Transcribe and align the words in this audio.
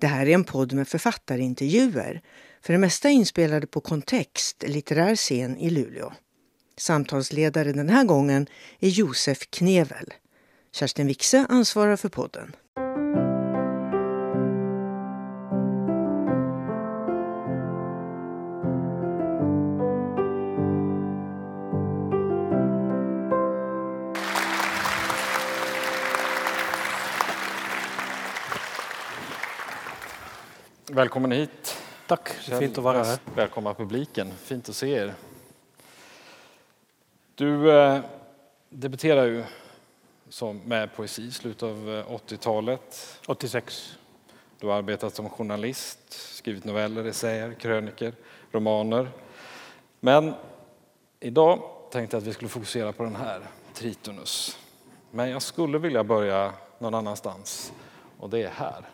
Det 0.00 0.06
här 0.06 0.26
är 0.26 0.34
en 0.34 0.44
podd 0.44 0.72
med 0.72 0.88
författarintervjuer, 0.88 2.22
för 2.62 2.72
det 2.72 2.78
mesta 2.78 3.10
inspelade 3.10 3.66
på 3.66 3.80
Kontext, 3.80 4.64
litterär 4.66 5.16
scen 5.16 5.56
i 5.56 5.70
Luleå. 5.70 6.12
Samtalsledare 6.76 7.72
den 7.72 7.88
här 7.88 8.04
gången 8.04 8.46
är 8.80 8.88
Josef 8.88 9.50
Knevel. 9.50 10.14
Kerstin 10.72 11.06
Wixe 11.06 11.46
ansvarar 11.48 11.96
för 11.96 12.08
podden. 12.08 12.52
Välkommen 31.00 31.32
hit. 31.32 31.82
Tack, 32.06 32.28
är 32.48 32.58
fint 32.58 32.78
att 32.78 32.84
vara 32.84 33.04
här. 33.04 33.18
Välkomna 33.34 33.74
publiken, 33.74 34.32
fint 34.32 34.68
att 34.68 34.74
se 34.74 34.90
er. 34.90 35.14
Du 37.34 37.72
eh, 37.72 38.00
debuterar 38.68 39.24
ju 39.24 39.44
som 40.28 40.58
med 40.58 40.94
poesi 40.96 41.22
i 41.22 41.30
slutet 41.30 41.62
av 41.62 41.76
80-talet. 42.08 43.18
86. 43.26 43.98
Du 44.58 44.66
har 44.66 44.74
arbetat 44.74 45.14
som 45.14 45.30
journalist, 45.30 46.12
skrivit 46.12 46.64
noveller, 46.64 47.04
essäer, 47.04 47.54
kröniker, 47.54 48.14
romaner. 48.52 49.08
Men 50.00 50.34
idag 51.20 51.62
tänkte 51.90 52.16
jag 52.16 52.20
att 52.20 52.26
vi 52.28 52.32
skulle 52.32 52.48
fokusera 52.48 52.92
på 52.92 53.02
den 53.02 53.16
här, 53.16 53.40
Tritonus. 53.74 54.58
Men 55.10 55.30
jag 55.30 55.42
skulle 55.42 55.78
vilja 55.78 56.04
börja 56.04 56.52
någon 56.78 56.94
annanstans 56.94 57.72
och 58.18 58.30
det 58.30 58.42
är 58.42 58.50
här. 58.50 58.84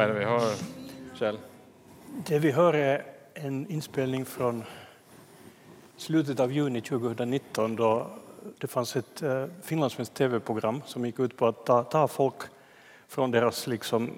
Vad 0.00 0.08
är 0.08 0.14
det 0.14 0.18
vi 0.18 0.24
hör, 0.24 0.54
Kjell? 1.14 1.38
Det 2.26 2.38
vi 2.38 2.50
hör 2.50 2.74
är 2.74 3.04
en 3.34 3.70
inspelning 3.70 4.24
från 4.24 4.64
slutet 5.96 6.40
av 6.40 6.52
juni 6.52 6.80
2019 6.80 7.76
då 7.76 8.06
det 8.58 8.66
fanns 8.66 8.96
ett 8.96 9.22
eh, 9.22 9.44
finlandssvenskt 9.62 10.14
tv-program 10.14 10.82
som 10.86 11.06
gick 11.06 11.18
ut 11.20 11.36
på 11.36 11.46
att 11.46 11.66
ta, 11.66 11.84
ta 11.84 12.08
folk 12.08 12.34
från 13.08 13.30
deras, 13.30 13.66
liksom, 13.66 14.10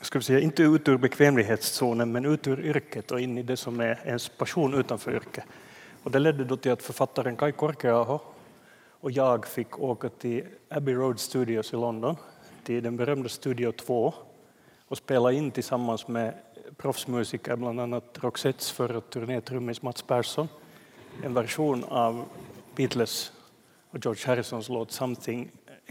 ska 0.00 0.18
vi 0.18 0.24
säga, 0.24 0.40
inte 0.40 0.62
ut 0.62 0.88
ur 0.88 0.96
bekvämlighetszonen, 0.96 2.12
men 2.12 2.24
ut 2.24 2.46
ur 2.46 2.60
yrket 2.60 3.10
och 3.10 3.20
in 3.20 3.38
i 3.38 3.42
det 3.42 3.56
som 3.56 3.80
är 3.80 4.00
ens 4.04 4.28
passion 4.28 4.74
utanför 4.74 5.12
yrket. 5.14 5.44
Och 6.02 6.10
det 6.10 6.18
ledde 6.18 6.44
då 6.44 6.56
till 6.56 6.72
att 6.72 6.82
författaren 6.82 7.36
Kai 7.36 7.52
Korkeaho 7.52 8.18
och 9.00 9.10
jag 9.10 9.46
fick 9.46 9.78
åka 9.78 10.08
till 10.08 10.44
Abbey 10.68 10.94
Road 10.94 11.20
Studios 11.20 11.72
i 11.72 11.76
London, 11.76 12.16
till 12.64 12.82
den 12.82 12.96
berömda 12.96 13.28
Studio 13.28 13.72
2 13.72 14.14
och 14.92 14.98
spela 14.98 15.32
in 15.32 15.50
tillsammans 15.50 16.08
med 16.08 16.34
proffsmusiker, 16.76 17.56
bland 17.56 17.80
annat 17.80 18.18
Roxettes 18.20 18.70
förra 18.70 19.00
turnétrummis 19.00 19.82
Mats 19.82 20.02
Persson, 20.02 20.48
en 21.24 21.34
version 21.34 21.84
av 21.84 22.24
Beatles 22.76 23.32
och 23.90 23.98
George 24.04 24.26
Harrisons 24.26 24.68
låt 24.68 24.92
Something 24.92 25.50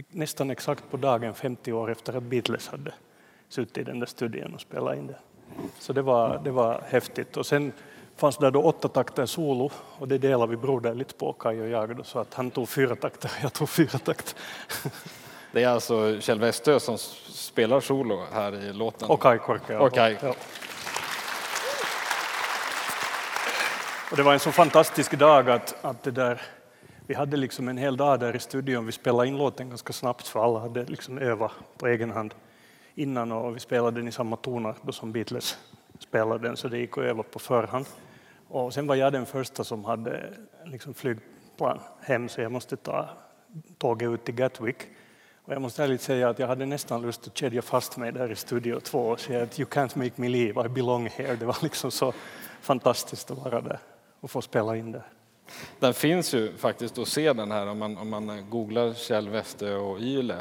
nästan 0.10 0.50
exakt 0.52 0.84
på 0.92 0.98
dagen 0.98 1.34
50 1.34 1.74
år 1.74 1.92
efter 1.92 2.18
att 2.18 2.24
Beatles 2.24 2.68
hade 2.68 2.94
suttit 3.50 3.78
i 3.78 3.84
den 3.84 4.00
där 4.00 4.08
studion 4.08 4.54
och 4.54 4.62
spelat 4.62 4.98
in 4.98 5.08
det. 5.08 5.20
Så 5.80 5.94
det 5.94 6.02
var, 6.02 6.42
det 6.44 6.52
var 6.52 6.84
häftigt. 6.88 7.38
Och 7.38 7.46
sen 7.46 7.72
fanns 8.16 8.38
det 8.38 8.52
då 8.52 8.62
åtta 8.62 8.88
takter 8.88 9.26
solo 9.26 9.72
och 9.76 10.08
det 10.08 10.18
delade 10.18 10.52
vi 10.52 10.58
broderligt 10.58 11.18
på, 11.18 11.34
Kaj 11.34 11.62
och 11.62 11.70
jag, 11.70 11.98
då, 11.98 12.04
så 12.04 12.20
att 12.20 12.34
han 12.34 12.52
tog 12.52 12.70
fyra 12.70 12.96
takter 12.96 13.32
och 13.38 13.44
jag 13.44 13.54
tog 13.54 13.70
fyra 13.70 14.00
takter. 14.00 14.36
Det 15.54 15.64
är 15.64 15.68
alltså 15.68 16.20
Kjell 16.20 16.40
Westö 16.40 16.80
som 16.80 16.98
spelar 16.98 17.80
solo 17.80 18.20
här 18.34 18.56
i 18.56 18.74
låten. 18.74 19.10
Och 19.10 19.22
Kaj 19.22 19.40
Korkeaho. 19.40 19.86
Och 19.86 19.94
Kaj. 19.94 20.18
Ja. 20.22 20.34
Och 24.12 24.18
det 24.18 24.24
var 24.24 24.34
en 24.34 24.40
så 24.40 24.52
fantastisk 24.52 25.20
dag 25.20 25.50
att, 25.50 25.86
att 25.86 26.04
det 26.04 26.12
där, 26.12 26.42
vi 27.08 27.14
hade 27.14 27.38
liksom 27.38 27.68
en 27.68 27.78
hel 27.78 27.98
dag 27.98 28.20
där 28.20 28.36
i 28.36 28.40
studion. 28.40 28.86
Vi 28.86 28.92
spelade 28.92 29.28
in 29.28 29.38
låten 29.38 29.70
ganska 29.70 29.94
snabbt 29.94 30.28
för 30.28 30.44
alla 30.44 30.60
hade 30.60 30.86
liksom 30.86 31.18
övat 31.18 31.52
på 31.78 31.88
egen 31.88 32.12
hand 32.12 32.34
innan 32.96 33.32
och 33.32 33.56
vi 33.56 33.60
spelade 33.60 34.00
den 34.00 34.08
i 34.08 34.12
samma 34.12 34.36
toner 34.36 34.76
då 34.82 34.92
som 34.92 35.12
Beatles 35.12 35.58
spelade 36.00 36.48
den 36.48 36.58
så 36.58 36.68
det 36.68 36.78
gick 36.78 36.98
att 36.98 37.04
öva 37.04 37.24
på 37.24 37.40
förhand. 37.40 37.86
Och 38.48 38.74
sen 38.74 38.88
var 38.88 38.96
jag 38.96 39.14
den 39.14 39.26
första 39.26 39.64
som 39.64 39.86
hade 39.86 40.34
liksom 40.66 40.94
flygplan 40.94 41.80
hem 42.02 42.30
så 42.30 42.42
jag 42.42 42.52
måste 42.52 42.78
ta 42.78 43.10
tåget 43.78 44.10
ut 44.10 44.26
till 44.26 44.36
Gatwick. 44.36 44.78
Och 45.46 45.54
jag 45.54 45.62
måste 45.62 45.84
ärligt 45.84 46.02
säga 46.02 46.30
att 46.30 46.40
jag 46.40 46.48
hade 46.48 46.66
nästan 46.66 47.02
lust 47.02 47.28
att 47.28 47.38
kedja 47.38 47.62
fast 47.62 47.98
mig 47.98 48.12
där 48.12 48.32
i 48.32 48.36
Studio 48.36 48.80
2 48.80 49.00
och 49.00 49.20
säga 49.20 49.44
att 49.44 49.60
you 49.60 49.70
can't 49.70 49.98
make 49.98 50.12
me 50.16 50.30
leave, 50.30 50.66
I 50.66 50.70
belong 50.70 51.08
here. 51.08 51.36
Det 51.36 51.46
var 51.46 51.58
liksom 51.62 51.92
så 51.92 52.14
fantastiskt 52.62 53.32
att 53.32 53.38
vara 53.38 53.62
där 53.62 53.80
och 54.20 54.32
få 54.32 54.42
spela 54.42 54.78
in 54.78 54.92
det. 54.92 55.04
Den 55.80 55.94
finns 55.94 56.34
ju 56.34 56.58
faktiskt 56.58 56.98
att 56.98 57.08
se 57.08 57.34
den 57.34 57.52
här 57.52 57.68
om 57.68 57.78
man, 57.78 57.98
om 57.98 58.10
man 58.10 58.50
googlar 58.50 58.94
Kjell 58.94 59.30
Westö 59.30 59.76
och 59.76 60.00
Yle 60.00 60.38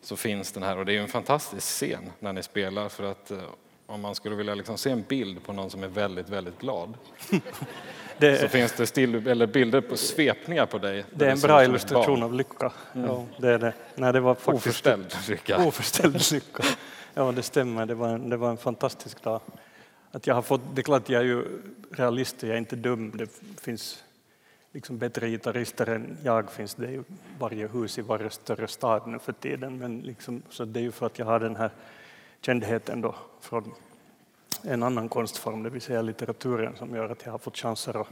så 0.00 0.16
finns 0.16 0.52
den 0.52 0.62
här 0.62 0.78
och 0.78 0.86
det 0.86 0.96
är 0.96 1.00
en 1.00 1.08
fantastisk 1.08 1.66
scen 1.66 2.12
när 2.18 2.32
ni 2.32 2.42
spelar 2.42 2.88
för 2.88 3.04
att 3.04 3.30
eh, 3.30 3.38
om 3.86 4.00
man 4.00 4.14
skulle 4.14 4.36
vilja 4.36 4.54
liksom 4.54 4.78
se 4.78 4.90
en 4.90 5.04
bild 5.08 5.42
på 5.42 5.52
någon 5.52 5.70
som 5.70 5.82
är 5.82 5.88
väldigt, 5.88 6.28
väldigt 6.28 6.58
glad 6.58 6.94
Det, 8.18 8.36
så 8.40 8.48
finns 8.48 8.72
det 8.72 8.86
still, 8.86 9.26
eller 9.26 9.46
bilder 9.46 9.80
på 9.80 9.96
svepningar 9.96 10.66
på 10.66 10.78
dig. 10.78 11.04
det 11.10 11.26
är 11.26 11.30
en 11.30 11.40
bra 11.40 11.64
illustration 11.64 12.22
av 12.22 12.34
lycka. 12.34 12.72
Ja, 12.92 13.26
det 13.38 13.48
är 13.48 13.58
det. 13.58 13.72
Nej, 13.94 14.12
det 14.12 14.20
var 14.20 14.34
faktiskt 14.34 14.66
Oförställd 14.66 15.14
lycka. 15.28 15.66
oförställd 15.66 16.32
lycka. 16.32 16.62
Ja, 17.14 17.32
det 17.32 17.42
stämmer. 17.42 17.86
Det 17.86 17.94
var, 17.94 18.08
en, 18.08 18.30
det 18.30 18.36
var 18.36 18.50
en 18.50 18.56
fantastisk 18.56 19.22
dag. 19.22 19.40
Att 20.10 20.26
jag 20.26 20.34
har 20.34 20.42
fått, 20.42 20.60
det 20.74 20.80
är 20.80 20.82
klart, 20.82 21.08
jag 21.08 21.20
är 21.20 21.26
ju 21.26 21.44
realist 21.90 22.42
och 22.42 22.48
jag 22.48 22.54
är 22.54 22.58
inte 22.58 22.76
dum. 22.76 23.12
Det 23.16 23.30
finns 23.60 24.04
liksom 24.72 24.98
bättre 24.98 25.28
gitarrister 25.28 25.88
än 25.88 26.18
jag 26.22 26.50
finns 26.50 26.74
det 26.74 26.90
i 26.90 27.02
varje 27.38 27.68
hus 27.68 27.98
i 27.98 28.02
varje 28.02 28.30
större 28.30 28.68
stad 28.68 29.02
nu 29.06 29.18
för 29.18 29.32
tiden. 29.32 29.78
Men 29.78 30.00
liksom, 30.00 30.42
så 30.50 30.64
det 30.64 30.80
är 30.80 30.82
ju 30.82 30.92
för 30.92 31.06
att 31.06 31.18
jag 31.18 31.26
har 31.26 31.40
den 31.40 31.56
här 31.56 31.70
kändheten 32.40 33.00
då 33.00 33.14
från 33.40 33.74
en 34.62 34.82
annan 34.82 35.08
konstform, 35.08 35.62
det 35.62 35.70
vill 35.70 35.82
säga 35.82 36.02
litteraturen, 36.02 36.76
som 36.76 36.94
gör 36.94 37.08
att 37.10 37.24
jag 37.24 37.32
har 37.32 37.38
fått 37.38 37.56
chanser 37.56 38.00
att, 38.00 38.08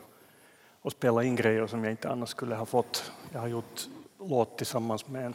att 0.82 0.92
spela 0.92 1.22
in 1.24 1.36
grejer 1.36 1.66
som 1.66 1.84
jag 1.84 1.92
inte 1.92 2.08
annars 2.10 2.28
skulle 2.28 2.54
ha 2.54 2.66
fått. 2.66 3.12
Jag 3.32 3.40
har 3.40 3.48
gjort 3.48 3.80
låt 4.20 4.56
tillsammans 4.58 5.08
med 5.08 5.26
en 5.26 5.34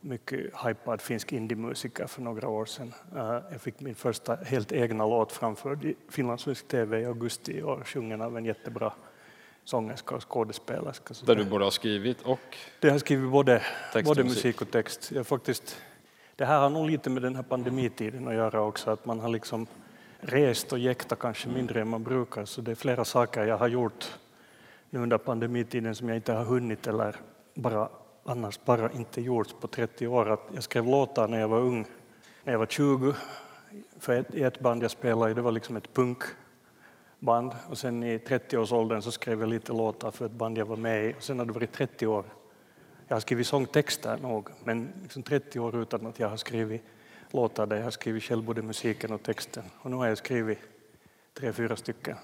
mycket 0.00 0.40
hypad 0.66 1.00
finsk 1.00 1.32
indiemusiker 1.32 2.06
för 2.06 2.22
några 2.22 2.48
år 2.48 2.64
sedan. 2.64 2.94
Eh, 3.16 3.38
Jag 3.52 3.60
fick 3.60 3.80
min 3.80 3.94
första 3.94 4.34
helt 4.36 4.72
egna 4.72 5.06
låt 5.06 5.32
framförd 5.32 5.84
i 5.84 5.94
finlandssvensk 6.08 6.68
tv 6.68 7.00
i 7.00 7.04
augusti 7.04 7.58
i 7.58 7.62
år, 7.62 7.82
sjungen 7.84 8.20
av 8.22 8.36
en 8.38 8.44
jättebra 8.44 8.92
sångerska 9.64 10.14
och 10.14 10.28
skådespelerska. 10.30 11.14
Där 11.26 11.36
du 11.36 11.44
både 11.44 11.64
har 11.64 11.70
skrivit 11.70 12.22
och 12.22 12.56
det 12.80 12.90
har 12.90 12.98
skrivit 12.98 13.30
både, 13.30 13.62
Text 13.92 14.08
både 14.08 14.24
musik. 14.24 14.36
musik 14.44 14.62
och 14.62 14.70
text. 14.70 15.10
Jag 15.14 15.26
faktiskt, 15.26 15.80
det 16.36 16.44
här 16.44 16.58
har 16.60 16.70
nog 16.70 16.86
lite 16.90 17.10
med 17.10 17.22
den 17.22 17.36
här 17.36 17.42
pandemitiden 17.42 18.28
att 18.28 18.34
göra 18.34 18.60
också, 18.62 18.90
att 18.90 19.06
man 19.06 19.20
har 19.20 19.28
liksom 19.28 19.66
rest 20.26 20.72
och 20.72 20.78
jäktat 20.78 21.18
kanske 21.18 21.48
mindre 21.48 21.80
än 21.80 21.88
man 21.88 22.02
brukar, 22.02 22.44
så 22.44 22.60
det 22.60 22.70
är 22.70 22.74
flera 22.74 23.04
saker 23.04 23.44
jag 23.44 23.58
har 23.58 23.68
gjort 23.68 24.18
nu 24.90 25.00
under 25.00 25.18
pandemitiden 25.18 25.94
som 25.94 26.08
jag 26.08 26.16
inte 26.16 26.32
har 26.32 26.44
hunnit 26.44 26.86
eller 26.86 27.16
bara 27.54 27.88
annars 28.24 28.60
bara 28.64 28.90
inte 28.90 29.20
gjort 29.20 29.60
på 29.60 29.66
30 29.66 30.06
år. 30.06 30.30
Att 30.30 30.40
jag 30.54 30.62
skrev 30.62 30.86
låtar 30.86 31.28
när 31.28 31.40
jag 31.40 31.48
var 31.48 31.60
ung, 31.60 31.86
när 32.44 32.52
jag 32.52 32.58
var 32.58 32.66
20, 32.66 33.14
för 33.98 34.12
ett, 34.20 34.34
i 34.34 34.42
ett 34.42 34.60
band 34.60 34.82
jag 34.82 34.90
spelade 34.90 35.30
i, 35.30 35.34
det 35.34 35.42
var 35.42 35.52
liksom 35.52 35.76
ett 35.76 35.92
punkband. 35.92 37.52
Och 37.68 37.78
sen 37.78 38.02
i 38.02 38.18
30-årsåldern 38.18 39.02
så 39.02 39.10
skrev 39.10 39.40
jag 39.40 39.48
lite 39.48 39.72
låtar 39.72 40.10
för 40.10 40.26
ett 40.26 40.32
band 40.32 40.58
jag 40.58 40.66
var 40.66 40.76
med 40.76 41.04
i. 41.04 41.14
Och 41.18 41.22
sen 41.22 41.38
har 41.38 41.46
det 41.46 41.52
varit 41.52 41.72
30 41.72 42.06
år. 42.06 42.24
Jag 43.08 43.16
har 43.16 43.20
skrivit 43.20 43.46
sångtexter 43.46 44.18
nog, 44.22 44.48
men 44.64 44.92
liksom 45.02 45.22
30 45.22 45.60
år 45.60 45.76
utan 45.76 46.06
att 46.06 46.18
jag 46.18 46.28
har 46.28 46.36
skrivit 46.36 46.82
låtar 47.34 47.66
där 47.66 47.76
jag 47.76 47.84
har 47.84 47.90
skrivit 47.90 48.22
själv 48.22 48.42
både 48.42 48.62
musiken 48.62 49.12
och 49.12 49.22
texten. 49.22 49.64
Och 49.78 49.90
nu 49.90 49.96
har 49.96 50.06
jag 50.06 50.18
skrivit 50.18 50.58
tre, 51.34 51.52
fyra 51.52 51.76
stycken. 51.76 52.16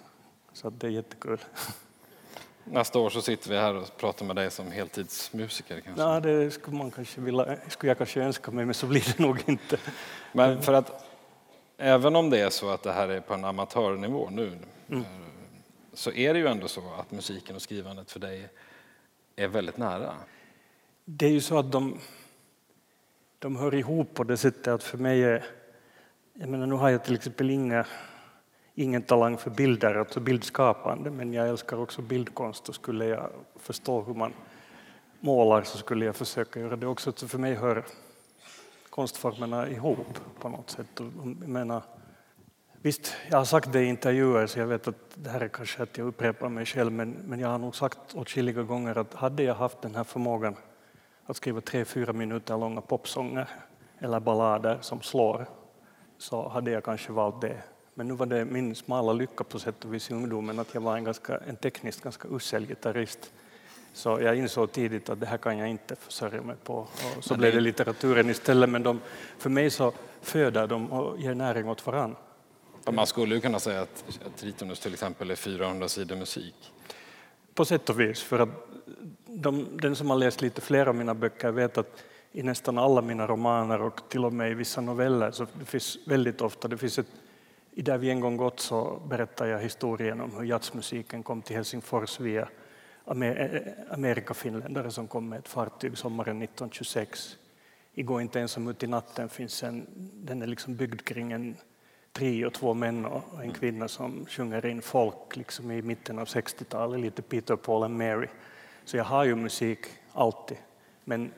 Så 0.52 0.70
det 0.70 0.86
är 0.86 0.90
jättekul. 0.90 1.38
Nästa 2.64 2.98
år 2.98 3.10
så 3.10 3.22
sitter 3.22 3.50
vi 3.50 3.56
här 3.56 3.74
och 3.74 3.96
pratar 3.96 4.26
med 4.26 4.36
dig 4.36 4.50
som 4.50 4.70
heltidsmusiker. 4.70 5.80
Kanske. 5.80 6.02
Ja, 6.02 6.20
det 6.20 6.50
skulle, 6.50 6.76
man 6.76 6.90
kanske 6.90 7.20
vilja, 7.20 7.56
skulle 7.68 7.90
jag 7.90 7.98
kanske 7.98 8.22
önska 8.22 8.50
mig, 8.50 8.64
men 8.64 8.74
så 8.74 8.86
blir 8.86 9.14
det 9.16 9.18
nog 9.18 9.42
inte. 9.46 9.78
Men 10.32 10.62
för 10.62 10.72
att 10.72 11.04
även 11.76 12.16
om 12.16 12.30
det 12.30 12.40
är 12.40 12.50
så 12.50 12.70
att 12.70 12.82
det 12.82 12.92
här 12.92 13.08
är 13.08 13.20
på 13.20 13.34
en 13.34 13.44
amatörnivå 13.44 14.28
nu 14.30 14.58
mm. 14.88 15.04
så 15.92 16.12
är 16.12 16.34
det 16.34 16.40
ju 16.40 16.46
ändå 16.46 16.68
så 16.68 16.92
att 16.98 17.10
musiken 17.10 17.56
och 17.56 17.62
skrivandet 17.62 18.10
för 18.10 18.20
dig 18.20 18.48
är 19.36 19.48
väldigt 19.48 19.76
nära. 19.76 20.14
Det 21.04 21.26
är 21.26 21.30
ju 21.30 21.40
så 21.40 21.58
att 21.58 21.72
de, 21.72 21.98
de 23.40 23.56
hör 23.56 23.74
ihop 23.74 24.14
på 24.14 24.24
det 24.24 24.36
sättet 24.36 24.68
att 24.68 24.82
för 24.82 24.98
mig 24.98 25.24
är, 25.24 25.44
jag 26.34 26.48
menar 26.48 26.66
nu 26.66 26.74
har 26.74 26.90
jag 26.90 27.04
till 27.04 27.14
exempel 27.14 27.50
inga, 27.50 27.86
ingen 28.74 29.02
talang 29.02 29.38
för 29.38 29.50
bilder, 29.50 29.94
alltså 29.94 30.20
bildskapande, 30.20 31.10
men 31.10 31.32
jag 31.32 31.48
älskar 31.48 31.80
också 31.80 32.02
bildkonst 32.02 32.68
och 32.68 32.74
skulle 32.74 33.06
jag 33.06 33.30
förstå 33.56 34.02
hur 34.02 34.14
man 34.14 34.32
målar 35.20 35.62
så 35.62 35.78
skulle 35.78 36.04
jag 36.04 36.16
försöka 36.16 36.60
göra 36.60 36.76
det 36.76 36.86
också. 36.86 37.12
Så 37.16 37.28
för 37.28 37.38
mig 37.38 37.54
hör 37.54 37.84
konstformerna 38.90 39.68
ihop 39.68 40.20
på 40.40 40.48
något 40.48 40.70
sätt. 40.70 40.86
Jag 40.96 41.48
menar, 41.48 41.82
visst, 42.82 43.14
jag 43.30 43.38
har 43.38 43.44
sagt 43.44 43.72
det 43.72 43.82
i 43.82 43.86
intervjuer 43.86 44.46
så 44.46 44.58
jag 44.58 44.66
vet 44.66 44.88
att 44.88 45.14
det 45.14 45.30
här 45.30 45.40
är 45.40 45.48
kanske 45.48 45.82
att 45.82 45.98
jag 45.98 46.06
upprepar 46.06 46.48
mig 46.48 46.66
själv 46.66 46.92
men, 46.92 47.10
men 47.10 47.40
jag 47.40 47.48
har 47.48 47.58
nog 47.58 47.76
sagt 47.76 48.14
åtskilliga 48.14 48.62
gånger 48.62 48.98
att 48.98 49.14
hade 49.14 49.42
jag 49.42 49.54
haft 49.54 49.82
den 49.82 49.94
här 49.94 50.04
förmågan 50.04 50.56
att 51.30 51.36
skriva 51.36 51.60
tre, 51.60 51.84
fyra 51.84 52.12
minuter 52.12 52.58
långa 52.58 52.80
popsånger 52.80 53.48
eller 53.98 54.20
ballader 54.20 54.78
som 54.80 55.02
slår 55.02 55.46
så 56.18 56.48
hade 56.48 56.70
jag 56.70 56.84
kanske 56.84 57.12
valt 57.12 57.40
det. 57.40 57.62
Men 57.94 58.08
nu 58.08 58.14
var 58.14 58.26
det 58.26 58.44
min 58.44 58.74
smala 58.74 59.12
lycka 59.12 59.44
på 59.44 59.58
sätt 59.58 59.84
och 59.84 59.94
vis 59.94 60.10
i 60.10 60.14
ungdomen 60.14 60.58
att 60.58 60.74
jag 60.74 60.80
var 60.80 60.96
en, 60.96 61.04
ganska, 61.04 61.38
en 61.38 61.56
tekniskt 61.56 62.02
ganska 62.02 62.28
usel 62.28 62.66
gitarrist. 62.66 63.32
Så 63.92 64.20
jag 64.20 64.36
insåg 64.36 64.72
tidigt 64.72 65.08
att 65.08 65.20
det 65.20 65.26
här 65.26 65.38
kan 65.38 65.58
jag 65.58 65.68
inte 65.68 65.96
försörja 65.96 66.42
mig 66.42 66.56
på. 66.64 66.74
Och 67.16 67.24
så 67.24 67.36
blev 67.36 67.54
det 67.54 67.60
litteraturen 67.60 68.30
istället. 68.30 68.70
Men 68.70 68.82
de, 68.82 69.00
för 69.38 69.50
mig 69.50 69.70
så 69.70 69.92
föder 70.20 70.66
de 70.66 70.92
och 70.92 71.20
ger 71.20 71.34
näring 71.34 71.68
åt 71.68 71.86
varann. 71.86 72.16
Man 72.92 73.06
skulle 73.06 73.34
ju 73.34 73.40
kunna 73.40 73.60
säga 73.60 73.82
att 73.82 74.04
Tritonus 74.36 74.80
till 74.80 74.92
exempel 74.92 75.30
är 75.30 75.36
400 75.36 75.88
sidor 75.88 76.16
musik. 76.16 76.72
På 77.54 77.64
sätt 77.64 77.90
och 77.90 78.00
vis, 78.00 78.22
för 78.22 78.38
att 78.38 78.48
de, 79.26 79.66
den 79.76 79.96
som 79.96 80.10
har 80.10 80.16
läst 80.16 80.42
lite 80.42 80.60
fler 80.60 80.86
av 80.86 80.94
mina 80.94 81.14
böcker 81.14 81.50
vet 81.50 81.78
att 81.78 82.04
i 82.32 82.42
nästan 82.42 82.78
alla 82.78 83.02
mina 83.02 83.26
romaner 83.26 83.82
och 83.82 84.08
till 84.08 84.24
och 84.24 84.32
med 84.32 84.50
i 84.50 84.54
vissa 84.54 84.80
noveller 84.80 85.30
så 85.30 85.46
det 85.58 85.64
finns 85.64 85.98
väldigt 86.06 86.40
ofta, 86.40 86.68
det 86.68 86.78
finns 86.78 86.98
ett, 86.98 87.06
i 87.72 87.82
Där 87.82 87.98
vi 87.98 88.10
en 88.10 88.20
gång 88.20 88.36
gått 88.36 88.60
så 88.60 89.02
berättar 89.08 89.46
jag 89.46 89.60
historien 89.60 90.20
om 90.20 90.36
hur 90.36 90.44
jazzmusiken 90.44 91.22
kom 91.22 91.42
till 91.42 91.56
Helsingfors 91.56 92.20
via 92.20 92.48
Amerikafinländare 93.90 94.90
som 94.90 95.08
kom 95.08 95.28
med 95.28 95.38
ett 95.38 95.48
fartyg 95.48 95.98
sommaren 95.98 96.42
1926. 96.42 97.36
I 97.94 98.02
Gå 98.02 98.20
inte 98.20 98.40
ensam 98.40 98.68
ut 98.68 98.82
i 98.82 98.86
natten 98.86 99.28
finns 99.28 99.62
en, 99.62 99.86
den 100.14 100.42
är 100.42 100.46
liksom 100.46 100.76
byggd 100.76 101.00
kring 101.04 101.32
en 101.32 101.56
trio, 102.12 102.50
två 102.50 102.74
män 102.74 103.04
och 103.04 103.42
en 103.42 103.52
kvinna 103.52 103.88
som 103.88 104.26
sjunger 104.28 104.66
in 104.66 104.82
folk 104.82 105.36
liksom 105.36 105.70
i 105.70 105.82
mitten 105.82 106.18
av 106.18 106.26
60-talet, 106.26 107.00
lite 107.00 107.22
Peter, 107.22 107.56
Paul 107.56 107.82
and 107.82 107.98
Mary. 107.98 108.28
Så 108.84 108.96
jag 108.96 109.04
har 109.04 109.24
ju 109.24 109.34
musik 109.34 109.86
alltid, 110.12 110.56
men 111.04 111.32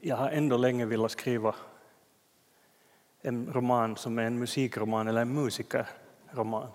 jag 0.00 0.16
har 0.16 0.30
ändå 0.30 0.56
länge 0.56 0.86
velat 0.86 1.10
skriva 1.10 1.54
en 3.22 3.52
roman 3.52 3.96
som 3.96 4.18
är 4.18 4.22
en 4.22 4.38
musikroman 4.38 5.08
eller 5.08 5.22
en 5.22 5.34
musikerroman. 5.34 6.68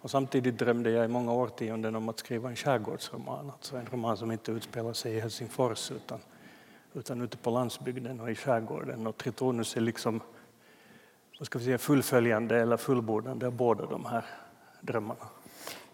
Och 0.00 0.10
samtidigt 0.10 0.58
drömde 0.58 0.90
jag 0.90 1.04
i 1.04 1.08
många 1.08 1.32
årtionden 1.32 1.96
om 1.96 2.08
att 2.08 2.18
skriva 2.18 2.48
en 2.48 2.56
skärgårdsroman, 2.56 3.50
alltså 3.50 3.76
en 3.76 3.86
roman 3.86 4.16
som 4.16 4.32
inte 4.32 4.52
utspelar 4.52 4.92
sig 4.92 5.14
i 5.14 5.20
Helsingfors 5.20 5.90
utan, 5.90 6.18
utan 6.94 7.20
ute 7.20 7.36
på 7.36 7.50
landsbygden 7.50 8.20
och 8.20 8.30
i 8.30 8.34
skärgården. 8.34 9.06
Och 9.06 9.16
Tritonus 9.16 9.76
är 9.76 9.80
liksom 9.80 10.20
vad 11.38 11.46
ska 11.46 11.58
vi 11.58 11.64
säga, 11.64 11.78
fullföljande 11.78 12.60
eller 12.60 12.76
fullbordande 12.76 13.46
av 13.46 13.52
båda 13.52 13.86
de 13.86 14.04
här 14.04 14.24
drömmarna. 14.80 15.26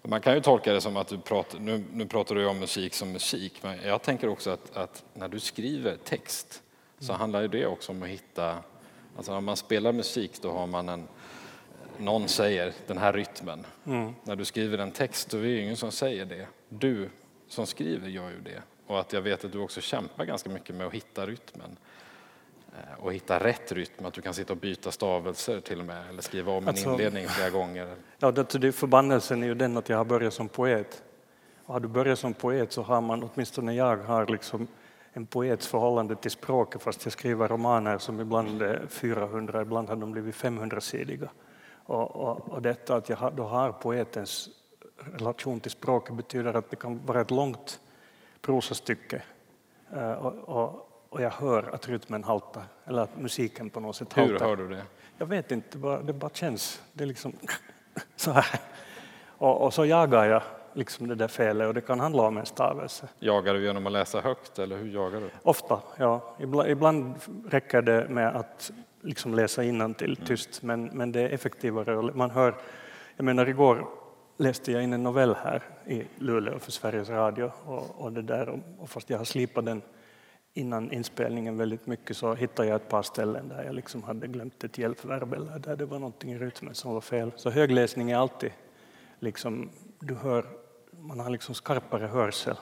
Man 0.02 0.20
kan 0.20 0.34
ju 0.34 0.40
tolka 0.40 0.72
det 0.72 0.80
som 0.80 0.96
att 0.96 1.08
du 1.08 1.18
pratar, 1.18 1.58
nu, 1.58 1.84
nu 1.92 2.06
pratar 2.06 2.34
du 2.34 2.46
om 2.46 2.58
musik 2.58 2.94
som 2.94 3.12
musik, 3.12 3.62
men 3.62 3.78
jag 3.82 4.02
tänker 4.02 4.28
också 4.28 4.50
att, 4.50 4.76
att 4.76 5.04
när 5.14 5.28
du 5.28 5.40
skriver 5.40 5.96
text 6.04 6.62
så 6.98 7.12
mm. 7.12 7.20
handlar 7.20 7.48
det 7.48 7.66
också 7.66 7.92
om 7.92 8.02
att 8.02 8.08
hitta, 8.08 8.58
alltså 9.16 9.32
när 9.32 9.40
man 9.40 9.56
spelar 9.56 9.92
musik 9.92 10.42
då 10.42 10.50
har 10.50 10.66
man 10.66 10.88
en, 10.88 11.08
någon 11.98 12.28
säger 12.28 12.72
den 12.86 12.98
här 12.98 13.12
rytmen. 13.12 13.66
Mm. 13.86 14.14
När 14.22 14.36
du 14.36 14.44
skriver 14.44 14.78
en 14.78 14.92
text 14.92 15.30
då 15.30 15.38
är 15.38 15.42
det 15.42 15.60
ingen 15.60 15.76
som 15.76 15.92
säger 15.92 16.24
det. 16.24 16.46
Du 16.68 17.10
som 17.48 17.66
skriver 17.66 18.08
gör 18.08 18.30
ju 18.30 18.40
det. 18.40 18.62
Och 18.86 19.00
att 19.00 19.12
jag 19.12 19.22
vet 19.22 19.44
att 19.44 19.52
du 19.52 19.58
också 19.58 19.80
kämpar 19.80 20.24
ganska 20.24 20.50
mycket 20.50 20.74
med 20.74 20.86
att 20.86 20.92
hitta 20.92 21.26
rytmen. 21.26 21.76
Eh, 22.72 23.04
och 23.04 23.12
hitta 23.12 23.38
rätt 23.38 23.72
rytm, 23.72 24.06
att 24.06 24.14
du 24.14 24.20
kan 24.20 24.34
sitta 24.34 24.52
och 24.52 24.58
byta 24.58 24.90
stavelser 24.90 25.60
till 25.60 25.80
och 25.80 25.86
med, 25.86 26.08
eller 26.08 26.22
skriva 26.22 26.52
om 26.52 26.62
en 26.62 26.68
alltså, 26.68 26.90
inledning 26.90 27.28
flera 27.28 27.50
gånger. 27.50 27.96
Ja, 28.18 28.30
det, 28.30 28.58
det, 28.58 28.72
förbannelsen 28.72 29.42
är 29.42 29.46
ju 29.46 29.54
den 29.54 29.76
att 29.76 29.88
jag 29.88 29.96
har 29.96 30.04
börjat 30.04 30.34
som 30.34 30.48
poet. 30.48 31.02
Och 31.64 31.74
har 31.74 31.80
du 31.80 31.88
börjat 31.88 32.18
som 32.18 32.34
poet 32.34 32.72
så 32.72 32.82
har 32.82 33.00
man, 33.00 33.30
åtminstone 33.34 33.74
jag 33.74 33.96
har 33.96 34.26
liksom 34.26 34.66
en 35.12 35.26
poets 35.26 35.66
förhållande 35.66 36.16
till 36.16 36.30
språket 36.30 36.82
fast 36.82 37.04
jag 37.04 37.12
skriver 37.12 37.48
romaner 37.48 37.98
som 37.98 38.20
ibland 38.20 38.62
är 38.62 38.86
400, 38.88 39.62
ibland 39.62 39.88
har 39.88 39.96
de 39.96 40.12
blivit 40.12 40.34
500-sidiga. 40.34 41.28
Och, 41.84 42.16
och, 42.16 42.48
och, 42.48 42.62
detta 42.62 42.96
att 42.96 43.08
jag 43.08 43.16
har, 43.16 43.30
då 43.30 43.42
har 43.42 43.72
poetens 43.72 44.48
relation 44.96 45.60
till 45.60 45.70
språket 45.70 46.16
betyder 46.16 46.54
att 46.54 46.70
det 46.70 46.76
kan 46.76 47.06
vara 47.06 47.20
ett 47.20 47.30
långt 47.30 47.80
prosastycke 48.40 49.22
eh, 49.92 50.12
och, 50.12 50.34
och, 50.34 50.88
och 51.12 51.22
jag 51.22 51.30
hör 51.30 51.74
att 51.74 51.88
rytmen 51.88 52.24
haltar, 52.24 52.62
eller 52.84 53.02
att 53.02 53.18
musiken 53.18 53.70
på 53.70 53.80
något 53.80 53.96
sätt 53.96 54.12
haltar. 54.12 54.32
Hur 54.32 54.38
hör 54.38 54.56
du 54.56 54.68
det? 54.68 54.82
Jag 55.18 55.26
vet 55.26 55.52
inte, 55.52 55.78
det 56.04 56.12
bara, 56.12 56.30
känns. 56.30 56.82
Det 56.92 57.04
är 57.04 57.08
liksom 57.08 57.32
så 58.16 58.30
här. 58.30 58.60
Och, 59.26 59.64
och, 59.64 59.74
så 59.74 59.86
jagar 59.86 60.24
jag 60.24 60.42
liksom 60.72 61.08
det 61.08 61.14
där 61.14 61.28
felet 61.28 61.68
och 61.68 61.74
det 61.74 61.80
kan 61.80 62.00
handla 62.00 62.22
om 62.22 62.38
en 62.38 62.46
stavelse. 62.46 63.08
Jagar 63.18 63.54
du 63.54 63.64
genom 63.64 63.86
att 63.86 63.92
läsa 63.92 64.20
högt 64.20 64.58
eller 64.58 64.76
hur 64.76 64.88
jagar 64.88 65.20
du? 65.20 65.30
Ofta, 65.42 65.80
ja. 65.96 66.34
Ibland, 66.40 66.68
ibland 66.68 67.14
räcker 67.50 67.82
det 67.82 68.08
med 68.08 68.36
att 68.36 68.72
liksom 69.00 69.34
läsa 69.34 69.64
innantill 69.64 70.14
mm. 70.16 70.26
tyst, 70.26 70.62
men, 70.62 70.84
men 70.84 71.12
det 71.12 71.20
är 71.20 71.28
effektivare. 71.28 72.12
Man 72.14 72.30
hör, 72.30 72.54
jag 73.16 73.24
menar 73.24 73.48
igår 73.48 73.86
läste 74.36 74.72
jag 74.72 74.82
in 74.82 74.92
en 74.92 75.02
novell 75.02 75.34
här 75.44 75.62
i 75.86 76.02
Luleå 76.18 76.58
för 76.58 76.72
Sveriges 76.72 77.08
Radio 77.08 77.52
och, 77.64 78.00
och 78.00 78.12
det 78.12 78.22
där, 78.22 78.60
och 78.78 78.90
fast 78.90 79.10
jag 79.10 79.18
har 79.18 79.24
slipat 79.24 79.64
den 79.64 79.82
innan 80.54 80.92
inspelningen 80.92 81.56
väldigt 81.56 81.86
mycket 81.86 82.16
så 82.16 82.34
hittade 82.34 82.68
jag 82.68 82.76
ett 82.76 82.88
par 82.88 83.02
ställen 83.02 83.48
där 83.48 83.64
jag 83.64 83.74
liksom 83.74 84.02
hade 84.02 84.26
glömt 84.26 84.64
ett 84.64 84.78
hjälpverb 84.78 85.32
eller 85.32 85.58
där 85.58 85.76
det 85.76 85.84
var 85.84 85.98
någonting 85.98 86.32
i 86.32 86.38
rytmen 86.38 86.74
som 86.74 86.94
var 86.94 87.00
fel. 87.00 87.32
Så 87.36 87.50
högläsning 87.50 88.10
är 88.10 88.16
alltid 88.16 88.52
liksom, 89.18 89.70
du 89.98 90.14
hör, 90.14 90.46
man 90.90 91.20
har 91.20 91.30
liksom 91.30 91.54
skarpare 91.54 92.06
hörsel 92.06 92.56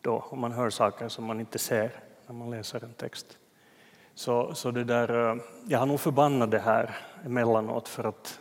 då 0.00 0.14
och 0.14 0.38
man 0.38 0.52
hör 0.52 0.70
saker 0.70 1.08
som 1.08 1.24
man 1.24 1.40
inte 1.40 1.58
ser 1.58 1.90
när 2.26 2.34
man 2.34 2.50
läser 2.50 2.84
en 2.84 2.92
text. 2.92 3.38
Så, 4.14 4.54
så 4.54 4.70
det 4.70 4.84
där, 4.84 5.30
eh, 5.30 5.42
jag 5.68 5.78
har 5.78 5.86
nog 5.86 6.00
förbannat 6.00 6.50
det 6.50 6.58
här 6.58 6.96
emellanåt 7.24 7.88
för 7.88 8.04
att 8.04 8.40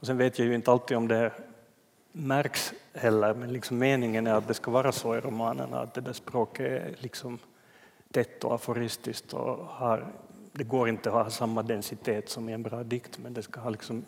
och 0.00 0.06
sen 0.06 0.16
vet 0.16 0.38
jag 0.38 0.48
ju 0.48 0.54
inte 0.54 0.70
alltid 0.70 0.96
om 0.96 1.08
det 1.08 1.32
märks 2.12 2.74
heller, 2.92 3.34
men 3.34 3.52
liksom 3.52 3.78
meningen 3.78 4.26
är 4.26 4.34
att 4.34 4.48
det 4.48 4.54
ska 4.54 4.70
vara 4.70 4.92
så 4.92 5.16
i 5.16 5.20
romanerna, 5.20 5.80
att 5.80 5.94
det 5.94 6.00
där 6.00 6.12
språket 6.12 6.66
är 6.66 6.94
liksom 6.98 7.38
tätt 8.16 8.44
och 8.44 8.54
aforistiskt 8.54 9.32
och 9.32 9.56
har, 9.66 10.12
det 10.52 10.64
går 10.64 10.88
inte 10.88 11.08
att 11.08 11.14
ha 11.14 11.30
samma 11.30 11.62
densitet 11.62 12.28
som 12.28 12.48
i 12.48 12.52
en 12.52 12.62
bra 12.62 12.82
dikt 12.82 13.18
men 13.18 13.34
det 13.34 13.42
ska 13.42 13.60
ha 13.60 13.70
liksom 13.70 14.04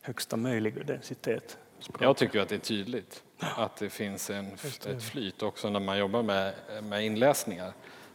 högsta 0.00 0.36
möjliga 0.36 0.84
densitet. 0.84 1.58
Språk. 1.78 2.02
Jag 2.02 2.16
tycker 2.16 2.40
att 2.40 2.48
det 2.48 2.54
är 2.54 2.58
tydligt 2.58 3.22
att 3.38 3.76
det 3.76 3.90
finns 3.90 4.30
en, 4.30 4.52
ett 4.86 5.02
flyt 5.02 5.42
också 5.42 5.70
när 5.70 5.80
man 5.80 5.98
jobbar 5.98 6.22
med, 6.22 6.54
med 6.82 7.04
inläsningar 7.04 7.72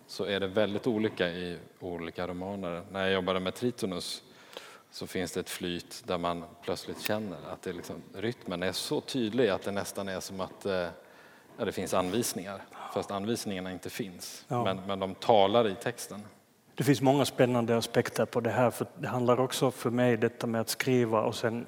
så 0.08 0.26
är 0.26 0.40
det 0.40 0.48
väldigt 0.48 0.88
olika 0.88 1.30
i 1.30 1.58
olika 1.80 2.28
romaner. 2.28 2.84
När 2.92 3.04
jag 3.04 3.14
jobbade 3.14 3.40
med 3.40 3.56
Tritonus 3.56 4.24
så 4.92 5.08
finns 5.08 5.32
det 5.32 5.40
ett 5.40 5.50
flyt 5.50 6.04
där 6.06 6.18
man 6.18 6.46
plötsligt 6.64 7.02
känner 7.02 7.38
att 7.54 7.62
det 7.62 7.74
liksom, 7.74 7.96
rytmen 8.14 8.64
är 8.64 8.72
så 8.72 9.02
tydlig 9.02 9.50
att 9.50 9.62
det 9.62 9.72
nästan 9.72 10.10
är 10.10 10.20
som 10.20 10.42
att 10.42 10.66
eh, 10.66 10.88
ja, 11.58 11.66
det 11.66 11.72
finns 11.72 11.94
anvisningar 11.94 12.62
fast 12.94 13.12
anvisningarna 13.12 13.72
inte 13.72 13.90
finns. 13.90 14.46
Ja. 14.48 14.64
Men, 14.64 14.82
men 14.88 15.00
de 15.00 15.16
talar 15.16 15.68
i 15.68 15.76
texten. 15.76 16.22
Det 16.76 16.84
finns 16.84 17.02
många 17.02 17.26
spännande 17.26 17.78
aspekter 17.78 18.26
på 18.26 18.40
det 18.40 18.50
här. 18.50 18.72
För 18.72 18.88
det 18.98 19.08
handlar 19.08 19.40
också 19.40 19.72
för 19.72 19.90
mig 19.90 20.18
detta 20.18 20.48
med 20.48 20.62
att 20.62 20.70
skriva 20.70 21.22
och 21.22 21.36
sen 21.36 21.66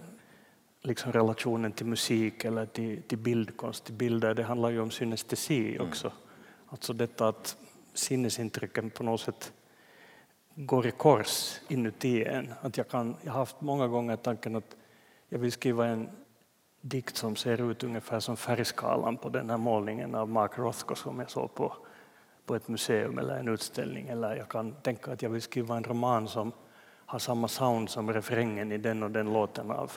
liksom 0.81 1.11
relationen 1.11 1.71
till 1.71 1.85
musik 1.85 2.45
eller 2.45 2.65
till, 2.65 3.01
till 3.03 3.17
bildkonst, 3.17 3.83
till 3.83 3.93
bilder. 3.93 4.33
Det 4.33 4.43
handlar 4.43 4.69
ju 4.69 4.81
om 4.81 4.91
synestesi 4.91 5.75
mm. 5.75 5.87
också. 5.87 6.07
Mm. 6.07 6.19
Alltså 6.67 6.93
detta 6.93 7.27
att 7.27 7.57
sinnesintrycken 7.93 8.89
på 8.89 9.03
något 9.03 9.21
sätt 9.21 9.53
går 10.55 10.87
i 10.87 10.91
kors 10.91 11.59
inuti 11.67 12.23
en. 12.23 12.53
Att 12.61 12.77
jag, 12.77 12.89
kan, 12.89 13.15
jag 13.21 13.31
har 13.31 13.39
haft 13.39 13.61
många 13.61 13.87
gånger 13.87 14.15
tanken 14.15 14.55
att 14.55 14.75
jag 15.29 15.39
vill 15.39 15.51
skriva 15.51 15.87
en 15.87 16.09
dikt 16.85 17.17
som 17.17 17.35
ser 17.35 17.71
ut 17.71 17.83
ungefär 17.83 18.19
som 18.19 18.37
färgskalan 18.37 19.17
på 19.17 19.29
den 19.29 19.49
här 19.49 19.57
målningen 19.57 20.15
av 20.15 20.29
Mark 20.29 20.57
Rothko 20.57 20.95
som 20.95 21.19
jag 21.19 21.29
såg 21.29 21.53
på, 21.53 21.73
på 22.45 22.55
ett 22.55 22.67
museum 22.67 23.17
eller 23.17 23.39
en 23.39 23.47
utställning. 23.47 24.07
Eller 24.07 24.35
jag 24.35 24.49
kan 24.49 24.73
tänka 24.73 25.11
att 25.11 25.21
jag 25.21 25.29
vill 25.29 25.41
skriva 25.41 25.77
en 25.77 25.83
roman 25.83 26.27
som 26.27 26.51
har 27.05 27.19
samma 27.19 27.47
sound 27.47 27.89
som 27.89 28.13
refrängen 28.13 28.71
i 28.71 28.77
den 28.77 29.03
och 29.03 29.11
den 29.11 29.33
låten 29.33 29.71
av, 29.71 29.91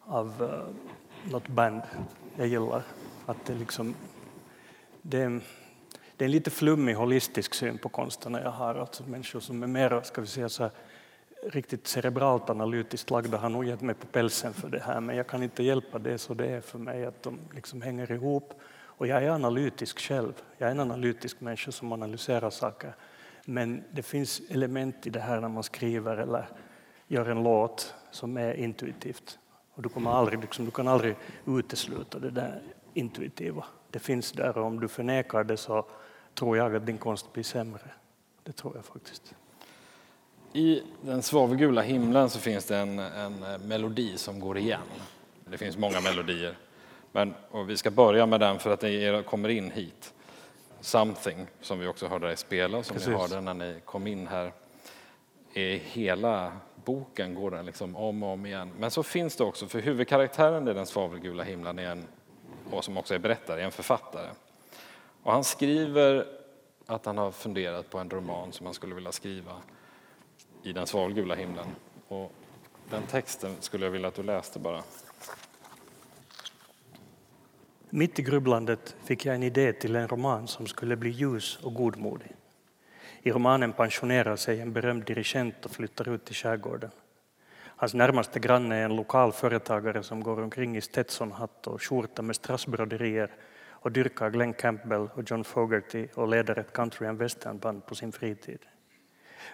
av 0.00 0.42
uh, 0.42 1.30
något 1.32 1.48
band 1.48 1.82
jag 2.36 2.46
gillar. 2.46 2.82
Att 3.26 3.44
det, 3.46 3.54
liksom, 3.54 3.94
det, 5.02 5.40
det 6.16 6.24
är 6.24 6.26
en 6.26 6.30
lite 6.30 6.50
flummig 6.50 6.94
holistisk 6.94 7.54
syn 7.54 7.78
på 7.78 7.88
konsten 7.88 8.34
jag 8.34 8.50
har. 8.50 8.74
Alltså 8.74 9.02
människor 9.02 9.40
som 9.40 9.62
är 9.62 9.66
mer 9.66 10.00
ska 10.04 10.20
vi 10.20 10.26
säga, 10.26 10.48
så 10.48 10.62
här, 10.62 10.72
riktigt 11.42 11.86
cerebralt 11.86 12.50
analytiskt 12.50 13.10
lagda 13.10 13.38
har 13.38 13.48
nog 13.48 13.64
gett 13.64 13.80
mig 13.80 13.94
på 13.94 14.06
pälsen 14.06 14.52
för 14.52 14.68
det 14.68 14.80
här 14.80 15.00
men 15.00 15.16
jag 15.16 15.26
kan 15.26 15.42
inte 15.42 15.62
hjälpa 15.62 15.98
det 15.98 16.18
så 16.18 16.34
det 16.34 16.46
är 16.46 16.60
för 16.60 16.78
mig 16.78 17.04
att 17.04 17.22
de 17.22 17.38
liksom 17.54 17.82
hänger 17.82 18.12
ihop. 18.12 18.54
Och 19.00 19.06
jag 19.06 19.24
är 19.24 19.30
analytisk 19.30 20.00
själv. 20.00 20.32
Jag 20.58 20.66
är 20.66 20.70
en 20.70 20.80
analytisk 20.80 21.40
människa 21.40 21.72
som 21.72 21.92
analyserar 21.92 22.50
saker. 22.50 22.94
Men 23.44 23.84
det 23.92 24.02
finns 24.02 24.42
element 24.50 25.06
i 25.06 25.10
det 25.10 25.20
här 25.20 25.40
när 25.40 25.48
man 25.48 25.62
skriver 25.62 26.16
eller 26.16 26.48
gör 27.06 27.26
en 27.26 27.42
låt 27.42 27.94
som 28.10 28.36
är 28.36 28.54
intuitivt. 28.54 29.38
Och 29.74 29.82
du, 29.82 29.88
kommer 29.88 30.10
aldrig, 30.10 30.40
liksom, 30.40 30.64
du 30.64 30.70
kan 30.70 30.88
aldrig 30.88 31.16
utesluta 31.46 32.18
det 32.18 32.30
där 32.30 32.62
intuitiva. 32.94 33.64
Det 33.90 33.98
finns 33.98 34.32
där 34.32 34.58
och 34.58 34.66
om 34.66 34.80
du 34.80 34.88
förnekar 34.88 35.44
det 35.44 35.56
så 35.56 35.86
tror 36.34 36.56
jag 36.56 36.76
att 36.76 36.86
din 36.86 36.98
konst 36.98 37.32
blir 37.32 37.44
sämre. 37.44 37.90
Det 38.42 38.52
tror 38.52 38.76
jag 38.76 38.84
faktiskt. 38.84 39.34
I 40.52 40.82
den 41.00 41.22
svavelgula 41.22 41.82
himlen 41.82 42.30
så 42.30 42.38
finns 42.38 42.64
det 42.64 42.76
en, 42.76 42.98
en 42.98 43.42
eh, 43.42 43.58
melodi 43.58 44.16
som 44.16 44.40
går 44.40 44.58
igen. 44.58 44.80
Det 45.44 45.58
finns 45.58 45.76
många 45.76 46.00
melodier, 46.00 46.58
men 47.12 47.34
vi 47.66 47.76
ska 47.76 47.90
börja 47.90 48.26
med 48.26 48.40
den 48.40 48.58
för 48.58 48.70
att 48.70 48.80
det 48.80 49.26
kommer 49.26 49.48
in 49.48 49.70
hit. 49.70 50.14
Something, 50.80 51.46
som 51.60 51.78
vi 51.78 51.86
också 51.86 52.06
hörde 52.06 52.26
dig 52.26 52.36
spela, 52.36 52.82
som 52.82 52.94
Precis. 52.94 53.08
ni 53.08 53.14
hörde 53.14 53.40
när 53.40 53.54
ni 53.54 53.80
kom 53.84 54.06
in 54.06 54.26
här. 54.26 54.52
I 55.54 55.76
hela 55.76 56.52
boken 56.84 57.34
går 57.34 57.50
den 57.50 57.66
liksom 57.66 57.96
om 57.96 58.22
och 58.22 58.28
om 58.28 58.46
igen. 58.46 58.70
Men 58.78 58.90
så 58.90 59.02
finns 59.02 59.36
det 59.36 59.44
också, 59.44 59.66
för 59.66 59.80
huvudkaraktären 59.80 60.68
i 60.68 60.74
den 60.74 60.86
svavelgula 60.86 61.42
himlen 61.42 61.78
är 61.78 61.90
en, 61.90 62.04
och 62.70 62.84
som 62.84 62.96
också 62.96 63.14
är 63.14 63.18
berättare, 63.18 63.60
är 63.60 63.64
en 63.64 63.72
författare. 63.72 64.28
Och 65.22 65.32
han 65.32 65.44
skriver 65.44 66.26
att 66.86 67.06
han 67.06 67.18
har 67.18 67.30
funderat 67.30 67.90
på 67.90 67.98
en 67.98 68.10
roman 68.10 68.52
som 68.52 68.66
han 68.66 68.74
skulle 68.74 68.94
vilja 68.94 69.12
skriva 69.12 69.52
i 70.62 70.72
den 70.72 70.86
svalgula 70.86 71.34
himlen. 71.34 71.66
Och 72.08 72.32
den 72.90 73.02
texten 73.02 73.56
skulle 73.60 73.86
jag 73.86 73.90
vilja 73.90 74.08
att 74.08 74.14
du 74.14 74.22
läste 74.22 74.58
bara. 74.58 74.82
Mitt 77.90 78.18
i 78.18 78.22
grubblandet 78.22 78.96
fick 79.04 79.26
jag 79.26 79.34
en 79.34 79.42
idé 79.42 79.72
till 79.72 79.96
en 79.96 80.08
roman 80.08 80.48
som 80.48 80.66
skulle 80.66 80.96
bli 80.96 81.10
ljus 81.10 81.58
och 81.62 81.74
godmodig. 81.74 82.32
I 83.22 83.30
romanen 83.30 83.72
pensionerar 83.72 84.36
sig 84.36 84.60
en 84.60 84.72
berömd 84.72 85.04
dirigent 85.04 85.64
och 85.64 85.70
flyttar 85.70 86.08
ut 86.08 86.24
till 86.24 86.34
skärgården. 86.34 86.90
Hans 87.62 87.94
närmaste 87.94 88.38
granne 88.38 88.76
är 88.76 88.84
en 88.84 88.96
lokal 88.96 89.32
företagare 89.32 90.02
som 90.02 90.22
går 90.22 90.42
omkring 90.42 90.76
i 90.76 90.80
Stetsonhatt 90.80 91.66
och 91.66 91.82
skjorta 91.82 92.22
med 92.22 92.36
strassbroderier 92.36 93.30
och 93.68 93.92
dyrkar 93.92 94.30
Glenn 94.30 94.52
Campbell 94.52 95.08
och 95.14 95.30
John 95.30 95.44
Fogerty 95.44 96.08
och 96.14 96.28
leder 96.28 96.58
ett 96.58 96.72
country 96.72 97.06
and 97.06 97.18
westernband 97.18 97.86
på 97.86 97.94
sin 97.94 98.12
fritid. 98.12 98.58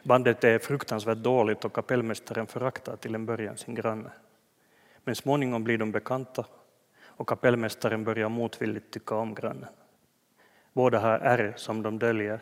Bandet 0.02 0.44
är 0.44 0.58
fruktansvärt 0.58 1.18
dåligt 1.18 1.64
och 1.64 1.72
kapellmästaren 1.72 2.46
föraktar 2.46 2.96
till 2.96 3.14
en 3.14 3.26
början 3.26 3.56
sin 3.56 3.74
granne. 3.74 4.10
Men 5.04 5.16
småningom 5.16 5.64
blir 5.64 5.78
de 5.78 5.92
bekanta 5.92 6.44
och 7.04 7.28
kapellmästaren 7.28 8.04
börjar 8.04 8.28
motvilligt 8.28 8.90
tycka 8.90 9.14
om 9.14 9.34
grannen. 9.34 9.68
Båda 10.72 10.98
har 10.98 11.18
ärr 11.18 11.54
som 11.56 11.82
de 11.82 11.98
döljer 11.98 12.40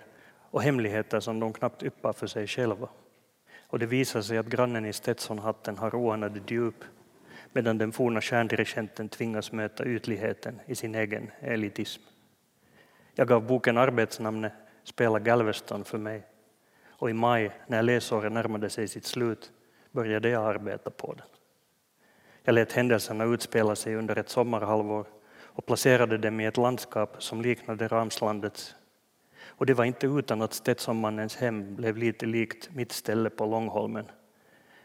och 0.50 0.62
hemligheter 0.62 1.20
som 1.20 1.40
de 1.40 1.52
knappt 1.52 1.82
yppar 1.82 2.12
för 2.12 2.26
sig 2.26 2.46
själva. 2.46 2.88
Och 3.66 3.78
det 3.78 3.86
visar 3.86 4.22
sig 4.22 4.38
att 4.38 4.46
grannen 4.46 4.86
i 4.86 4.92
Stetsonhatten 4.92 5.78
har 5.78 5.94
oanade 5.94 6.40
djup 6.46 6.84
medan 7.52 7.78
den 7.78 7.92
forna 7.92 8.20
stjärndirigenten 8.20 9.08
tvingas 9.08 9.52
möta 9.52 9.84
ytligheten 9.84 10.60
i 10.66 10.74
sin 10.74 10.94
egen 10.94 11.30
elitism. 11.40 12.02
Jag 13.14 13.28
gav 13.28 13.46
boken 13.46 13.78
arbetsnamnet 13.78 14.52
Spela 14.84 15.18
Galveston 15.18 15.84
för 15.84 15.98
mig 15.98 16.22
och 17.04 17.10
i 17.10 17.12
maj, 17.12 17.50
när 17.66 17.82
läsåret 17.82 18.32
närmade 18.32 18.70
sig 18.70 18.88
sitt 18.88 19.04
slut, 19.04 19.52
började 19.92 20.28
jag 20.28 20.44
arbeta 20.44 20.90
på 20.90 21.12
den. 21.12 21.26
Jag 22.42 22.54
lät 22.54 22.72
händelserna 22.72 23.24
utspela 23.24 23.76
sig 23.76 23.94
under 23.94 24.18
ett 24.18 24.28
sommarhalvår 24.28 25.06
och 25.42 25.66
placerade 25.66 26.18
dem 26.18 26.40
i 26.40 26.46
ett 26.46 26.56
landskap 26.56 27.16
som 27.18 27.42
liknade 27.42 27.88
Ramslandets. 27.88 28.74
Och 29.46 29.66
det 29.66 29.74
var 29.74 29.84
inte 29.84 30.06
utan 30.06 30.42
att 30.42 30.54
Stetsonmannens 30.54 31.36
hem 31.36 31.76
blev 31.76 31.96
lite 31.96 32.26
likt 32.26 32.70
mitt 32.74 32.92
ställe 32.92 33.30
på 33.30 33.46
Långholmen, 33.46 34.06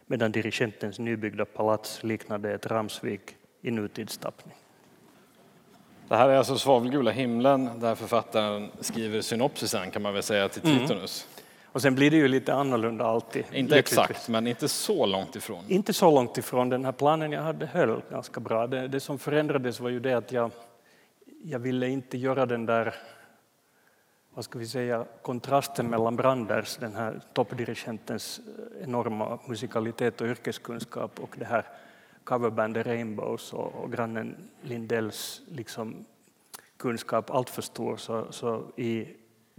medan 0.05 0.31
dirigentens 0.31 0.99
nybyggda 0.99 1.45
palats 1.45 2.03
liknade 2.03 2.53
ett 2.53 2.65
Ramsvik 2.65 3.35
i 3.61 3.71
nutidstappning. 3.71 4.55
Det 6.07 6.15
här 6.15 6.29
är 6.29 6.37
alltså 6.37 6.57
Svavelgula 6.57 7.11
himlen 7.11 7.79
där 7.79 7.95
författaren 7.95 8.71
skriver 8.79 9.21
synopsisen 9.21 9.91
kan 9.91 10.01
man 10.01 10.13
väl 10.13 10.23
säga 10.23 10.49
till 10.49 10.65
mm. 10.65 11.07
Och 11.71 11.81
sen 11.81 11.95
blir 11.95 12.11
det 12.11 12.17
ju 12.17 12.27
lite 12.27 12.53
annorlunda 12.53 13.05
alltid. 13.05 13.45
Inte 13.51 13.79
exakt, 13.79 14.29
men 14.29 14.47
inte 14.47 14.67
så 14.67 15.05
långt 15.05 15.35
ifrån. 15.35 15.63
Inte 15.67 15.93
så 15.93 16.11
långt 16.11 16.37
ifrån. 16.37 16.69
Den 16.69 16.85
här 16.85 16.91
planen 16.91 17.31
jag 17.31 17.41
hade 17.41 17.65
höll 17.65 18.01
ganska 18.11 18.39
bra. 18.39 18.67
Det, 18.67 18.87
det 18.87 18.99
som 18.99 19.19
förändrades 19.19 19.79
var 19.79 19.89
ju 19.89 19.99
det 19.99 20.13
att 20.13 20.31
jag, 20.31 20.51
jag 21.43 21.59
ville 21.59 21.87
inte 21.87 22.17
göra 22.17 22.45
den 22.45 22.65
där 22.65 22.95
vad 24.33 24.45
ska 24.45 24.59
vi 24.59 24.67
säga, 24.67 25.05
kontrasten 25.21 25.89
mellan 25.89 26.15
Branders, 26.15 26.77
den 26.77 26.95
här 26.95 27.21
toppdirigentens 27.33 28.41
enorma 28.81 29.39
musikalitet 29.45 30.21
och 30.21 30.27
yrkeskunskap 30.27 31.19
och 31.19 31.35
det 31.39 31.45
här 31.45 31.65
coverbandet 32.23 32.87
Rainbows 32.87 33.53
och, 33.53 33.75
och 33.75 33.91
grannen 33.91 34.35
Lindells 34.61 35.41
liksom, 35.51 36.05
kunskap 36.77 37.29
allt 37.29 37.49
för 37.49 37.61
stor. 37.61 37.97
Så, 37.97 38.31
så 38.31 38.63
i 38.75 39.07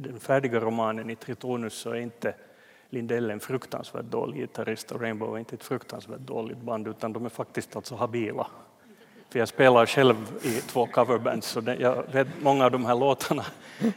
den 0.02 0.20
färdiga 0.20 0.60
romanen 0.60 1.10
i 1.10 1.16
Tritonus 1.16 1.74
så 1.74 1.90
är 1.90 2.00
inte 2.00 2.34
Lindell 2.90 3.30
en 3.30 3.40
fruktansvärt 3.40 4.04
dålig 4.04 4.40
gitarrist 4.40 4.92
och 4.92 5.00
Rainbow 5.00 5.34
är 5.34 5.38
inte 5.38 5.54
ett 5.54 5.64
fruktansvärt 5.64 6.20
dåligt 6.20 6.58
band 6.58 6.88
utan 6.88 7.12
de 7.12 7.24
är 7.24 7.28
faktiskt 7.28 7.76
alltså 7.76 7.94
habila. 7.94 8.46
För 9.30 9.38
jag 9.38 9.48
spelar 9.48 9.86
själv 9.86 10.16
i 10.42 10.60
två 10.60 10.86
coverbands 10.86 11.46
så 11.46 11.60
det, 11.60 11.76
jag 11.76 12.12
vet 12.12 12.28
många 12.40 12.64
av 12.64 12.70
de 12.70 12.84
här 12.84 12.94
låtarna 12.96 13.44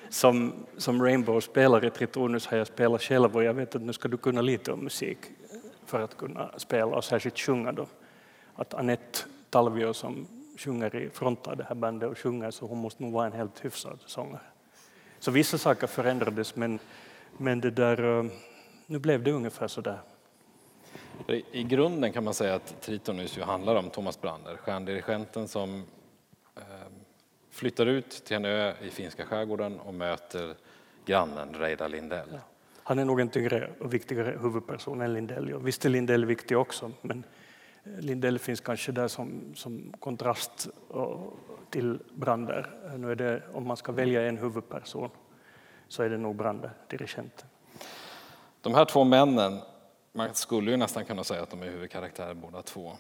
som, 0.09 0.53
som 0.77 1.03
Rainbow 1.03 1.39
spelar 1.39 1.85
i 1.85 1.89
Tritonus 1.89 2.47
har 2.47 2.57
jag 2.57 2.67
spelat 2.67 3.01
själv 3.01 3.35
och 3.35 3.43
jag 3.43 3.53
vet 3.53 3.75
att 3.75 3.81
nu 3.81 3.93
ska 3.93 4.07
du 4.07 4.17
kunna 4.17 4.41
lite 4.41 4.71
om 4.71 4.79
musik 4.79 5.17
för 5.85 6.01
att 6.01 6.17
kunna 6.17 6.51
spela 6.57 6.95
och 6.95 7.03
särskilt 7.03 7.39
sjunga 7.39 7.71
då. 7.71 7.87
Att 8.55 8.73
Anette 8.73 9.19
Talvio 9.49 9.93
som 9.93 10.27
sjunger 10.57 10.95
i 10.95 11.09
front 11.09 11.47
av 11.47 11.57
det 11.57 11.63
här 11.63 11.75
bandet 11.75 12.09
och 12.09 12.17
sjunger 12.17 12.51
så 12.51 12.65
hon 12.65 12.77
måste 12.77 13.03
nog 13.03 13.13
vara 13.13 13.25
en 13.25 13.33
helt 13.33 13.65
hyfsad 13.65 13.99
sångare. 14.05 14.52
Så 15.23 15.31
vissa 15.31 15.57
saker 15.57 15.87
förändrades, 15.87 16.55
men, 16.55 16.79
men 17.37 17.61
det 17.61 17.71
där, 17.71 18.19
eh, 18.19 18.25
nu 18.85 18.99
blev 18.99 19.23
det 19.23 19.31
ungefär 19.31 19.67
så 19.67 19.81
där. 19.81 19.99
I 21.51 21.63
grunden 21.63 22.13
kan 22.13 22.23
man 22.23 22.33
säga 22.33 22.55
att 22.55 22.81
Tritonus 22.81 23.37
ju 23.37 23.41
handlar 23.41 23.75
om 23.75 23.89
Thomas 23.89 24.21
Brander, 24.21 24.57
stjärndirigenten 24.57 25.47
som 25.47 25.83
eh, 26.55 26.63
flyttar 27.49 27.85
ut 27.85 28.09
till 28.09 28.35
en 28.35 28.45
ö 28.45 28.73
i 28.81 28.89
finska 28.89 29.25
skärgården 29.25 29.79
och 29.79 29.93
möter 29.93 30.55
grannen 31.05 31.53
Reidar 31.53 31.89
Lindell. 31.89 32.29
Ja. 32.31 32.39
Han 32.83 32.99
är 32.99 33.05
nog 33.05 33.19
en 33.19 33.29
tyngre 33.29 33.69
och 33.79 33.93
viktigare 33.93 34.37
huvudperson 34.41 35.01
än 35.01 35.13
Lindell. 35.13 35.53
Visst 35.59 35.85
är 35.85 35.89
Lindell 35.89 36.25
viktig 36.25 36.57
också, 36.57 36.91
men 37.01 37.23
Lindell 37.83 38.39
finns 38.39 38.59
kanske 38.59 38.91
där 38.91 39.07
som, 39.07 39.55
som 39.55 39.93
kontrast 39.99 40.69
till 41.69 41.99
Brander. 42.15 42.69
Nu 42.97 43.11
är 43.11 43.15
det, 43.15 43.43
om 43.53 43.67
man 43.67 43.77
ska 43.77 43.91
välja 43.91 44.27
en 44.27 44.37
huvudperson 44.37 45.09
så 45.87 46.03
är 46.03 46.09
det 46.09 46.17
nog 46.17 46.35
Brander, 46.35 46.71
dirigenten. 46.89 47.47
De 48.61 48.73
här 48.73 48.85
två 48.85 49.03
männen, 49.03 49.59
man 50.11 50.33
skulle 50.33 50.71
ju 50.71 50.77
nästan 50.77 51.05
kunna 51.05 51.23
säga 51.23 51.43
att 51.43 51.49
de 51.49 51.61
är 51.61 51.65
huvudkaraktärer 51.65 52.33
båda 52.33 52.61
två. 52.61 52.91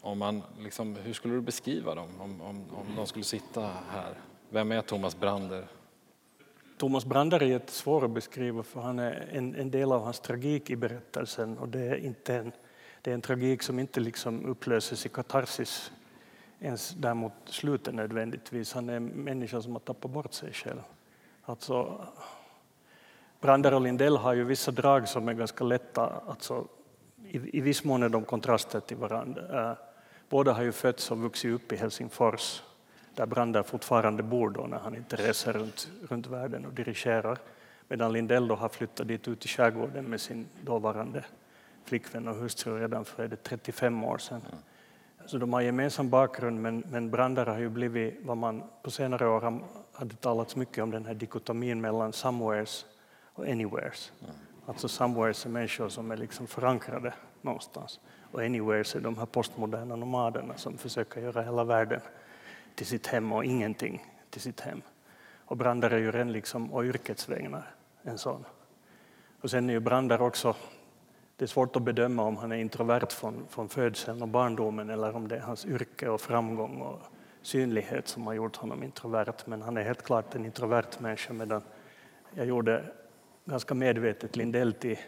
Om 0.00 0.18
man, 0.18 0.42
liksom, 0.58 0.96
hur 0.96 1.12
skulle 1.12 1.34
du 1.34 1.40
beskriva 1.40 1.94
dem 1.94 2.08
om, 2.18 2.40
om, 2.40 2.64
om 2.70 2.96
de 2.96 3.06
skulle 3.06 3.24
sitta 3.24 3.60
här? 3.90 4.14
Vem 4.48 4.72
är 4.72 4.82
Thomas 4.82 5.20
Brander? 5.20 5.66
Thomas 6.78 7.04
Brander 7.04 7.42
är 7.42 7.46
jättesvår 7.46 8.04
att 8.04 8.10
beskriva 8.10 8.62
för 8.62 8.80
han 8.80 8.98
är 8.98 9.28
en, 9.32 9.54
en 9.54 9.70
del 9.70 9.92
av 9.92 10.04
hans 10.04 10.20
tragik 10.20 10.70
i 10.70 10.76
berättelsen 10.76 11.58
och 11.58 11.68
det 11.68 11.80
är 11.80 11.96
inte 11.96 12.34
en 12.34 12.52
det 13.02 13.10
är 13.10 13.14
en 13.14 13.20
tragik 13.20 13.62
som 13.62 13.78
inte 13.78 14.00
liksom 14.00 14.46
upplöses 14.46 15.06
i 15.06 15.08
katarsis 15.08 15.92
ens 16.60 16.90
där 16.90 17.14
mot 17.14 17.32
slutet 17.44 17.94
nödvändigtvis. 17.94 18.72
Han 18.72 18.88
är 18.88 18.96
en 18.96 19.06
människa 19.06 19.62
som 19.62 19.72
har 19.72 19.80
tappat 19.80 20.10
bort 20.10 20.32
sig 20.32 20.52
själv. 20.52 20.80
Alltså, 21.42 22.06
Brander 23.40 23.74
och 23.74 23.80
Lindell 23.80 24.16
har 24.16 24.34
ju 24.34 24.44
vissa 24.44 24.70
drag 24.70 25.08
som 25.08 25.28
är 25.28 25.32
ganska 25.32 25.64
lätta. 25.64 26.22
Alltså, 26.26 26.66
i, 27.26 27.58
I 27.58 27.60
viss 27.60 27.84
mån 27.84 28.02
är 28.02 28.08
de 28.08 28.24
kontraster 28.24 28.80
till 28.80 28.96
varandra. 28.96 29.70
Eh, 29.70 29.76
båda 30.28 30.52
har 30.52 30.62
ju 30.62 30.72
fötts 30.72 31.10
och 31.10 31.18
vuxit 31.18 31.54
upp 31.54 31.72
i 31.72 31.76
Helsingfors 31.76 32.62
där 33.14 33.26
Brander 33.26 33.62
fortfarande 33.62 34.22
bor 34.22 34.50
då 34.50 34.66
när 34.66 34.78
han 34.78 34.96
inte 34.96 35.16
reser 35.16 35.52
runt, 35.52 35.88
runt 36.08 36.26
världen 36.26 36.66
och 36.66 36.72
dirigerar. 36.72 37.38
Medan 37.88 38.12
Lindell 38.12 38.48
då 38.48 38.54
har 38.54 38.68
flyttat 38.68 39.08
dit 39.08 39.28
ut 39.28 39.44
i 39.44 39.48
skärgården 39.48 40.04
med 40.04 40.20
sin 40.20 40.48
dåvarande 40.62 41.24
flickvän 41.90 42.28
och 42.28 42.34
hustru 42.34 42.80
redan 42.80 43.04
för 43.04 43.28
35 43.28 44.04
år 44.04 44.18
sedan. 44.18 44.42
Mm. 44.46 44.58
Så 45.26 45.38
de 45.38 45.52
har 45.52 45.60
gemensam 45.60 46.10
bakgrund 46.10 46.62
men, 46.62 46.84
men 46.90 47.10
Brander 47.10 47.46
har 47.46 47.58
ju 47.58 47.68
blivit 47.68 48.20
vad 48.22 48.36
man 48.36 48.62
på 48.82 48.90
senare 48.90 49.28
år 49.28 49.62
hade 49.92 50.14
talats 50.14 50.56
mycket 50.56 50.82
om 50.84 50.90
den 50.90 51.06
här 51.06 51.14
dikotomin 51.14 51.80
mellan 51.80 52.12
somewheres 52.12 52.86
och 53.34 53.44
anywheres. 53.44 54.12
Mm. 54.22 54.34
Alltså 54.66 54.88
somewheres 54.88 55.46
är 55.46 55.50
människor 55.50 55.88
som 55.88 56.10
är 56.10 56.16
liksom 56.16 56.46
förankrade 56.46 57.14
någonstans 57.42 58.00
och 58.32 58.40
anywheres 58.40 58.94
är 58.94 59.00
de 59.00 59.18
här 59.18 59.26
postmoderna 59.26 59.96
nomaderna 59.96 60.56
som 60.56 60.78
försöker 60.78 61.20
göra 61.20 61.42
hela 61.42 61.64
världen 61.64 62.00
till 62.74 62.86
sitt 62.86 63.06
hem 63.06 63.32
och 63.32 63.44
ingenting 63.44 64.06
till 64.30 64.40
sitt 64.40 64.60
hem. 64.60 64.82
Och 65.44 65.56
Brander 65.56 65.90
är 65.90 65.98
ju 65.98 66.12
redan 66.12 66.32
liksom, 66.32 66.72
och 66.72 66.84
yrkets 66.84 67.28
vägnar 67.28 67.74
en 68.02 68.18
sån. 68.18 68.44
Och 69.40 69.50
sen 69.50 69.70
är 69.70 69.74
ju 69.74 69.80
Brander 69.80 70.22
också, 70.22 70.56
det 71.40 71.44
är 71.44 71.48
svårt 71.48 71.76
att 71.76 71.82
bedöma 71.82 72.22
om 72.22 72.36
han 72.36 72.52
är 72.52 72.56
introvert 72.56 73.06
från, 73.10 73.46
från 73.48 73.68
födseln 73.68 74.22
och 74.22 74.28
barndomen 74.28 74.90
eller 74.90 75.16
om 75.16 75.28
det 75.28 75.36
är 75.36 75.40
hans 75.40 75.66
yrke 75.66 76.08
och 76.08 76.20
framgång 76.20 76.80
och 76.80 76.98
synlighet 77.42 78.08
som 78.08 78.26
har 78.26 78.34
gjort 78.34 78.56
honom 78.56 78.82
introvert. 78.82 79.34
Men 79.44 79.62
han 79.62 79.76
är 79.76 79.82
helt 79.82 80.02
klart 80.02 80.34
en 80.34 80.44
introvert 80.44 80.98
människa 80.98 81.32
medan 81.32 81.62
jag 82.34 82.46
gjorde 82.46 82.84
ganska 83.44 83.74
medvetet 83.74 84.36
Lindell 84.36 84.72
till 84.72 84.98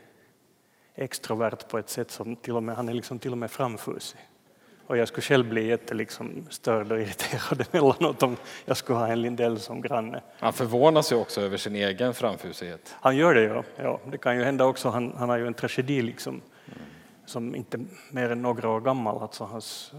extrovert 0.95 1.69
på 1.69 1.79
ett 1.79 1.89
sätt 1.89 2.11
som 2.11 2.37
till 2.37 2.57
och 2.57 2.62
med, 2.62 2.77
han 2.77 2.89
är 2.89 2.95
liksom 2.95 3.19
till 3.19 3.33
och 3.33 3.39
med 3.39 3.51
framfusig. 3.51 4.21
Och 4.87 4.97
jag 4.97 5.09
skulle 5.09 5.23
själv 5.23 5.49
bli 5.49 5.67
jätte 5.67 5.95
liksom 5.95 6.47
störd 6.51 6.93
och 6.93 7.01
irriterad 7.01 7.67
emellanåt 7.73 8.23
om 8.23 8.37
jag 8.65 8.77
skulle 8.77 8.99
ha 8.99 9.09
en 9.09 9.23
Lindell 9.23 9.61
som 9.61 9.81
granne. 9.81 10.23
Han 10.39 10.53
förvånas 10.53 11.12
ju 11.12 11.17
också 11.17 11.41
över 11.41 11.57
sin 11.57 11.77
egen 11.77 12.15
framfusighet. 12.15 12.97
Han 13.01 13.17
gör 13.17 13.35
det, 13.35 13.43
ja. 13.43 13.65
ja 13.77 14.01
det 14.11 14.19
kan 14.19 14.37
ju 14.37 14.45
hända 14.45 14.65
också. 14.65 14.89
Han, 14.89 15.15
han 15.19 15.29
har 15.29 15.39
ju 15.39 15.47
en 15.47 15.55
tragedi 15.55 16.03
liksom, 16.03 16.33
mm. 16.35 16.79
som 17.27 17.55
inte 17.55 17.81
mer 18.11 18.31
än 18.31 18.43
några 18.43 18.69
år 18.69 18.81
gammal. 18.81 19.23
Alltså 19.23 19.45
hans, 19.45 19.93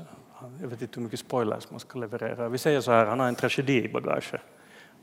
jag 0.61 0.67
vet 0.67 0.81
inte 0.81 0.99
hur 0.99 1.03
mycket 1.03 1.19
spoilers 1.19 1.71
man 1.71 1.79
ska 1.79 1.99
leverera. 1.99 2.49
Vi 2.49 2.57
säger 2.57 2.81
så 2.81 2.91
här, 2.91 3.05
han 3.05 3.19
har 3.19 3.27
en 3.27 3.35
tragedi 3.35 3.83
i 3.83 3.89
bagaget. 3.89 4.41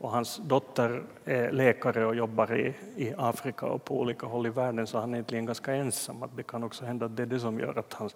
Och 0.01 0.11
hans 0.11 0.37
dotter 0.37 1.03
är 1.25 1.51
läkare 1.51 2.05
och 2.05 2.15
jobbar 2.15 2.55
i, 2.55 2.73
i 2.95 3.13
Afrika 3.17 3.65
och 3.65 3.85
på 3.85 3.99
olika 3.99 4.25
håll 4.25 4.47
i 4.47 4.49
världen 4.49 4.87
så 4.87 4.99
han 4.99 5.09
är 5.09 5.17
egentligen 5.17 5.45
ganska 5.45 5.73
ensam. 5.73 6.23
det 6.35 6.43
kan 6.43 6.63
också 6.63 6.85
hända 6.85 7.05
att 7.05 7.17
det 7.17 7.23
är 7.23 7.27
det 7.27 7.39
som 7.39 7.59
gör 7.59 7.79
att 7.79 7.93
hans 7.93 8.15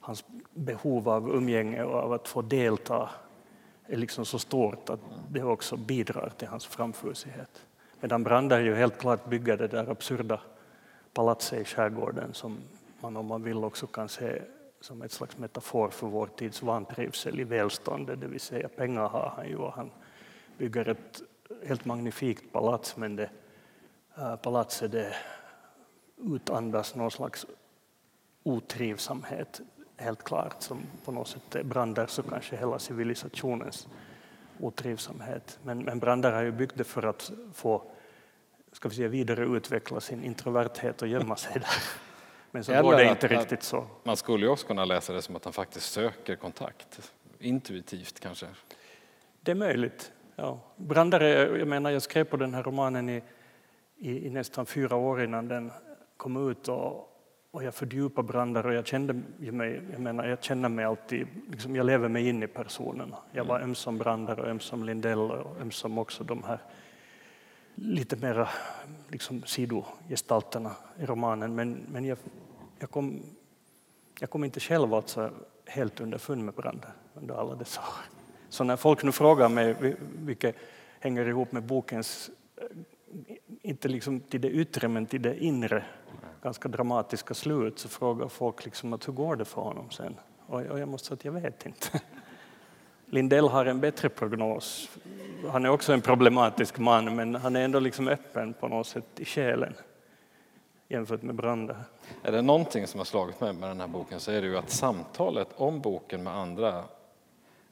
hans 0.00 0.24
behov 0.54 1.08
av 1.08 1.30
umgänge 1.30 1.82
och 1.82 1.94
av 1.94 2.12
att 2.12 2.28
få 2.28 2.42
delta 2.42 3.10
är 3.86 3.96
liksom 3.96 4.24
så 4.24 4.38
stort 4.38 4.90
att 4.90 5.00
det 5.30 5.42
också 5.42 5.76
bidrar 5.76 6.32
till 6.36 6.48
hans 6.48 6.66
framfusighet. 6.66 7.66
Medan 8.00 8.22
Brander 8.22 8.60
ju 8.60 8.74
helt 8.74 8.98
klart 8.98 9.26
bygger 9.26 9.56
det 9.56 9.68
där 9.68 9.90
absurda 9.90 10.40
palatset 11.12 11.60
i 11.60 11.64
skärgården 11.64 12.34
som 12.34 12.58
man 13.00 13.16
om 13.16 13.26
man 13.26 13.42
vill 13.42 13.64
också 13.64 13.86
kan 13.86 14.08
se 14.08 14.42
som 14.80 15.02
ett 15.02 15.12
slags 15.12 15.38
metafor 15.38 15.88
för 15.88 16.06
vår 16.06 16.26
tids 16.26 16.62
vantrivsel 16.62 17.40
i 17.40 17.44
välståndet, 17.44 18.20
det 18.20 18.26
vill 18.26 18.40
säga 18.40 18.68
pengar 18.68 19.08
har 19.08 19.32
han 19.36 19.48
ju 19.48 19.56
och 19.56 19.72
han 19.72 19.90
bygger 20.58 20.88
ett 20.88 21.22
helt 21.66 21.84
magnifikt 21.84 22.52
palats 22.52 22.96
men 22.96 23.16
det 23.16 23.30
äh, 24.18 24.36
palatset 24.36 24.92
det 24.92 25.14
utandas 26.16 26.94
någon 26.94 27.10
slags 27.10 27.46
otrivsamhet 28.42 29.60
helt 30.00 30.22
klart 30.22 30.62
som 30.62 30.82
på 31.04 31.12
något 31.12 31.28
sätt 31.28 31.64
Branders 31.64 32.18
och 32.18 32.28
kanske 32.28 32.56
hela 32.56 32.78
civilisationens 32.78 33.88
otrivsamhet. 34.60 35.58
Men, 35.62 35.78
men 35.78 35.98
Brander 35.98 36.32
har 36.32 36.42
ju 36.42 36.52
byggt 36.52 36.76
det 36.76 36.84
för 36.84 37.02
att 37.02 37.32
få 37.54 37.82
ska 38.72 38.88
vi 38.88 38.94
säga, 38.94 39.08
vidareutveckla 39.08 40.00
sin 40.00 40.24
introverthet 40.24 41.02
och 41.02 41.08
gömma 41.08 41.36
sig 41.36 41.52
där. 41.52 41.82
Men 42.50 42.64
så 42.64 42.82
går 42.82 42.96
det 42.96 43.10
inte 43.10 43.28
riktigt 43.28 43.62
så. 43.62 43.86
Man 44.02 44.16
skulle 44.16 44.46
ju 44.46 44.52
också 44.52 44.66
kunna 44.66 44.84
läsa 44.84 45.12
det 45.12 45.22
som 45.22 45.36
att 45.36 45.44
han 45.44 45.52
faktiskt 45.52 45.92
söker 45.92 46.36
kontakt, 46.36 47.12
intuitivt 47.38 48.20
kanske. 48.20 48.46
Det 49.40 49.50
är 49.50 49.54
möjligt. 49.54 50.12
Ja. 50.36 50.60
Brander, 50.76 51.20
jag 51.56 51.68
menar, 51.68 51.90
jag 51.90 52.02
skrev 52.02 52.24
på 52.24 52.36
den 52.36 52.54
här 52.54 52.62
romanen 52.62 53.08
i, 53.08 53.22
i, 53.96 54.26
i 54.26 54.30
nästan 54.30 54.66
fyra 54.66 54.96
år 54.96 55.22
innan 55.22 55.48
den 55.48 55.72
kom 56.16 56.50
ut 56.50 56.68
och, 56.68 57.19
och 57.50 57.64
jag 57.64 57.74
fördjupade 57.74 58.28
Brander 58.28 58.66
och 58.66 58.74
jag 58.74 58.86
kände 58.86 59.12
mig, 59.38 59.82
jag 59.92 60.00
menar, 60.00 60.24
jag 60.24 60.42
känner 60.42 60.68
mig 60.68 60.84
alltid, 60.84 61.26
liksom 61.50 61.76
jag 61.76 61.86
lever 61.86 62.08
mig 62.08 62.28
in 62.28 62.42
i 62.42 62.46
personerna. 62.46 63.16
Jag 63.32 63.44
var 63.44 63.56
mm. 63.56 63.68
ömsom 63.68 63.98
Brander 63.98 64.40
och 64.40 64.48
ömsom 64.48 64.84
Lindell 64.84 65.18
och 65.18 65.60
ömsom 65.60 65.98
också 65.98 66.24
de 66.24 66.42
här 66.42 66.58
lite 67.74 68.16
mera 68.16 68.48
liksom, 69.08 69.42
sidogestalterna 69.42 70.70
i 70.98 71.06
romanen. 71.06 71.54
Men, 71.54 71.86
men 71.92 72.04
jag, 72.04 72.18
jag, 72.78 72.90
kom, 72.90 73.22
jag 74.20 74.30
kom 74.30 74.44
inte 74.44 74.60
själv 74.60 74.94
alltså 74.94 75.30
helt 75.66 76.00
underfund 76.00 76.44
med 76.44 76.54
Brander 76.54 76.92
under 77.14 77.34
alla 77.34 77.54
dessa 77.54 77.80
år. 77.80 78.04
Så 78.48 78.64
när 78.64 78.76
folk 78.76 79.02
nu 79.02 79.12
frågar 79.12 79.48
mig, 79.48 79.96
vilket 80.18 80.56
hänger 81.00 81.28
ihop 81.28 81.52
med 81.52 81.62
bokens, 81.62 82.30
inte 83.62 83.88
liksom 83.88 84.20
till 84.20 84.40
det 84.40 84.50
yttre 84.50 84.88
men 84.88 85.06
till 85.06 85.22
det 85.22 85.44
inre, 85.44 85.84
ganska 86.42 86.68
dramatiska 86.68 87.34
slut 87.34 87.78
så 87.78 87.88
frågar 87.88 88.28
folk 88.28 88.64
liksom 88.64 88.92
att 88.92 89.08
hur 89.08 89.12
går 89.12 89.36
det 89.36 89.44
för 89.44 89.62
honom 89.62 89.90
sen? 89.90 90.16
Och 90.46 90.62
jag 90.62 90.88
måste 90.88 91.08
säga 91.08 91.14
att 91.14 91.24
jag 91.24 91.32
vet 91.32 91.66
inte. 91.66 92.00
Lindell 93.06 93.48
har 93.48 93.66
en 93.66 93.80
bättre 93.80 94.08
prognos. 94.08 94.90
Han 95.52 95.64
är 95.64 95.68
också 95.68 95.92
en 95.92 96.00
problematisk 96.00 96.78
man 96.78 97.16
men 97.16 97.34
han 97.34 97.56
är 97.56 97.60
ändå 97.60 97.80
liksom 97.80 98.08
öppen 98.08 98.54
på 98.54 98.68
något 98.68 98.86
sätt 98.86 99.06
i 99.16 99.24
själen 99.24 99.74
jämfört 100.88 101.22
med 101.22 101.34
Brander. 101.34 101.76
Är 102.22 102.32
det 102.32 102.42
någonting 102.42 102.86
som 102.86 103.00
har 103.00 103.04
slagit 103.04 103.40
mig 103.40 103.52
med 103.52 103.70
den 103.70 103.80
här 103.80 103.86
boken 103.86 104.20
så 104.20 104.30
är 104.30 104.40
det 104.40 104.46
ju 104.46 104.58
att 104.58 104.70
samtalet 104.70 105.48
om 105.56 105.80
boken 105.80 106.22
med 106.22 106.36
andra 106.36 106.84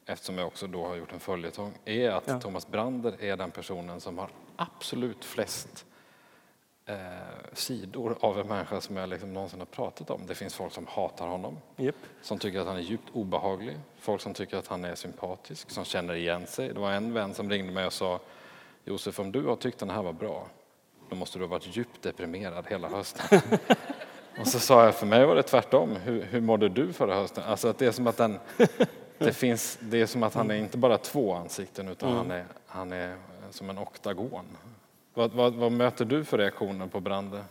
eftersom 0.05 0.37
jag 0.37 0.47
också 0.47 0.67
då 0.67 0.87
har 0.87 0.95
gjort 0.95 1.13
en 1.13 1.19
följetong, 1.19 1.73
är 1.85 2.09
att 2.09 2.27
ja. 2.27 2.39
Thomas 2.39 2.67
Brander 2.67 3.23
är 3.23 3.37
den 3.37 3.51
personen 3.51 4.01
som 4.01 4.17
har 4.17 4.29
absolut 4.55 5.25
flest 5.25 5.85
eh, 6.89 6.95
sidor 7.53 8.17
av 8.19 8.39
en 8.39 8.47
människa 8.47 8.81
som 8.81 8.97
jag 8.97 9.09
liksom 9.09 9.33
någonsin 9.33 9.59
har 9.59 9.65
pratat 9.65 10.09
om. 10.09 10.21
Det 10.27 10.35
finns 10.35 10.55
folk 10.55 10.73
som 10.73 10.87
hatar 10.87 11.27
honom, 11.27 11.57
yep. 11.77 11.95
som 12.21 12.39
tycker 12.39 12.59
att 12.59 12.67
han 12.67 12.75
är 12.75 12.81
djupt 12.81 13.09
obehaglig, 13.13 13.77
folk 13.99 14.21
som 14.21 14.33
tycker 14.33 14.57
att 14.57 14.67
han 14.67 14.85
är 14.85 14.95
sympatisk, 14.95 15.69
som 15.71 15.85
känner 15.85 16.13
igen 16.13 16.47
sig. 16.47 16.67
Det 16.73 16.79
var 16.79 16.91
en 16.91 17.13
vän 17.13 17.33
som 17.33 17.49
ringde 17.49 17.71
mig 17.71 17.85
och 17.85 17.93
sa 17.93 18.19
Josef, 18.85 19.19
om 19.19 19.31
du 19.31 19.45
har 19.45 19.55
tyckt 19.55 19.79
den 19.79 19.89
här 19.89 20.03
var 20.03 20.13
bra, 20.13 20.47
då 21.09 21.15
måste 21.15 21.39
du 21.39 21.43
ha 21.43 21.49
varit 21.49 21.77
djupt 21.77 22.01
deprimerad 22.01 22.65
hela 22.67 22.89
hösten. 22.89 23.41
och 24.39 24.47
så 24.47 24.59
sa 24.59 24.85
jag, 24.85 24.95
för 24.95 25.05
mig 25.05 25.25
var 25.25 25.35
det 25.35 25.43
tvärtom. 25.43 25.95
Hur, 25.95 26.23
hur 26.23 26.41
mådde 26.41 26.69
du 26.69 26.93
förra 26.93 27.15
hösten? 27.15 27.43
Alltså 27.43 27.67
att 27.67 27.77
det 27.77 27.85
är 27.85 27.91
som 27.91 28.07
att 28.07 28.17
den, 28.17 28.39
det 29.17 29.33
finns, 29.33 29.77
det 29.81 30.01
är 30.01 30.05
som 30.05 30.23
att 30.23 30.33
han 30.33 30.51
är 30.51 30.55
inte 30.55 30.77
bara 30.77 30.97
två 30.97 31.33
ansikten 31.33 31.87
utan 31.87 32.09
mm. 32.09 32.17
han, 32.17 32.31
är, 32.31 32.45
han 32.67 32.91
är 32.91 33.15
som 33.51 33.69
en 33.69 33.79
oktagon. 33.79 34.45
Vad, 35.19 35.31
vad, 35.31 35.53
vad, 35.53 35.71
möter 35.71 36.05
du 36.05 36.23
för 36.23 36.37
reaktioner 36.37 36.87
på 36.87 36.99
branden? 36.99 37.43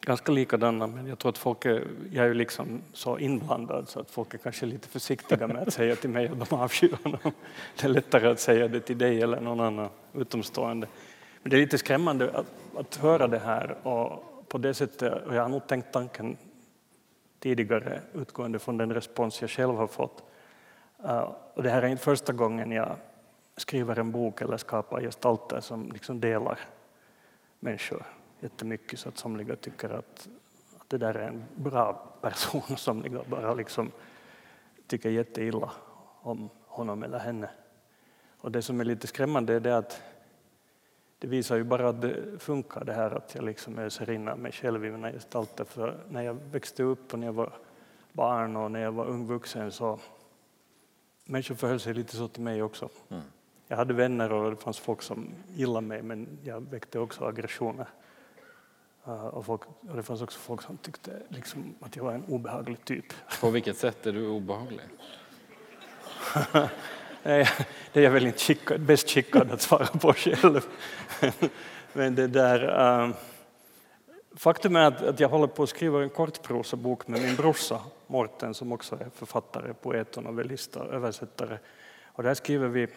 Ganska 0.00 0.32
likadana, 0.32 0.86
men 0.86 1.06
jag 1.06 1.18
tror 1.18 1.30
att 1.30 1.38
folk 1.38 1.64
är, 1.64 1.84
jag 2.12 2.24
är 2.24 2.28
ju 2.28 2.34
liksom 2.34 2.82
så 2.92 3.18
inblandad 3.18 3.88
så 3.88 4.00
att 4.00 4.10
folk 4.10 4.34
är 4.34 4.38
kanske 4.38 4.66
lite 4.66 4.88
försiktiga 4.88 5.46
med 5.46 5.56
att 5.56 5.72
säga 5.72 5.96
till 5.96 6.10
mig 6.10 6.28
att 6.28 6.48
de 6.48 6.56
avskyr 6.56 6.96
honom. 7.02 7.32
Det 7.76 7.84
är 7.84 7.88
lättare 7.88 8.28
att 8.28 8.40
säga 8.40 8.68
det 8.68 8.80
till 8.80 8.98
dig 8.98 9.22
eller 9.22 9.40
någon 9.40 9.60
annan 9.60 9.88
utomstående. 10.14 10.86
Men 11.42 11.50
det 11.50 11.56
är 11.56 11.60
lite 11.60 11.78
skrämmande 11.78 12.30
att, 12.30 12.46
att 12.76 12.96
höra 12.96 13.26
det 13.26 13.38
här 13.38 13.86
och 13.86 14.44
på 14.48 14.58
det 14.58 14.74
sättet, 14.74 15.26
och 15.26 15.34
jag 15.34 15.42
har 15.42 15.48
nog 15.48 15.66
tänkt 15.66 15.92
tanken 15.92 16.36
tidigare 17.40 18.00
utgående 18.14 18.58
från 18.58 18.76
den 18.76 18.94
respons 18.94 19.40
jag 19.40 19.50
själv 19.50 19.74
har 19.74 19.86
fått. 19.86 20.22
Uh, 21.04 21.32
och 21.54 21.62
det 21.62 21.70
här 21.70 21.82
är 21.82 21.88
inte 21.88 22.02
första 22.02 22.32
gången 22.32 22.70
jag 22.70 22.96
skriver 23.60 23.98
en 23.98 24.12
bok 24.12 24.40
eller 24.40 24.56
skapar 24.56 25.00
gestalter 25.00 25.60
som 25.60 25.92
liksom 25.92 26.20
delar 26.20 26.58
människor 27.60 28.06
jättemycket 28.40 28.98
så 28.98 29.08
att 29.08 29.18
somliga 29.18 29.56
tycker 29.56 29.90
att, 29.90 30.28
att 30.78 30.90
det 30.90 30.98
där 30.98 31.14
är 31.14 31.28
en 31.28 31.44
bra 31.54 31.92
person 32.20 32.62
och 32.72 32.78
somliga 32.78 33.22
bara 33.26 33.54
liksom 33.54 33.90
tycker 34.86 35.10
jätteilla 35.10 35.70
om 36.20 36.50
honom 36.66 37.02
eller 37.02 37.18
henne. 37.18 37.50
Och 38.40 38.52
det 38.52 38.62
som 38.62 38.80
är 38.80 38.84
lite 38.84 39.06
skrämmande 39.06 39.54
är 39.54 39.60
det 39.60 39.76
att 39.76 40.02
det 41.18 41.26
visar 41.26 41.56
ju 41.56 41.64
bara 41.64 41.88
att 41.88 42.00
det 42.00 42.38
funkar 42.38 42.84
det 42.84 42.92
här 42.92 43.10
att 43.10 43.34
jag 43.34 43.44
liksom 43.44 43.78
öser 43.78 44.10
in 44.10 44.24
mig 44.24 44.52
själv 44.52 44.84
i 44.84 44.90
mina 44.90 45.12
gestalter. 45.12 45.64
För 45.64 46.00
när 46.08 46.22
jag 46.22 46.34
växte 46.34 46.82
upp 46.82 47.12
och 47.12 47.18
när 47.18 47.26
jag 47.26 47.32
var 47.32 47.52
barn 48.12 48.56
och 48.56 48.70
när 48.70 48.80
jag 48.80 48.92
var 48.92 49.06
ung 49.06 49.26
vuxen 49.26 49.72
så 49.72 49.98
människor 51.24 51.54
förhöll 51.54 51.80
sig 51.80 51.94
lite 51.94 52.16
så 52.16 52.28
till 52.28 52.42
mig 52.42 52.62
också. 52.62 52.88
Mm. 53.08 53.22
Jag 53.68 53.76
hade 53.76 53.94
vänner 53.94 54.32
och 54.32 54.50
det 54.50 54.56
fanns 54.56 54.78
folk 54.78 55.02
som 55.02 55.34
gillade 55.54 55.86
mig 55.86 56.02
men 56.02 56.38
jag 56.44 56.70
väckte 56.70 56.98
också 56.98 57.24
aggressioner. 57.24 57.86
Uh, 59.08 59.26
och, 59.26 59.46
folk, 59.46 59.60
och 59.88 59.96
det 59.96 60.02
fanns 60.02 60.22
också 60.22 60.38
folk 60.38 60.62
som 60.62 60.76
tyckte 60.76 61.22
liksom, 61.28 61.74
att 61.80 61.96
jag 61.96 62.04
var 62.04 62.12
en 62.12 62.24
obehaglig 62.24 62.84
typ. 62.84 63.04
På 63.40 63.50
vilket 63.50 63.76
sätt 63.76 64.06
är 64.06 64.12
du 64.12 64.28
obehaglig? 64.28 64.80
det 67.22 67.46
är 67.92 68.00
jag 68.00 68.10
väl 68.10 68.26
inte 68.26 68.38
skickad, 68.38 68.80
bäst 68.80 69.10
skickad 69.10 69.52
att 69.52 69.60
svara 69.60 69.86
på 69.86 70.12
själv. 70.12 70.60
Men 71.92 72.14
det 72.14 72.26
där, 72.26 72.64
uh, 73.04 73.14
faktum 74.36 74.76
är 74.76 74.84
att, 74.84 75.02
att, 75.02 75.20
jag 75.20 75.28
håller 75.28 75.46
på 75.46 75.62
att 75.62 75.68
skriva 75.68 76.02
en 76.02 76.10
kortprosabok 76.10 77.08
med 77.08 77.22
min 77.22 77.36
brorsa 77.36 77.80
Morten 78.06 78.54
som 78.54 78.72
också 78.72 78.94
är 78.94 79.10
författare, 79.14 79.74
poet 79.74 80.16
och 80.16 80.22
novellist 80.22 80.76
och 80.76 80.94
översättare. 80.94 81.58
Och 82.06 82.22
där 82.22 82.34
skriver 82.34 82.68
vi 82.68 82.88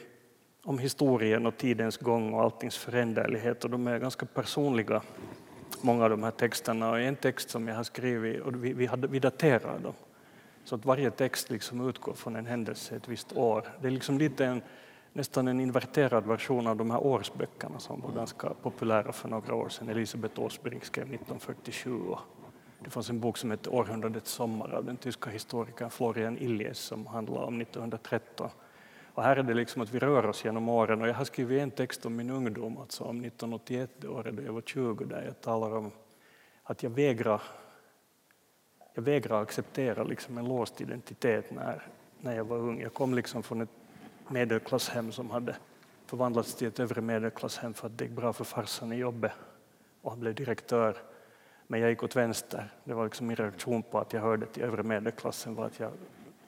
om 0.63 0.79
historien 0.79 1.45
och 1.45 1.57
tidens 1.57 1.97
gång 1.97 2.33
och 2.33 2.41
alltings 2.41 2.77
föränderlighet 2.77 3.63
och 3.63 3.69
de 3.69 3.87
är 3.87 3.99
ganska 3.99 4.25
personliga, 4.25 5.01
många 5.81 6.03
av 6.03 6.09
de 6.09 6.23
här 6.23 6.31
texterna. 6.31 6.91
Och 6.91 6.99
en 6.99 7.15
text 7.15 7.49
som 7.49 7.67
jag 7.67 7.75
har 7.75 7.83
skrivit, 7.83 8.41
och 8.41 8.63
vi, 8.65 8.73
vi, 8.73 8.85
hade, 8.85 9.07
vi 9.07 9.19
daterar 9.19 9.79
dem, 9.79 9.93
så 10.63 10.75
att 10.75 10.85
varje 10.85 11.11
text 11.11 11.49
liksom 11.49 11.89
utgår 11.89 12.13
från 12.13 12.35
en 12.35 12.45
händelse 12.45 12.95
ett 12.95 13.07
visst 13.07 13.37
år. 13.37 13.63
Det 13.81 13.87
är 13.87 13.91
liksom 13.91 14.17
lite 14.17 14.45
en, 14.45 14.61
nästan 15.13 15.47
en 15.47 15.59
inverterad 15.59 16.25
version 16.25 16.67
av 16.67 16.77
de 16.77 16.91
här 16.91 17.03
årsböckerna 17.03 17.79
som 17.79 18.01
var 18.01 18.11
ganska 18.11 18.49
populära 18.49 19.11
för 19.11 19.29
några 19.29 19.55
år 19.55 19.69
sedan. 19.69 19.89
Elisabeth 19.89 20.39
Åsbrink 20.39 20.85
skrev 20.85 21.05
1947 21.05 22.01
och 22.01 22.19
det 22.79 22.89
fanns 22.89 23.09
en 23.09 23.19
bok 23.19 23.37
som 23.37 23.51
hette 23.51 23.69
Århundradets 23.69 24.31
sommar 24.31 24.73
av 24.73 24.85
den 24.85 24.97
tyska 24.97 25.29
historikern 25.29 25.89
Florian 25.89 26.37
Illies 26.37 26.79
som 26.79 27.07
handlar 27.07 27.41
om 27.41 27.61
1913. 27.61 28.49
Och 29.13 29.23
här 29.23 29.35
är 29.35 29.43
det 29.43 29.53
liksom 29.53 29.81
att 29.81 29.89
vi 29.93 29.99
rör 29.99 30.25
oss 30.25 30.45
genom 30.45 30.69
åren 30.69 31.01
och 31.01 31.07
jag 31.07 31.13
har 31.13 31.25
skrivit 31.25 31.61
en 31.61 31.71
text 31.71 32.05
om 32.05 32.15
min 32.15 32.29
ungdom, 32.29 32.77
alltså 32.77 33.03
om 33.03 33.25
1981, 33.25 33.89
det 33.97 34.07
året 34.07 34.35
då 34.35 34.43
jag 34.43 34.53
var 34.53 34.61
20, 34.61 35.05
där 35.05 35.23
jag 35.25 35.41
talar 35.41 35.75
om 35.75 35.91
att 36.63 36.83
jag 36.83 36.89
vägrar, 36.89 37.41
jag 38.93 39.01
vägrar 39.01 39.41
acceptera 39.41 40.03
liksom 40.03 40.37
en 40.37 40.47
låst 40.47 40.81
identitet 40.81 41.51
när, 41.51 41.87
när 42.19 42.35
jag 42.35 42.43
var 42.43 42.57
ung. 42.57 42.81
Jag 42.81 42.93
kom 42.93 43.13
liksom 43.13 43.43
från 43.43 43.61
ett 43.61 43.69
medelklasshem 44.27 45.11
som 45.11 45.29
hade 45.29 45.55
förvandlats 46.05 46.55
till 46.55 46.67
ett 46.67 46.79
övre 46.79 47.01
medelklasshem 47.01 47.73
för 47.73 47.87
att 47.87 47.97
det 47.97 48.05
gick 48.05 48.13
bra 48.13 48.33
för 48.33 48.43
farsan 48.43 48.93
i 48.93 48.95
jobbet 48.95 49.31
och 50.01 50.11
han 50.11 50.19
blev 50.19 50.35
direktör. 50.35 50.97
Men 51.67 51.79
jag 51.79 51.89
gick 51.89 52.03
åt 52.03 52.15
vänster. 52.15 52.71
Det 52.83 52.93
var 52.93 53.03
liksom 53.03 53.27
min 53.27 53.35
reaktion 53.35 53.83
på 53.83 53.99
att 53.99 54.13
jag 54.13 54.21
hörde 54.21 54.45
till 54.45 54.63
övre 54.63 54.83
medelklassen 54.83 55.55
var 55.55 55.65
att 55.65 55.79
jag 55.79 55.91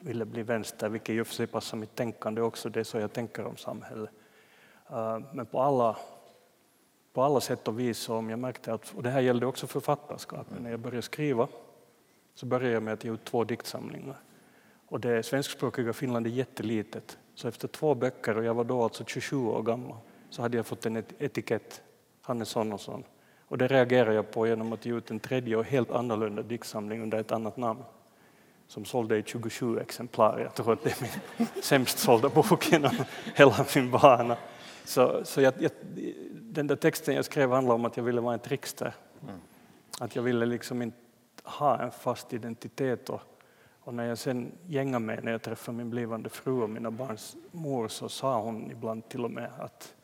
ville 0.04 0.24
bli 0.24 0.42
vänster, 0.42 0.88
vilket 0.88 1.14
i 1.14 1.20
och 1.20 1.26
för 1.26 1.34
sig 1.34 1.46
passar 1.46 1.76
mitt 1.76 1.94
tänkande 1.94 2.40
också. 2.40 2.68
Det 2.68 2.80
är 2.80 2.84
så 2.84 2.98
jag 2.98 3.12
tänker 3.12 3.46
om 3.46 3.56
samhället. 3.56 4.10
Eh, 4.90 5.18
men 5.32 5.46
på 5.46 5.60
alla, 5.60 5.96
på 7.12 7.22
alla 7.22 7.40
sätt 7.40 7.68
och 7.68 7.80
vis, 7.80 8.08
om 8.08 8.30
jag 8.30 8.38
märkte 8.38 8.72
att, 8.72 8.94
och 8.96 9.02
det 9.02 9.10
här 9.10 9.20
gällde 9.20 9.46
också 9.46 9.66
författarskapet, 9.66 10.60
när 10.60 10.70
jag 10.70 10.80
började 10.80 11.02
skriva 11.02 11.48
så 12.34 12.46
började 12.46 12.74
jag 12.74 12.82
med 12.82 12.94
att 12.94 13.04
ge 13.04 13.12
ut 13.12 13.24
två 13.24 13.44
diktsamlingar. 13.44 14.16
Och 14.86 15.00
det 15.00 15.22
svenskspråkiga 15.22 15.92
Finland 15.92 16.26
är 16.26 16.30
jättelitet, 16.30 17.18
så 17.34 17.48
efter 17.48 17.68
två 17.68 17.94
böcker, 17.94 18.36
och 18.36 18.44
jag 18.44 18.54
var 18.54 18.64
då 18.64 18.82
alltså 18.82 19.04
27 19.04 19.36
år 19.36 19.62
gammal, 19.62 19.96
så 20.30 20.42
hade 20.42 20.56
jag 20.56 20.66
fått 20.66 20.86
en 20.86 20.96
etikett, 21.18 21.82
han 22.22 22.42
och 22.72 22.80
sån. 22.80 23.04
Och 23.46 23.58
det 23.58 23.68
reagerade 23.68 24.14
jag 24.14 24.30
på 24.30 24.46
genom 24.46 24.72
att 24.72 24.86
ge 24.86 24.94
ut 24.94 25.10
en 25.10 25.20
tredje 25.20 25.56
och 25.56 25.64
helt 25.64 25.90
annorlunda 25.90 26.42
diktsamling 26.42 27.02
under 27.02 27.18
ett 27.18 27.32
annat 27.32 27.56
namn 27.56 27.82
som 28.66 28.84
sålde 28.84 29.18
i 29.18 29.22
27 29.22 29.80
exemplar. 29.80 30.38
Jag 30.38 30.54
tror 30.54 30.72
att 30.72 30.82
det 30.82 30.90
är 30.90 31.02
min 31.02 31.48
sämst 31.62 31.98
sålda 31.98 32.28
bok 32.28 32.68
genom 32.72 32.94
hela 33.34 33.66
min 33.74 33.90
bana. 33.90 34.36
Så, 34.84 35.24
så 35.24 35.40
jag, 35.40 35.54
jag, 35.58 35.70
den 36.32 36.66
där 36.66 36.76
texten 36.76 37.14
jag 37.14 37.24
skrev 37.24 37.50
handlar 37.50 37.74
om 37.74 37.84
att 37.84 37.96
jag 37.96 38.04
ville 38.04 38.20
vara 38.20 38.34
en 38.34 38.40
trickster. 38.40 38.94
Mm. 39.22 39.40
Att 40.00 40.16
jag 40.16 40.22
ville 40.22 40.46
liksom 40.46 40.82
inte 40.82 40.96
ha 41.44 41.78
en 41.78 41.90
fast 41.90 42.32
identitet. 42.32 43.10
Och, 43.10 43.20
och 43.80 43.94
när 43.94 44.04
jag 44.04 44.18
sen 44.18 44.52
gängade 44.66 45.04
mig, 45.04 45.20
när 45.22 45.32
jag 45.32 45.42
träffade 45.42 45.78
min 45.78 45.90
blivande 45.90 46.28
fru 46.28 46.62
och 46.62 46.70
mina 46.70 46.90
barns 46.90 47.36
mor, 47.50 47.88
så 47.88 48.08
sa 48.08 48.40
hon 48.40 48.70
ibland 48.70 49.08
till 49.08 49.24
och 49.24 49.30
med 49.30 49.50
att, 49.58 49.94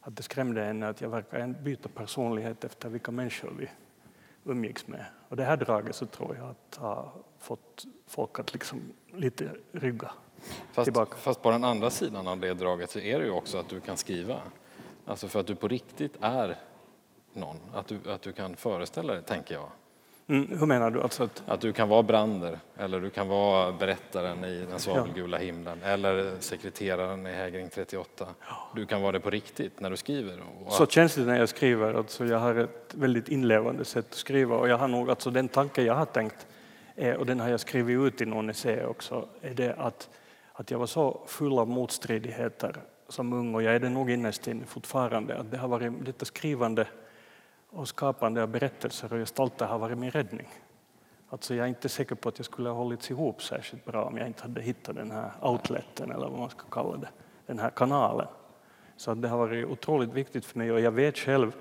att 0.00 0.16
det 0.16 0.22
skrämde 0.22 0.64
henne 0.64 0.88
att 0.88 1.00
jag 1.00 1.08
verkar 1.08 1.46
byta 1.46 1.88
personlighet 1.88 2.64
efter 2.64 2.88
vilka 2.88 3.10
människor 3.10 3.52
vi 3.58 3.68
umgicks 4.44 4.86
med. 4.86 5.04
Och 5.28 5.36
det 5.36 5.44
här 5.44 5.56
draget 5.56 5.96
så 5.96 6.06
tror 6.06 6.36
jag 6.36 6.50
att 6.50 6.76
har 6.76 7.12
fått 7.38 7.84
folk 8.06 8.38
att 8.38 8.52
liksom 8.52 8.80
lite 9.12 9.50
rygga 9.72 10.10
fast, 10.72 10.84
tillbaka. 10.84 11.16
Fast 11.16 11.42
på 11.42 11.50
den 11.50 11.64
andra 11.64 11.90
sidan 11.90 12.26
av 12.28 12.40
det 12.40 12.54
draget 12.54 12.90
så 12.90 12.98
är 12.98 13.18
det 13.18 13.24
ju 13.24 13.30
också 13.30 13.58
att 13.58 13.68
du 13.68 13.80
kan 13.80 13.96
skriva. 13.96 14.40
Alltså 15.06 15.28
för 15.28 15.40
att 15.40 15.46
du 15.46 15.54
på 15.54 15.68
riktigt 15.68 16.16
är 16.20 16.58
någon, 17.32 17.56
att 17.74 17.86
du, 17.86 17.98
att 18.10 18.22
du 18.22 18.32
kan 18.32 18.56
föreställa 18.56 19.12
dig, 19.12 19.22
tänker 19.22 19.54
jag. 19.54 19.68
Mm, 20.26 20.58
hur 20.58 20.66
menar 20.66 20.90
du? 20.90 21.02
Alltså 21.02 21.24
att... 21.24 21.42
att 21.46 21.60
du 21.60 21.72
kan 21.72 21.88
vara 21.88 22.02
Brander, 22.02 22.58
eller 22.76 23.00
du 23.00 23.10
kan 23.10 23.28
vara 23.28 23.72
berättaren 23.72 24.44
i 24.44 24.66
Den 24.70 24.78
svavelgula 24.78 25.38
himlen, 25.38 25.82
eller 25.82 26.32
sekreteraren 26.40 27.26
i 27.26 27.32
Hägring 27.32 27.68
38. 27.68 28.26
Du 28.74 28.86
kan 28.86 29.02
vara 29.02 29.12
det 29.12 29.20
på 29.20 29.30
riktigt 29.30 29.80
när 29.80 29.90
du 29.90 29.96
skriver. 29.96 30.42
Och... 30.64 30.72
Så 30.72 30.86
känns 30.86 31.14
det 31.14 31.24
när 31.24 31.38
jag 31.38 31.48
skriver. 31.48 31.94
Alltså 31.94 32.24
jag 32.24 32.38
har 32.38 32.54
ett 32.54 32.94
väldigt 32.94 33.28
inlevande 33.28 33.84
sätt 33.84 34.06
att 34.10 34.14
skriva 34.14 34.56
och 34.56 34.68
jag 34.68 34.78
har 34.78 34.88
nog, 34.88 35.10
alltså 35.10 35.30
den 35.30 35.48
tanke 35.48 35.82
jag 35.82 35.94
har 35.94 36.06
tänkt, 36.06 36.46
är, 36.96 37.16
och 37.16 37.26
den 37.26 37.40
har 37.40 37.48
jag 37.48 37.60
skrivit 37.60 37.98
ut 37.98 38.20
i 38.20 38.26
någon 38.26 38.50
essä 38.50 38.86
också, 38.86 39.28
är 39.42 39.54
det 39.54 39.74
att, 39.74 40.08
att 40.52 40.70
jag 40.70 40.78
var 40.78 40.86
så 40.86 41.20
full 41.26 41.58
av 41.58 41.68
motstridigheter 41.68 42.76
som 43.08 43.32
ung, 43.32 43.54
och 43.54 43.62
jag 43.62 43.74
är 43.74 43.80
det 43.80 43.88
nog 43.88 44.10
innerst 44.10 44.46
inne 44.46 44.64
fortfarande, 44.66 45.38
att 45.38 45.50
det 45.50 45.56
har 45.56 45.68
varit 45.68 45.92
detta 46.04 46.24
skrivande 46.24 46.86
och 47.74 47.88
skapande 47.88 48.42
av 48.42 48.48
berättelser 48.48 49.12
och 49.12 49.18
gestalter 49.18 49.66
har 49.66 49.78
varit 49.78 49.98
min 49.98 50.10
räddning. 50.10 50.48
Alltså 51.28 51.54
jag 51.54 51.64
är 51.64 51.68
inte 51.68 51.88
säker 51.88 52.14
på 52.14 52.28
att 52.28 52.38
jag 52.38 52.44
skulle 52.44 52.68
ha 52.68 52.76
hållits 52.76 53.10
ihop 53.10 53.42
särskilt 53.42 53.84
bra 53.84 54.04
om 54.04 54.16
jag 54.16 54.26
inte 54.26 54.42
hade 54.42 54.62
hittat 54.62 54.96
den 54.96 55.10
här 55.10 55.30
outleten, 55.40 56.10
eller 56.10 56.28
vad 56.28 56.38
man 56.38 56.50
ska 56.50 56.64
kalla 56.70 56.96
det, 56.96 57.08
den 57.46 57.58
här 57.58 57.70
kanalen. 57.70 58.26
Så 58.96 59.14
det 59.14 59.28
har 59.28 59.38
varit 59.38 59.66
otroligt 59.66 60.12
viktigt 60.12 60.44
för 60.44 60.58
mig 60.58 60.72
och 60.72 60.80
jag 60.80 60.92
vet 60.92 61.18
själv, 61.18 61.52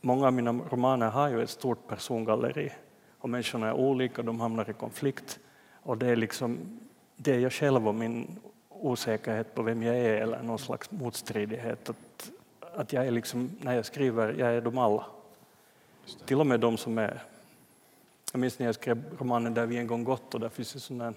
många 0.00 0.26
av 0.26 0.32
mina 0.32 0.52
romaner 0.52 1.10
har 1.10 1.28
ju 1.28 1.42
ett 1.42 1.50
stort 1.50 1.88
persongalleri 1.88 2.72
och 3.18 3.28
människorna 3.28 3.68
är 3.68 3.72
olika, 3.72 4.22
de 4.22 4.40
hamnar 4.40 4.70
i 4.70 4.72
konflikt 4.72 5.38
och 5.82 5.98
det 5.98 6.06
är 6.06 6.16
liksom 6.16 6.80
det 7.16 7.34
är 7.34 7.38
jag 7.38 7.52
själv 7.52 7.88
och 7.88 7.94
min 7.94 8.38
osäkerhet 8.68 9.54
på 9.54 9.62
vem 9.62 9.82
jag 9.82 9.96
är 9.96 10.20
eller 10.20 10.42
någon 10.42 10.58
slags 10.58 10.90
motstridighet. 10.90 11.90
Att, 11.90 12.30
att 12.74 12.92
jag 12.92 13.06
är 13.06 13.10
liksom, 13.10 13.50
när 13.60 13.74
jag 13.74 13.86
skriver, 13.86 14.34
jag 14.38 14.54
är 14.54 14.60
de 14.60 14.78
alla. 14.78 15.06
Till 16.26 16.40
och 16.40 16.46
med 16.46 16.60
de 16.60 16.76
som 16.76 16.98
är... 16.98 17.22
Jag 18.32 18.40
minns 18.40 18.58
när 18.58 18.66
jag 18.66 18.74
skrev 18.74 19.04
romanen 19.18 19.54
Där 19.54 19.66
vi 19.66 19.76
en 19.76 19.86
gång 19.86 20.04
gått 20.04 20.34
och 20.34 20.40
där 20.40 20.48
finns 20.48 20.74
en 20.74 20.80
sån 20.80 20.98
där 20.98 21.14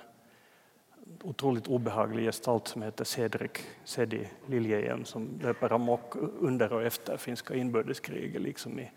otroligt 1.23 1.67
obehaglig 1.67 2.25
gestalt 2.25 2.67
som 2.67 2.81
heter 2.81 3.05
Cedric 3.05 3.51
Sedi 3.83 4.27
Liljehjelm 4.47 5.05
som 5.05 5.39
löper 5.41 5.73
amok 5.73 6.15
under 6.39 6.73
och 6.73 6.83
efter 6.83 7.17
finska 7.17 7.55
inbördeskriget 7.55 8.41
liksom 8.41 8.79
i, 8.79 8.91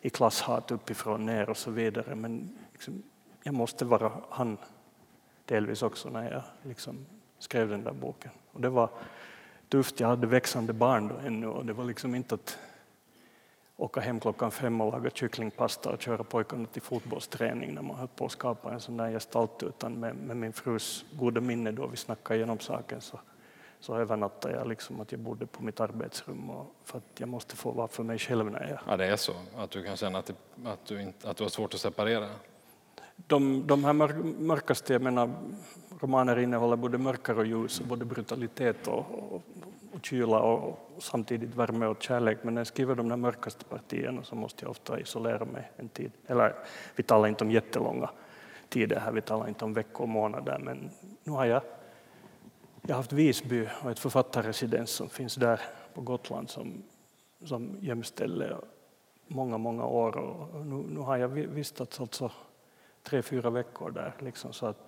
i 0.00 0.10
klasshat 0.10 0.70
uppifrån 0.70 1.26
ner 1.26 1.50
och 1.50 1.56
så 1.56 1.70
vidare. 1.70 2.14
Men 2.14 2.58
liksom, 2.72 3.02
jag 3.42 3.54
måste 3.54 3.84
vara 3.84 4.12
han 4.30 4.56
delvis 5.44 5.82
också 5.82 6.10
när 6.10 6.30
jag 6.32 6.42
liksom 6.62 7.06
skrev 7.38 7.68
den 7.68 7.84
där 7.84 7.92
boken. 7.92 8.30
Och 8.52 8.60
det 8.60 8.68
var 8.68 8.90
tufft, 9.68 10.00
jag 10.00 10.08
hade 10.08 10.26
växande 10.26 10.72
barn 10.72 11.08
då 11.08 11.14
ännu 11.26 11.46
och 11.46 11.66
det 11.66 11.72
var 11.72 11.84
liksom 11.84 12.14
inte 12.14 12.34
att 12.34 12.58
åka 13.78 14.00
hem 14.00 14.20
klockan 14.20 14.50
fem 14.50 14.80
och 14.80 14.92
laga 14.92 15.10
kycklingpasta 15.10 15.90
och 15.90 16.02
köra 16.02 16.24
pojkarna 16.24 16.66
till 16.66 16.82
fotbollsträning 16.82 17.74
när 17.74 17.82
man 17.82 17.96
höll 17.96 18.08
på 18.08 18.24
att 18.24 18.32
skapa 18.32 18.72
en 18.72 18.80
sån 18.80 18.96
där 18.96 19.10
gestalt 19.10 19.62
utan 19.62 20.00
med, 20.00 20.16
med 20.16 20.36
min 20.36 20.52
frus 20.52 21.04
goda 21.12 21.40
minne 21.40 21.72
då 21.72 21.86
vi 21.86 21.96
snackade 21.96 22.36
igenom 22.36 22.58
saken 22.58 23.00
så, 23.00 23.20
så 23.80 23.96
övernattade 23.96 24.54
jag 24.54 24.68
liksom 24.68 25.00
att 25.00 25.12
jag 25.12 25.20
bodde 25.20 25.46
på 25.46 25.62
mitt 25.62 25.80
arbetsrum 25.80 26.50
och 26.50 26.74
för 26.84 26.98
att 26.98 27.20
jag 27.20 27.28
måste 27.28 27.56
få 27.56 27.70
vara 27.70 27.88
för 27.88 28.02
mig 28.02 28.18
själv 28.18 28.50
när 28.50 28.68
jag... 28.68 28.78
Ja, 28.86 28.96
det 28.96 29.06
är 29.06 29.16
så? 29.16 29.32
Att 29.56 29.70
du 29.70 29.84
kan 29.84 29.96
känna 29.96 30.18
att, 30.18 30.26
det, 30.26 30.34
att, 30.64 30.86
du, 30.86 31.02
inte, 31.02 31.30
att 31.30 31.36
du 31.36 31.44
har 31.44 31.50
svårt 31.50 31.74
att 31.74 31.80
separera? 31.80 32.28
De, 33.16 33.66
de 33.66 33.84
här 33.84 33.92
mörkaste, 34.38 34.92
jag 34.92 35.02
menar, 35.02 35.30
romaner 36.00 36.38
innehåller 36.38 36.76
både 36.76 36.98
mörker 36.98 37.38
och 37.38 37.46
ljus, 37.46 37.80
både 37.80 38.04
brutalitet 38.04 38.86
och, 38.86 38.98
och, 39.34 39.42
och 39.98 40.06
kyla 40.06 40.38
och 40.40 40.78
samtidigt 40.98 41.54
värme 41.54 41.86
och 41.86 42.02
kärlek. 42.02 42.38
Men 42.42 42.54
när 42.54 42.60
jag 42.60 42.66
skriver 42.66 42.94
de 42.94 43.08
där 43.08 43.16
mörkaste 43.16 43.64
partierna 43.64 44.22
så 44.22 44.34
måste 44.34 44.64
jag 44.64 44.70
ofta 44.70 45.00
isolera 45.00 45.44
mig 45.44 45.70
en 45.76 45.88
tid. 45.88 46.12
Eller 46.26 46.54
vi 46.96 47.02
talar 47.02 47.28
inte 47.28 47.44
om 47.44 47.50
jättelånga 47.50 48.10
tider 48.68 49.00
här, 49.00 49.12
vi 49.12 49.20
talar 49.20 49.48
inte 49.48 49.64
om 49.64 49.74
veckor 49.74 50.02
och 50.02 50.08
månader. 50.08 50.58
Men 50.58 50.90
nu 51.24 51.32
har 51.32 51.44
jag, 51.44 51.62
jag 52.82 52.94
har 52.94 52.96
haft 52.96 53.12
Visby 53.12 53.68
och 53.82 53.90
ett 53.90 53.98
författarresidens 53.98 54.90
som 54.90 55.08
finns 55.08 55.34
där 55.34 55.60
på 55.94 56.00
Gotland 56.00 56.50
som, 56.50 56.82
som 57.44 57.76
gömställe 57.80 58.56
många, 59.26 59.58
många 59.58 59.84
år. 59.86 60.16
Och 60.16 60.66
nu, 60.66 60.84
nu 60.88 61.00
har 61.00 61.16
jag 61.16 61.28
vistats 61.28 62.00
alltså 62.00 62.30
tre, 63.02 63.22
fyra 63.22 63.50
veckor 63.50 63.90
där. 63.90 64.14
Liksom, 64.18 64.52
så 64.52 64.66
att 64.66 64.87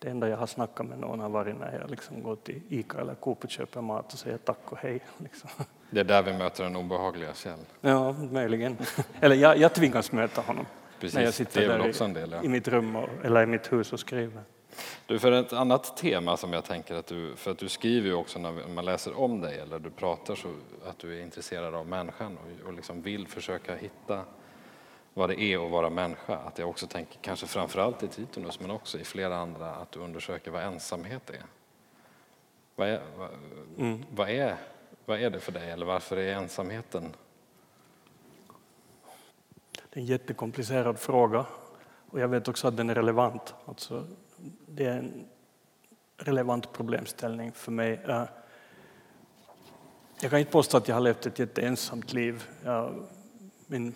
det 0.00 0.10
enda 0.10 0.28
jag 0.28 0.36
har 0.36 0.46
snackat 0.46 0.86
med 0.86 0.98
någon 0.98 1.20
har 1.20 1.28
varit 1.28 1.58
när 1.58 1.78
jag 1.80 1.90
liksom 1.90 2.22
går 2.22 2.36
till 2.36 2.60
Ica 2.68 3.00
eller 3.00 3.14
Coop 3.14 3.44
och 3.44 3.50
köper 3.50 3.80
mat 3.80 4.12
och 4.12 4.18
säger 4.18 4.38
tack 4.38 4.58
och 4.64 4.78
hej. 4.78 5.00
Liksom. 5.18 5.50
Det 5.90 6.00
är 6.00 6.04
där 6.04 6.22
vi 6.22 6.32
möter 6.32 6.64
den 6.64 6.76
obehagliga 6.76 7.34
Kjell. 7.34 7.58
Ja, 7.80 8.12
möjligen. 8.12 8.76
Eller 9.20 9.36
jag, 9.36 9.58
jag 9.58 9.74
tvingas 9.74 10.12
möta 10.12 10.40
honom. 10.40 10.66
Precis, 11.00 11.14
när 11.14 11.24
jag 11.24 11.34
sitter 11.34 11.68
där 11.68 12.02
en 12.02 12.14
del, 12.14 12.30
ja. 12.30 12.42
i, 12.42 12.46
i 12.46 12.48
mitt 12.48 12.68
rum 12.68 12.96
och, 12.96 13.08
eller 13.24 13.42
i 13.42 13.46
mitt 13.46 13.72
hus 13.72 13.92
och 13.92 14.00
skriver. 14.00 14.42
Du, 15.06 15.18
för 15.18 15.32
ett 15.32 15.52
annat 15.52 15.96
tema 15.96 16.36
som 16.36 16.52
jag 16.52 16.64
tänker 16.64 16.94
att 16.94 17.06
du, 17.06 17.36
för 17.36 17.50
att 17.50 17.58
du 17.58 17.68
skriver 17.68 18.08
ju 18.08 18.14
också 18.14 18.38
när 18.38 18.68
man 18.68 18.84
läser 18.84 19.18
om 19.18 19.40
dig 19.40 19.58
eller 19.58 19.78
du 19.78 19.90
pratar 19.90 20.34
så 20.34 20.48
att 20.88 20.98
du 20.98 21.18
är 21.18 21.22
intresserad 21.22 21.74
av 21.74 21.86
människan 21.86 22.38
och, 22.38 22.66
och 22.66 22.72
liksom 22.72 23.02
vill 23.02 23.26
försöka 23.26 23.74
hitta 23.76 24.24
vad 25.14 25.28
det 25.28 25.40
är 25.40 25.64
att 25.64 25.70
vara 25.70 25.90
människa. 25.90 26.36
Att 26.36 26.58
jag 26.58 26.68
också 26.68 26.86
tänker, 26.86 27.18
kanske 27.20 27.46
framförallt 27.46 28.02
i 28.02 28.08
Titonus 28.08 28.60
men 28.60 28.70
också 28.70 28.98
i 28.98 29.04
flera 29.04 29.36
andra, 29.36 29.74
att 29.74 29.92
du 29.92 30.00
undersöker 30.00 30.50
vad 30.50 30.62
ensamhet 30.62 31.30
är. 31.30 31.42
Vad 32.76 32.88
är, 32.88 33.00
vad, 33.16 33.30
Mm. 33.78 34.04
vad 34.10 34.30
är, 34.30 34.56
vad 35.04 35.20
är 35.20 35.30
det 35.30 35.40
för 35.40 35.52
dig 35.52 35.70
eller 35.70 35.86
varför 35.86 36.16
är 36.16 36.34
ensamheten? 36.34 37.14
Det 39.90 39.98
är 39.98 40.00
en 40.00 40.06
jättekomplicerad 40.06 40.98
fråga 40.98 41.46
och 42.10 42.20
jag 42.20 42.28
vet 42.28 42.48
också 42.48 42.68
att 42.68 42.76
den 42.76 42.90
är 42.90 42.94
relevant. 42.94 43.54
Alltså, 43.64 44.06
det 44.66 44.84
är 44.84 44.98
en 44.98 45.28
relevant 46.16 46.72
problemställning 46.72 47.52
för 47.52 47.72
mig. 47.72 48.00
Jag 50.20 50.30
kan 50.30 50.38
inte 50.38 50.52
påstå 50.52 50.76
att 50.76 50.88
jag 50.88 50.96
har 50.96 51.00
levt 51.00 51.26
ett 51.26 51.38
jätteensamt 51.38 52.12
liv. 52.12 52.44
Jag, 52.64 53.06
min, 53.66 53.94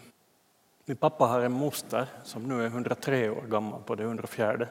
min 0.84 0.96
pappa 0.96 1.24
har 1.24 1.40
en 1.40 1.52
moster 1.52 2.08
som 2.24 2.48
nu 2.48 2.62
är 2.62 2.66
103 2.66 3.30
år 3.30 3.42
gammal 3.42 3.82
på 3.82 3.94
det 3.94 4.02
104. 4.02 4.68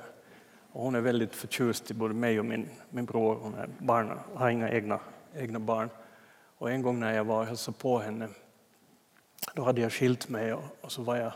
Och 0.72 0.84
hon 0.84 0.96
är 0.96 1.02
väldigt 1.02 1.36
förtjust 1.36 1.92
i 1.92 1.94
både 1.94 2.14
mig 2.14 2.40
och 2.40 2.46
min, 2.46 2.70
min 2.90 3.06
bror. 3.06 3.36
Hon 3.36 3.54
är 3.54 3.70
barn, 3.80 4.20
har 4.34 4.50
inga 4.50 4.70
egna, 4.70 5.00
egna 5.36 5.60
barn. 5.60 5.90
Och 6.58 6.72
en 6.72 6.82
gång 6.82 7.00
när 7.00 7.14
jag 7.14 7.24
var 7.24 7.40
och 7.40 7.46
hälsade 7.46 7.78
på 7.78 8.00
henne 8.00 8.28
då 9.56 9.64
hade 9.64 9.82
jag 9.82 9.94
skilt 9.94 10.30
mig 10.30 10.54
och, 10.54 10.64
och 10.82 10.92
så 10.92 11.02
var 11.02 11.16
jag 11.16 11.32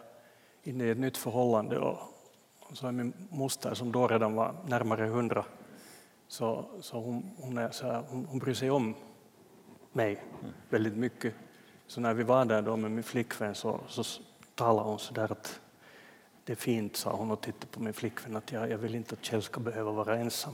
inne 0.63 0.84
i 0.84 0.90
ett 0.90 0.98
nytt 0.98 1.18
förhållande. 1.18 1.80
Och, 1.80 1.98
och 2.60 2.78
så 2.78 2.88
är 2.88 2.92
min 2.92 3.13
moster, 3.30 3.74
som 3.74 3.92
då 3.92 4.08
redan 4.08 4.36
var 4.36 4.56
närmare 4.68 5.06
hundra, 5.06 5.46
så, 6.28 6.66
så, 6.82 7.00
hon, 7.00 7.32
hon, 7.38 7.58
är 7.58 7.72
så 7.72 7.88
här, 7.88 8.04
hon, 8.10 8.26
hon 8.26 8.40
bryr 8.40 8.54
sig 8.54 8.72
om 8.72 8.96
mig 9.94 10.24
väldigt 10.70 10.98
mycket. 10.98 11.34
Så 11.88 12.02
när 12.02 12.13
vi 12.13 12.24
var 12.24 12.46
där 12.46 12.62
då 12.62 12.78
med 12.78 12.92
min 12.92 13.04
flickvän 13.04 13.56
så, 13.56 13.80
så 13.88 14.22
talade 14.58 14.89
hon 14.89 15.00
så 15.00 15.13
där 15.13 15.32
att 15.32 15.60
det 16.43 16.54
är 16.54 16.56
fint, 16.58 16.96
sa 16.96 17.12
hon 17.12 17.32
och 17.32 17.41
tittade 17.41 17.67
på 17.72 17.80
min 17.80 17.93
flickvän, 17.93 18.36
att 18.36 18.52
jag, 18.52 18.72
jag 18.72 18.78
vill 18.78 18.96
inte 18.96 19.13
att 19.13 19.26
Kjell 19.26 19.41
ska 19.41 19.60
behöva 19.60 19.91
vara 19.91 20.17
ensam. 20.17 20.54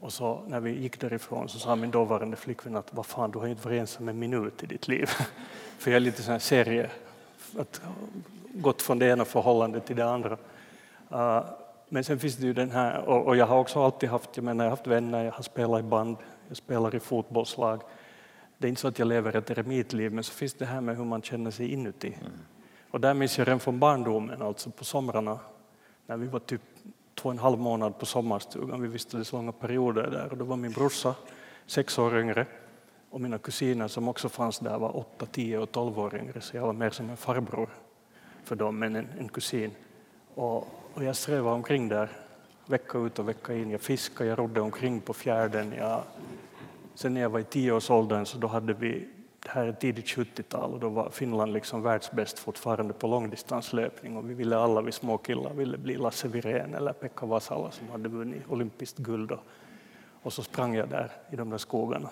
Och 0.00 0.12
så 0.12 0.42
när 0.46 0.60
vi 0.60 0.70
gick 0.70 1.00
därifrån 1.00 1.48
så 1.48 1.58
sa 1.58 1.76
min 1.76 1.90
dåvarande 1.90 2.36
flickvän 2.36 2.76
att 2.76 2.94
vad 2.94 3.06
fan, 3.06 3.30
du 3.30 3.38
har 3.38 3.46
inte 3.46 3.64
varit 3.64 3.80
ensam 3.80 4.08
en 4.08 4.18
minut 4.18 4.62
i 4.62 4.66
ditt 4.66 4.88
liv. 4.88 5.06
För 5.78 5.90
jag 5.90 5.96
är 5.96 6.00
lite 6.00 6.22
sån 6.22 6.32
här 6.32 6.38
serie, 6.38 6.90
att 7.58 7.80
gått 8.54 8.82
från 8.82 8.98
det 8.98 9.06
ena 9.06 9.24
förhållandet 9.24 9.86
till 9.86 9.96
det 9.96 10.04
andra. 10.04 10.38
Uh, 11.12 11.44
men 11.88 12.04
sen 12.04 12.18
finns 12.18 12.36
det 12.36 12.46
ju 12.46 12.52
den 12.52 12.70
här, 12.70 13.04
och, 13.04 13.26
och 13.26 13.36
jag 13.36 13.46
har 13.46 13.58
också 13.58 13.84
alltid 13.84 14.08
haft, 14.08 14.36
jag 14.36 14.44
menar 14.44 14.64
jag 14.64 14.70
har 14.70 14.76
haft 14.76 14.86
vänner, 14.86 15.24
jag 15.24 15.32
har 15.32 15.42
spelat 15.42 15.80
i 15.80 15.82
band, 15.82 16.16
jag 16.48 16.56
spelar 16.56 16.94
i 16.94 17.00
fotbollslag. 17.00 17.82
Det 18.58 18.66
är 18.66 18.68
inte 18.68 18.80
så 18.80 18.88
att 18.88 18.98
jag 18.98 19.08
lever 19.08 19.36
ett 19.36 19.50
eremitliv, 19.50 20.12
men 20.12 20.24
så 20.24 20.32
finns 20.32 20.54
det 20.54 20.66
här 20.66 20.80
med 20.80 20.96
hur 20.96 21.04
man 21.04 21.22
känner 21.22 21.50
sig 21.50 21.72
inuti. 21.72 22.16
Mm. 22.20 22.32
Och 22.92 23.00
där 23.00 23.14
minns 23.14 23.38
jag 23.38 23.48
redan 23.48 23.60
från 23.60 23.78
barndomen, 23.78 24.42
alltså 24.42 24.70
på 24.70 24.84
somrarna, 24.84 25.38
när 26.06 26.16
vi 26.16 26.26
var 26.26 26.38
typ 26.38 26.60
två 27.14 27.28
och 27.28 27.32
en 27.32 27.38
halv 27.38 27.58
månad 27.58 27.98
på 27.98 28.06
sommarstugan. 28.06 28.82
Vi 28.82 28.88
vistades 28.88 29.32
långa 29.32 29.52
perioder 29.52 30.10
där 30.10 30.28
och 30.30 30.36
då 30.36 30.44
var 30.44 30.56
min 30.56 30.72
brorsa 30.72 31.14
sex 31.66 31.98
år 31.98 32.18
yngre 32.18 32.46
och 33.10 33.20
mina 33.20 33.38
kusiner 33.38 33.88
som 33.88 34.08
också 34.08 34.28
fanns 34.28 34.58
där 34.58 34.78
var 34.78 34.96
åtta, 34.96 35.26
tio 35.26 35.58
och 35.58 35.72
tolv 35.72 35.98
år 35.98 36.16
yngre 36.16 36.40
så 36.40 36.56
jag 36.56 36.66
var 36.66 36.72
mer 36.72 36.90
som 36.90 37.10
en 37.10 37.16
farbror 37.16 37.68
för 38.44 38.56
dem, 38.56 38.82
än 38.82 38.96
en, 38.96 39.08
en 39.18 39.28
kusin. 39.28 39.70
Och, 40.34 40.56
och 40.94 41.04
jag 41.04 41.16
strävade 41.16 41.54
omkring 41.54 41.88
där 41.88 42.08
vecka 42.66 42.98
ut 42.98 43.18
och 43.18 43.28
vecka 43.28 43.54
in. 43.54 43.70
Jag 43.70 43.80
fiskade, 43.80 44.30
jag 44.30 44.38
rodde 44.38 44.60
omkring 44.60 45.00
på 45.00 45.12
fjärden. 45.12 45.72
Jag, 45.78 46.02
sen 46.94 47.14
när 47.14 47.20
jag 47.20 47.30
var 47.30 47.40
i 47.40 47.44
tioårsåldern 47.44 48.26
så 48.26 48.38
då 48.38 48.46
hade 48.46 48.72
vi, 48.72 49.08
det 49.42 49.50
här 49.50 49.66
är 49.66 49.72
tidigt 49.72 50.06
70-tal 50.06 50.72
och 50.72 50.80
då 50.80 50.88
var 50.88 51.10
Finland 51.10 51.52
liksom 51.52 51.82
världsbäst 51.82 52.38
fortfarande 52.38 52.92
på 52.92 53.06
långdistanslöpning 53.06 54.16
och 54.16 54.30
vi 54.30 54.34
ville 54.34 54.56
alla, 54.56 54.80
vi 54.80 54.92
små 54.92 55.18
killar, 55.18 55.54
ville 55.54 55.78
bli 55.78 55.96
Lasse 55.96 56.28
Wirén 56.28 56.74
eller 56.74 56.92
Pekka 56.92 57.26
Vasala 57.26 57.70
som 57.70 57.88
hade 57.90 58.08
vunnit 58.08 58.42
olympiskt 58.48 58.98
guld. 58.98 59.32
Och, 59.32 59.40
och 60.22 60.32
så 60.32 60.42
sprang 60.42 60.74
jag 60.74 60.88
där 60.88 61.10
i 61.30 61.36
de 61.36 61.50
där 61.50 61.58
skogarna 61.58 62.10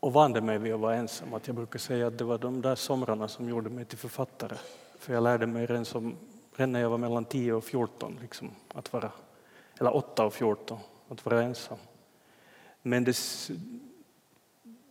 och 0.00 0.12
vande 0.12 0.40
mig 0.40 0.58
vid 0.58 0.74
att 0.74 0.80
vara 0.80 0.94
ensam. 0.94 1.34
Att 1.34 1.46
jag 1.46 1.56
brukar 1.56 1.78
säga 1.78 2.06
att 2.06 2.18
det 2.18 2.24
var 2.24 2.38
de 2.38 2.62
där 2.62 2.74
somrarna 2.74 3.28
som 3.28 3.48
gjorde 3.48 3.70
mig 3.70 3.84
till 3.84 3.98
författare. 3.98 4.56
För 4.98 5.14
jag 5.14 5.22
lärde 5.22 5.46
mig 5.46 5.66
redan, 5.66 5.84
som, 5.84 6.16
redan 6.56 6.72
när 6.72 6.80
jag 6.80 6.90
var 6.90 6.98
mellan 6.98 7.24
10 7.24 7.52
och 7.52 7.64
14, 7.64 8.18
liksom, 8.20 8.50
att 8.74 8.92
vara, 8.92 9.12
eller 9.80 9.96
8 9.96 10.24
och 10.24 10.34
14, 10.34 10.78
att 11.08 11.24
vara 11.24 11.42
ensam. 11.42 11.78
Men 12.82 13.04
det, 13.04 13.16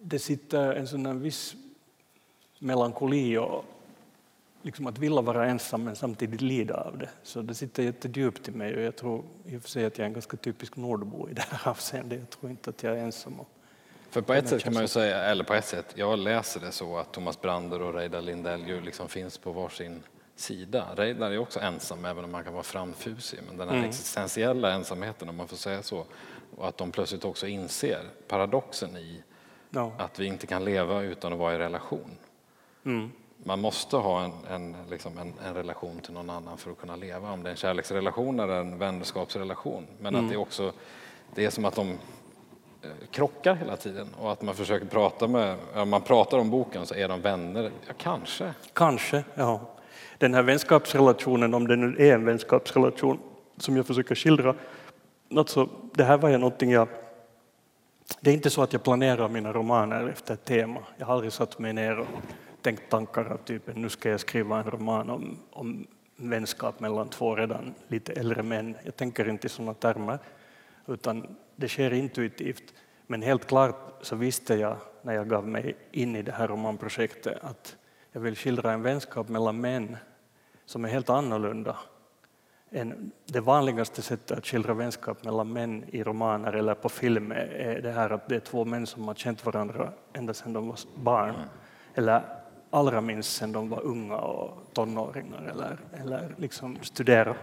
det 0.02 0.20
sitter 0.20 0.74
en 0.74 0.88
sån 0.88 1.22
viss 1.22 1.56
melankoli 2.60 3.38
och 3.38 3.66
liksom 4.62 4.88
att 4.88 4.98
vilja 4.98 5.22
vara 5.22 5.46
ensam 5.48 5.84
men 5.84 5.96
samtidigt 5.96 6.42
lida 6.42 6.78
av 6.82 6.98
det. 6.98 7.10
Så 7.24 7.42
det 7.42 7.54
sitter 7.54 7.84
jättedjupt 7.84 8.48
i 8.48 8.52
mig 8.52 8.76
och 8.76 8.82
jag 8.82 8.96
tror 8.96 9.24
i 9.46 9.58
och 9.58 9.62
för 9.62 9.70
sig 9.70 9.86
att 9.86 9.98
jag 9.98 10.04
är 10.04 10.08
en 10.08 10.14
ganska 10.14 10.38
typisk 10.38 10.76
nordbo 10.76 11.30
i 11.30 11.34
det 11.34 11.42
här 11.50 11.72
avseendet. 11.72 12.20
Jag 12.20 12.30
tror 12.30 12.50
inte 12.52 12.70
att 12.70 12.84
jag 12.84 12.98
är 12.98 13.04
ensam. 13.04 13.34
För 14.10 14.22
på 14.22 14.34
ett 14.34 14.48
sätt 14.50 14.64
kan 14.64 14.74
man 14.74 14.84
ju 14.84 14.88
säga, 14.88 15.18
eller 15.24 15.44
på 15.44 15.54
ett 15.54 15.66
sätt, 15.66 15.94
jag 15.96 16.20
läser 16.20 16.60
det 16.60 16.72
så 16.72 16.98
att 16.98 17.12
Thomas 17.14 17.42
Brander 17.42 17.82
och 17.82 17.94
Reidar 17.94 18.22
Lindell 18.22 18.68
ju 18.68 18.82
liksom 18.82 19.08
finns 19.10 19.38
på 19.38 19.52
varsin 19.52 20.04
sida. 20.36 20.86
Reidar 20.96 21.32
är 21.32 21.38
också 21.38 21.60
ensam 21.60 22.06
även 22.06 22.24
om 22.24 22.32
man 22.32 22.44
kan 22.44 22.54
vara 22.54 22.64
framfusig, 22.64 23.40
men 23.48 23.58
den 23.58 23.70
här 23.70 23.76
Mm. 23.76 23.90
existentiella 23.90 24.72
ensamheten 24.72 25.30
om 25.30 25.36
man 25.36 25.48
får 25.48 25.58
säga 25.58 25.84
så, 25.84 26.06
och 26.58 26.68
att 26.68 26.78
de 26.78 26.92
plötsligt 26.92 27.26
också 27.26 27.48
inser 27.48 28.02
paradoxen 28.28 28.98
i 28.98 29.24
Ja. 29.70 29.92
att 29.98 30.20
vi 30.20 30.26
inte 30.26 30.48
kan 30.48 30.66
leva 30.66 31.02
utan 31.02 31.34
att 31.34 31.40
vara 31.40 31.56
i 31.56 31.58
relation. 31.58 32.12
Mm. 32.86 33.12
Man 33.44 33.60
måste 33.62 33.98
ha 33.98 34.24
en, 34.24 34.32
en, 34.50 34.76
liksom 34.90 35.18
en, 35.18 35.34
en 35.46 35.54
relation 35.54 36.00
till 36.00 36.14
någon 36.14 36.30
annan 36.30 36.58
för 36.58 36.72
att 36.72 36.78
kunna 36.78 36.96
leva, 36.96 37.32
om 37.32 37.44
det 37.44 37.50
är 37.50 37.52
en 37.52 37.58
kärleksrelation 37.58 38.40
eller 38.40 38.54
en 38.54 38.78
vänskapsrelation. 38.78 39.88
Men 40.00 40.16
att 40.16 40.30
det 40.30 40.36
är 40.36 40.40
också, 40.40 40.72
det 41.36 41.46
är 41.46 41.50
som 41.50 41.66
att 41.66 41.76
de 41.76 41.90
eh, 41.90 42.90
krockar 43.12 43.56
hela 43.56 43.78
tiden 43.78 44.08
och 44.20 44.32
att 44.32 44.42
man 44.42 44.56
försöker 44.56 44.86
prata 44.86 45.28
med, 45.28 45.58
om 45.76 45.90
man 45.90 46.02
pratar 46.02 46.38
om 46.38 46.50
boken 46.50 46.86
så 46.86 46.96
är 46.96 47.08
de 47.08 47.22
vänner, 47.22 47.72
ja 47.88 47.94
kanske. 47.98 48.54
Kanske, 48.74 49.24
ja. 49.36 49.62
Den 50.18 50.34
här 50.34 50.44
vänskapsrelationen, 50.44 51.54
om 51.54 51.68
det 51.68 51.76
nu 51.76 51.96
är 52.08 52.14
en 52.14 52.26
vänskapsrelation 52.26 53.20
som 53.58 53.78
jag 53.78 53.86
försöker 53.86 54.16
skildra, 54.16 54.56
alltså, 55.36 55.70
det 55.94 56.04
här 56.04 56.18
var 56.18 56.30
ju 56.30 56.38
någonting 56.38 56.72
jag... 56.72 56.88
Det 58.22 58.30
är 58.30 58.34
inte 58.34 58.50
så 58.50 58.62
att 58.62 58.74
jag 58.74 58.84
planerar 58.84 59.30
mina 59.30 59.54
romaner 59.54 60.08
efter 60.08 60.34
ett 60.34 60.46
tema. 60.46 60.84
Jag 60.98 61.06
har 61.06 61.14
aldrig 61.14 61.34
satt 61.34 61.60
mig 61.60 61.74
ner 61.74 62.00
och 62.00 62.08
tänkt 62.62 62.90
tankar 62.90 63.26
av 63.26 63.38
typen 63.38 63.82
nu 63.82 63.90
ska 63.90 64.10
jag 64.10 64.20
skriva 64.20 64.60
en 64.60 64.72
roman 64.72 65.10
om, 65.10 65.38
om 65.52 65.88
vänskap 66.16 66.80
mellan 66.80 67.10
två 67.10 67.36
redan 67.36 67.74
lite 67.88 68.14
äldre 68.14 68.44
män. 68.44 68.76
Jag 68.84 68.96
tänker 68.96 69.30
inte 69.30 69.48
i 69.48 69.50
sådana 69.50 69.74
termer, 69.74 70.20
utan 70.88 71.36
det 71.56 71.68
sker 71.68 71.94
intuitivt. 71.94 72.74
Men 73.08 73.22
helt 73.22 73.48
klart 73.48 74.00
så 74.02 74.16
visste 74.16 74.56
jag 74.56 74.78
när 75.02 75.14
jag 75.14 75.30
gav 75.30 75.48
mig 75.48 75.76
in 75.92 76.16
i 76.16 76.22
det 76.22 76.32
här 76.32 76.48
romanprojektet 76.48 77.44
att 77.44 77.76
jag 78.12 78.22
vill 78.22 78.36
skildra 78.36 78.72
en 78.72 78.82
vänskap 78.82 79.30
mellan 79.30 79.62
män 79.62 79.98
som 80.66 80.86
är 80.86 80.90
helt 80.90 81.10
annorlunda 81.10 81.78
än 82.72 83.12
det 83.26 83.40
vanligaste 83.40 84.02
sättet 84.02 84.38
att 84.38 84.46
skildra 84.46 84.74
vänskap 84.74 85.24
mellan 85.24 85.54
män 85.54 85.84
i 85.88 86.04
romaner 86.04 86.54
eller 86.54 86.74
på 86.76 86.90
film 86.90 87.32
är 87.32 87.82
det 87.84 87.92
här 87.92 88.10
att 88.10 88.30
det 88.30 88.36
är 88.36 88.40
två 88.40 88.66
män 88.66 88.88
som 88.88 89.08
har 89.08 89.16
känt 89.16 89.46
varandra 89.46 89.94
ända 90.14 90.34
sedan 90.34 90.54
de 90.54 90.68
var 90.68 90.80
barn. 90.96 91.36
Eller 91.96 92.22
allra 92.70 93.02
minst 93.02 93.36
sedan 93.36 93.52
de 93.52 93.70
var 93.70 93.82
unga 93.82 94.18
och 94.18 94.74
tonåringar 94.74 95.52
eller, 95.52 95.78
eller 96.02 96.36
liksom 96.38 96.78
studera. 96.82 97.36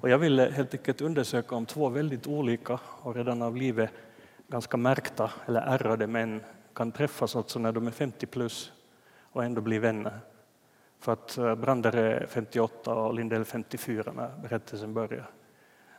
Och 0.00 0.10
jag 0.10 0.18
ville 0.18 0.50
helt 0.50 0.74
enkelt 0.74 1.00
undersöka 1.00 1.54
om 1.54 1.66
två 1.66 1.88
väldigt 1.88 2.26
olika 2.26 2.78
och 3.02 3.14
redan 3.14 3.42
av 3.42 3.56
livet 3.56 3.90
ganska 4.48 4.76
märkta 4.76 5.30
eller 5.46 5.60
ärrade 5.60 6.06
män 6.06 6.40
kan 6.74 6.92
träffas 6.92 7.36
alltså 7.36 7.58
när 7.58 7.72
de 7.72 7.86
är 7.86 7.90
50 7.90 8.26
plus 8.26 8.72
och 9.32 9.44
ändå 9.44 9.60
bli 9.60 9.78
vänner. 9.78 10.20
För 11.02 11.12
att 11.12 11.58
Brander 11.58 11.96
är 11.96 12.26
58 12.26 12.94
och 12.94 13.14
Lindell 13.14 13.44
54 13.44 14.12
när 14.16 14.30
berättelsen 14.42 14.94
börjar. 14.94 15.30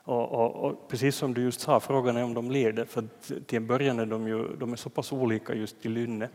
Och, 0.04 0.32
och, 0.32 0.56
och 0.56 0.88
precis 0.88 1.16
som 1.16 1.34
du 1.34 1.42
just 1.42 1.62
sa, 1.62 1.80
frågan 1.80 2.18
är 2.18 2.24
om 2.24 2.34
de 2.34 2.52
leder, 2.52 2.72
det. 2.72 2.86
För 2.86 3.04
till 3.46 3.58
en 3.58 3.68
början 3.68 4.00
är 4.00 4.06
de, 4.06 4.28
ju, 4.28 4.56
de 4.56 4.72
är 4.72 4.76
så 4.76 4.90
pass 4.90 5.12
olika 5.12 5.54
just 5.54 5.86
i 5.86 5.90
lynne 5.90 6.30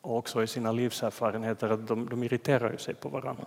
och 0.00 0.16
också 0.16 0.42
i 0.42 0.46
sina 0.46 0.72
livserfarenheter 0.72 1.68
att 1.70 1.86
de, 1.86 2.08
de 2.08 2.22
irriterar 2.22 2.72
ju 2.72 2.78
sig 2.78 2.94
på 2.94 3.08
varandra. 3.08 3.44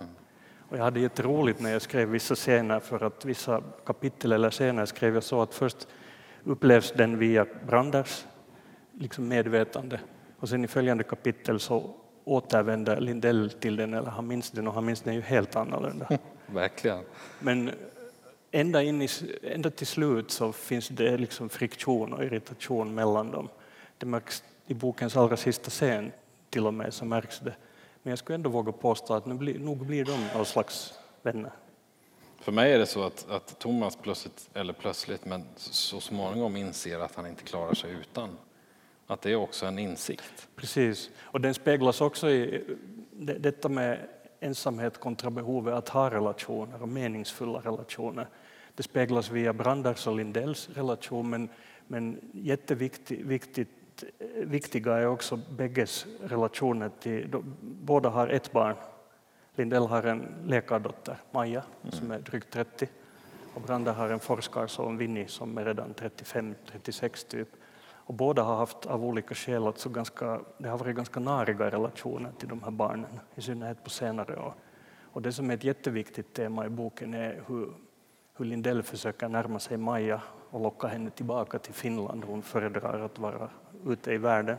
Och 0.69 0.77
jag 0.77 0.83
hade 0.83 0.99
jätteroligt 0.99 1.59
när 1.59 1.71
jag 1.71 1.81
skrev 1.81 2.09
vissa 2.09 2.35
scener 2.35 2.79
för 2.79 3.03
att 3.03 3.25
vissa 3.25 3.61
kapitel 3.85 4.31
eller 4.31 4.49
scener 4.49 4.85
skrev 4.85 5.13
jag 5.13 5.23
så 5.23 5.41
att 5.41 5.53
först 5.53 5.87
upplevs 6.43 6.91
den 6.91 7.17
via 7.17 7.45
Branders 7.67 8.25
liksom 8.91 9.27
medvetande 9.27 9.99
och 10.39 10.49
sen 10.49 10.63
i 10.63 10.67
följande 10.67 11.03
kapitel 11.03 11.59
så 11.59 11.95
återvänder 12.23 13.01
Lindell 13.01 13.51
till 13.51 13.75
den 13.75 13.93
eller 13.93 14.09
han 14.09 14.27
minns 14.27 14.51
den 14.51 14.67
och 14.67 14.73
han 14.73 14.85
minns 14.85 15.01
den 15.01 15.15
ju 15.15 15.21
helt 15.21 15.55
annorlunda. 15.55 16.07
verkligen. 16.45 17.03
Men 17.39 17.71
ända, 18.51 18.83
in 18.83 19.01
i, 19.01 19.09
ända 19.41 19.69
till 19.69 19.87
slut 19.87 20.31
så 20.31 20.51
finns 20.51 20.87
det 20.87 21.17
liksom 21.17 21.49
friktion 21.49 22.13
och 22.13 22.23
irritation 22.23 22.95
mellan 22.95 23.31
dem. 23.31 23.49
Det 23.97 24.05
märks 24.05 24.43
i 24.67 24.73
bokens 24.73 25.17
allra 25.17 25.37
sista 25.37 25.69
scen 25.69 26.11
till 26.49 26.67
och 26.67 26.73
med 26.73 26.93
så 26.93 27.05
märks 27.05 27.39
det. 27.39 27.55
Men 28.03 28.11
jag 28.11 28.19
skulle 28.19 28.35
ändå 28.35 28.49
våga 28.49 28.71
påstå 28.71 29.13
att 29.13 29.25
nu 29.25 29.33
blir, 29.33 29.59
nog 29.59 29.85
blir 29.85 30.05
de 30.05 30.27
någon 30.35 30.45
slags 30.45 30.93
vänner. 31.21 31.51
För 32.39 32.51
mig 32.51 32.73
är 32.73 32.79
det 32.79 32.85
så 32.85 33.03
att, 33.03 33.29
att 33.29 33.59
Thomas 33.59 33.95
plötsligt, 33.95 34.49
eller 34.53 34.73
plötsligt, 34.73 35.25
men 35.25 35.45
så 35.55 35.99
småningom 35.99 36.55
inser 36.55 36.99
att 36.99 37.15
han 37.15 37.27
inte 37.27 37.43
klarar 37.43 37.73
sig 37.73 37.91
utan. 37.91 38.37
Att 39.07 39.21
det 39.21 39.31
är 39.31 39.35
också 39.35 39.65
en 39.65 39.79
insikt. 39.79 40.47
Precis, 40.55 41.09
och 41.19 41.41
den 41.41 41.53
speglas 41.53 42.01
också 42.01 42.29
i 42.29 42.63
detta 43.11 43.69
med 43.69 43.99
ensamhet 44.39 44.99
kontra 44.99 45.29
behovet 45.29 45.73
att 45.73 45.89
ha 45.89 46.09
relationer 46.09 46.81
och 46.81 46.89
meningsfulla 46.89 47.59
relationer. 47.59 48.27
Det 48.75 48.83
speglas 48.83 49.31
via 49.31 49.53
Branders 49.53 50.07
och 50.07 50.15
Lindells 50.15 50.69
relation 50.69 51.29
men, 51.29 51.49
men 51.87 52.19
jätteviktigt 52.33 53.69
viktiga 54.35 54.93
är 54.93 55.07
också 55.07 55.39
bägges 55.49 56.05
relationer 56.23 56.91
till, 56.99 57.43
båda 57.61 58.09
har 58.09 58.27
ett 58.27 58.51
barn. 58.51 58.75
Lindell 59.55 59.85
har 59.85 60.03
en 60.03 60.27
läkardotter, 60.45 61.17
Maja, 61.31 61.63
som 61.89 62.11
är 62.11 62.19
drygt 62.19 62.53
30 62.53 62.87
och 63.53 63.61
Brander 63.61 63.93
har 63.93 64.09
en 64.09 64.19
forskarson, 64.19 64.97
Winnie, 64.97 65.27
som 65.27 65.57
är 65.57 65.65
redan 65.65 65.93
35-36 65.93 67.27
typ. 67.27 67.49
Och 68.05 68.13
båda 68.13 68.43
har 68.43 68.55
haft 68.55 68.85
av 68.85 69.05
olika 69.05 69.35
skäl, 69.35 69.67
alltså 69.67 69.89
ganska, 69.89 70.41
det 70.57 70.69
har 70.69 70.77
varit 70.77 70.95
ganska 70.95 71.19
nariga 71.19 71.71
relationer 71.71 72.31
till 72.37 72.49
de 72.49 72.63
här 72.63 72.71
barnen, 72.71 73.19
i 73.35 73.41
synnerhet 73.41 73.83
på 73.83 73.89
senare 73.89 74.35
år. 74.35 74.53
Och 75.13 75.21
det 75.21 75.31
som 75.31 75.49
är 75.49 75.53
ett 75.53 75.63
jätteviktigt 75.63 76.33
tema 76.33 76.65
i 76.65 76.69
boken 76.69 77.13
är 77.13 77.43
hur, 77.47 77.73
hur 78.37 78.45
Lindell 78.45 78.83
försöker 78.83 79.29
närma 79.29 79.59
sig 79.59 79.77
Maja 79.77 80.21
och 80.49 80.61
locka 80.61 80.87
henne 80.87 81.09
tillbaka 81.09 81.59
till 81.59 81.73
Finland. 81.73 82.23
Hon 82.23 82.41
föredrar 82.41 82.99
att 82.99 83.19
vara 83.19 83.49
ute 83.85 84.11
i 84.11 84.17
världen. 84.17 84.57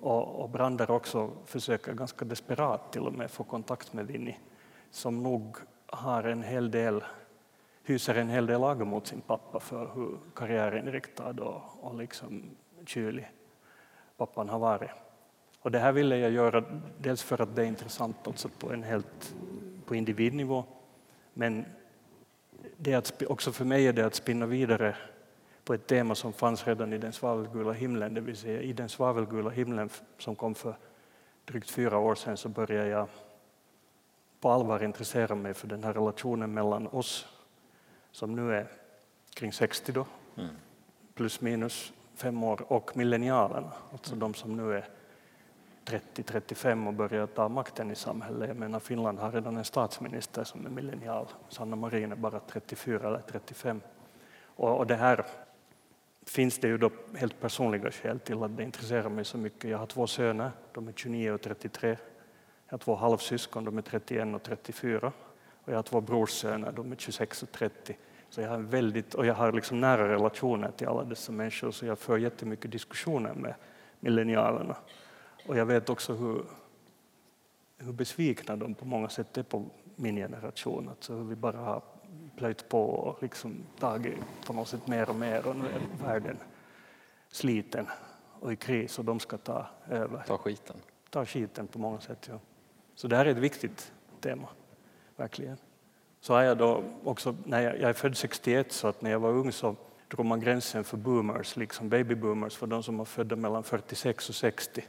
Och, 0.00 0.42
och 0.42 0.50
Brander 0.50 0.90
också 0.90 1.30
försöker 1.44 1.92
ganska 1.92 2.24
desperat 2.24 2.92
till 2.92 3.06
och 3.06 3.14
med 3.14 3.30
få 3.30 3.44
kontakt 3.44 3.92
med 3.92 4.06
Winnie 4.06 4.36
som 4.90 5.22
nog 5.22 5.56
har 5.86 6.24
en 6.24 6.42
hel 6.42 6.70
del, 6.70 7.04
hyser 7.82 8.14
en 8.14 8.28
hel 8.28 8.46
del 8.46 8.64
agg 8.64 8.86
mot 8.86 9.06
sin 9.06 9.20
pappa 9.20 9.60
för 9.60 9.90
hur 9.94 10.18
karriärinriktad 10.34 11.40
och, 11.40 11.62
och 11.80 11.94
liksom 11.94 12.42
kylig 12.86 13.30
pappan 14.16 14.48
har 14.48 14.58
varit. 14.58 14.90
Och 15.60 15.70
det 15.70 15.78
här 15.78 15.92
ville 15.92 16.18
jag 16.18 16.30
göra 16.30 16.64
dels 16.98 17.22
för 17.22 17.40
att 17.40 17.56
det 17.56 17.62
är 17.62 17.66
intressant 17.66 18.26
alltså 18.26 18.48
på 18.48 18.72
en 18.72 18.82
helt 18.82 19.34
på 19.86 19.94
individnivå 19.94 20.64
men 21.34 21.64
det 22.76 22.94
att, 22.94 23.22
också 23.22 23.52
för 23.52 23.64
mig 23.64 23.86
är 23.86 23.92
det 23.92 24.06
att 24.06 24.14
spinna 24.14 24.46
vidare 24.46 24.96
på 25.64 25.74
ett 25.74 25.86
tema 25.86 26.14
som 26.14 26.32
fanns 26.32 26.66
redan 26.66 26.92
i 26.92 26.98
den 26.98 27.12
svavelgula 27.12 27.72
himlen, 27.72 28.14
det 28.14 28.20
vill 28.20 28.36
säga 28.36 28.60
i 28.60 28.72
den 28.72 28.88
svavelgula 28.88 29.50
himlen 29.50 29.90
som 30.18 30.36
kom 30.36 30.54
för 30.54 30.76
drygt 31.44 31.70
fyra 31.70 31.98
år 31.98 32.14
sedan 32.14 32.36
så 32.36 32.48
började 32.48 32.88
jag 32.88 33.08
på 34.40 34.50
allvar 34.50 34.84
intressera 34.84 35.34
mig 35.34 35.54
för 35.54 35.68
den 35.68 35.84
här 35.84 35.92
relationen 35.92 36.54
mellan 36.54 36.86
oss 36.86 37.26
som 38.10 38.36
nu 38.36 38.54
är 38.54 38.66
kring 39.34 39.52
60 39.52 39.92
då, 39.92 40.06
mm. 40.36 40.56
plus 41.14 41.40
minus 41.40 41.92
fem 42.14 42.44
år, 42.44 42.72
och 42.72 42.96
millennialerna, 42.96 43.72
alltså 43.92 44.14
de 44.14 44.34
som 44.34 44.56
nu 44.56 44.76
är 44.76 44.88
30-35 45.84 46.86
och 46.86 46.94
börjar 46.94 47.26
ta 47.26 47.48
makten 47.48 47.90
i 47.90 47.94
samhället. 47.94 48.48
Jag 48.48 48.56
menar, 48.56 48.80
Finland 48.80 49.18
har 49.18 49.32
redan 49.32 49.56
en 49.56 49.64
statsminister 49.64 50.44
som 50.44 50.66
är 50.66 50.70
millennial. 50.70 51.26
Sanna 51.48 51.76
Marin 51.76 52.12
är 52.12 52.16
bara 52.16 52.40
34 52.40 53.08
eller 53.08 53.20
35. 53.20 53.80
Och, 54.56 54.78
och 54.78 54.86
det 54.86 54.96
här 54.96 55.26
finns 56.26 56.58
det 56.58 56.68
ju 56.68 56.78
då 56.78 56.90
helt 57.16 57.40
personliga 57.40 57.90
skäl 57.90 58.20
till 58.20 58.42
att 58.42 58.56
det 58.56 58.62
intresserar 58.62 59.08
mig 59.08 59.24
så 59.24 59.38
mycket. 59.38 59.70
Jag 59.70 59.78
har 59.78 59.86
två 59.86 60.06
söner, 60.06 60.50
de 60.72 60.88
är 60.88 60.92
29 60.92 61.30
och 61.30 61.40
33. 61.40 61.88
Jag 61.88 62.72
har 62.72 62.78
två 62.78 62.94
halvsyskon, 62.94 63.64
de 63.64 63.78
är 63.78 63.82
31 63.82 64.34
och 64.34 64.42
34. 64.42 65.12
Och 65.64 65.72
jag 65.72 65.76
har 65.76 65.82
två 65.82 66.00
brorssöner, 66.00 66.72
de 66.72 66.92
är 66.92 66.96
26 66.96 67.42
och 67.42 67.52
30. 67.52 67.96
Så 68.34 68.40
jag 68.40 68.48
har 68.48 68.58
väldigt, 68.58 69.14
och 69.14 69.26
jag 69.26 69.34
har 69.34 69.52
liksom 69.52 69.80
nära 69.80 70.08
relationer 70.08 70.70
till 70.70 70.88
alla 70.88 71.04
dessa 71.04 71.32
människor 71.32 71.70
så 71.70 71.86
jag 71.86 71.98
för 71.98 72.18
jättemycket 72.18 72.70
diskussioner 72.70 73.34
med 73.34 73.54
millennialerna. 74.00 74.76
Och 75.46 75.56
jag 75.56 75.66
vet 75.66 75.88
också 75.88 76.14
hur, 76.14 76.44
hur 77.78 77.92
besvikna 77.92 78.56
de 78.56 78.74
på 78.74 78.84
många 78.84 79.08
sätt 79.08 79.36
är 79.36 79.42
på 79.42 79.64
min 79.96 80.16
generation. 80.16 80.88
Alltså 80.88 81.14
hur 81.14 81.24
vi 81.24 81.36
bara 81.36 81.56
har 81.56 81.82
plöjt 82.36 82.68
på 82.68 82.82
och 82.84 83.22
liksom 83.22 83.56
tagit 83.78 84.14
på 84.46 84.52
något 84.52 84.68
sätt 84.68 84.86
mer 84.86 85.08
och 85.08 85.16
mer 85.16 85.46
och 85.46 85.56
nu 85.56 85.64
är 85.64 86.06
världen 86.06 86.36
sliten 87.28 87.86
och 88.40 88.52
i 88.52 88.56
kris 88.56 88.98
och 88.98 89.04
de 89.04 89.20
ska 89.20 89.38
ta 89.38 89.66
över. 89.88 90.24
Ta 90.26 90.38
skiten. 90.38 90.76
Ta 91.10 91.26
skiten 91.26 91.66
på 91.66 91.78
många 91.78 92.00
sätt, 92.00 92.28
ja. 92.30 92.38
Så 92.94 93.08
det 93.08 93.16
här 93.16 93.26
är 93.26 93.30
ett 93.30 93.36
viktigt 93.36 93.92
tema, 94.20 94.48
verkligen. 95.16 95.56
Så 96.24 96.32
har 96.34 96.42
jag 96.42 96.58
då 96.58 96.82
också, 97.04 97.36
när 97.44 97.62
jag, 97.62 97.80
jag 97.80 97.90
är 97.90 97.92
född 97.92 98.16
61 98.16 98.72
så 98.72 98.88
att 98.88 99.02
när 99.02 99.10
jag 99.10 99.20
var 99.20 99.30
ung 99.30 99.52
så 99.52 99.76
drog 100.08 100.26
man 100.26 100.40
gränsen 100.40 100.84
för 100.84 100.96
boomers, 100.96 101.56
liksom 101.56 101.88
baby 101.88 102.14
boomers 102.14 102.56
för 102.56 102.66
de 102.66 102.82
som 102.82 102.98
var 102.98 103.04
födda 103.04 103.36
mellan 103.36 103.62
46 103.62 104.28
och 104.28 104.34
60. 104.34 104.84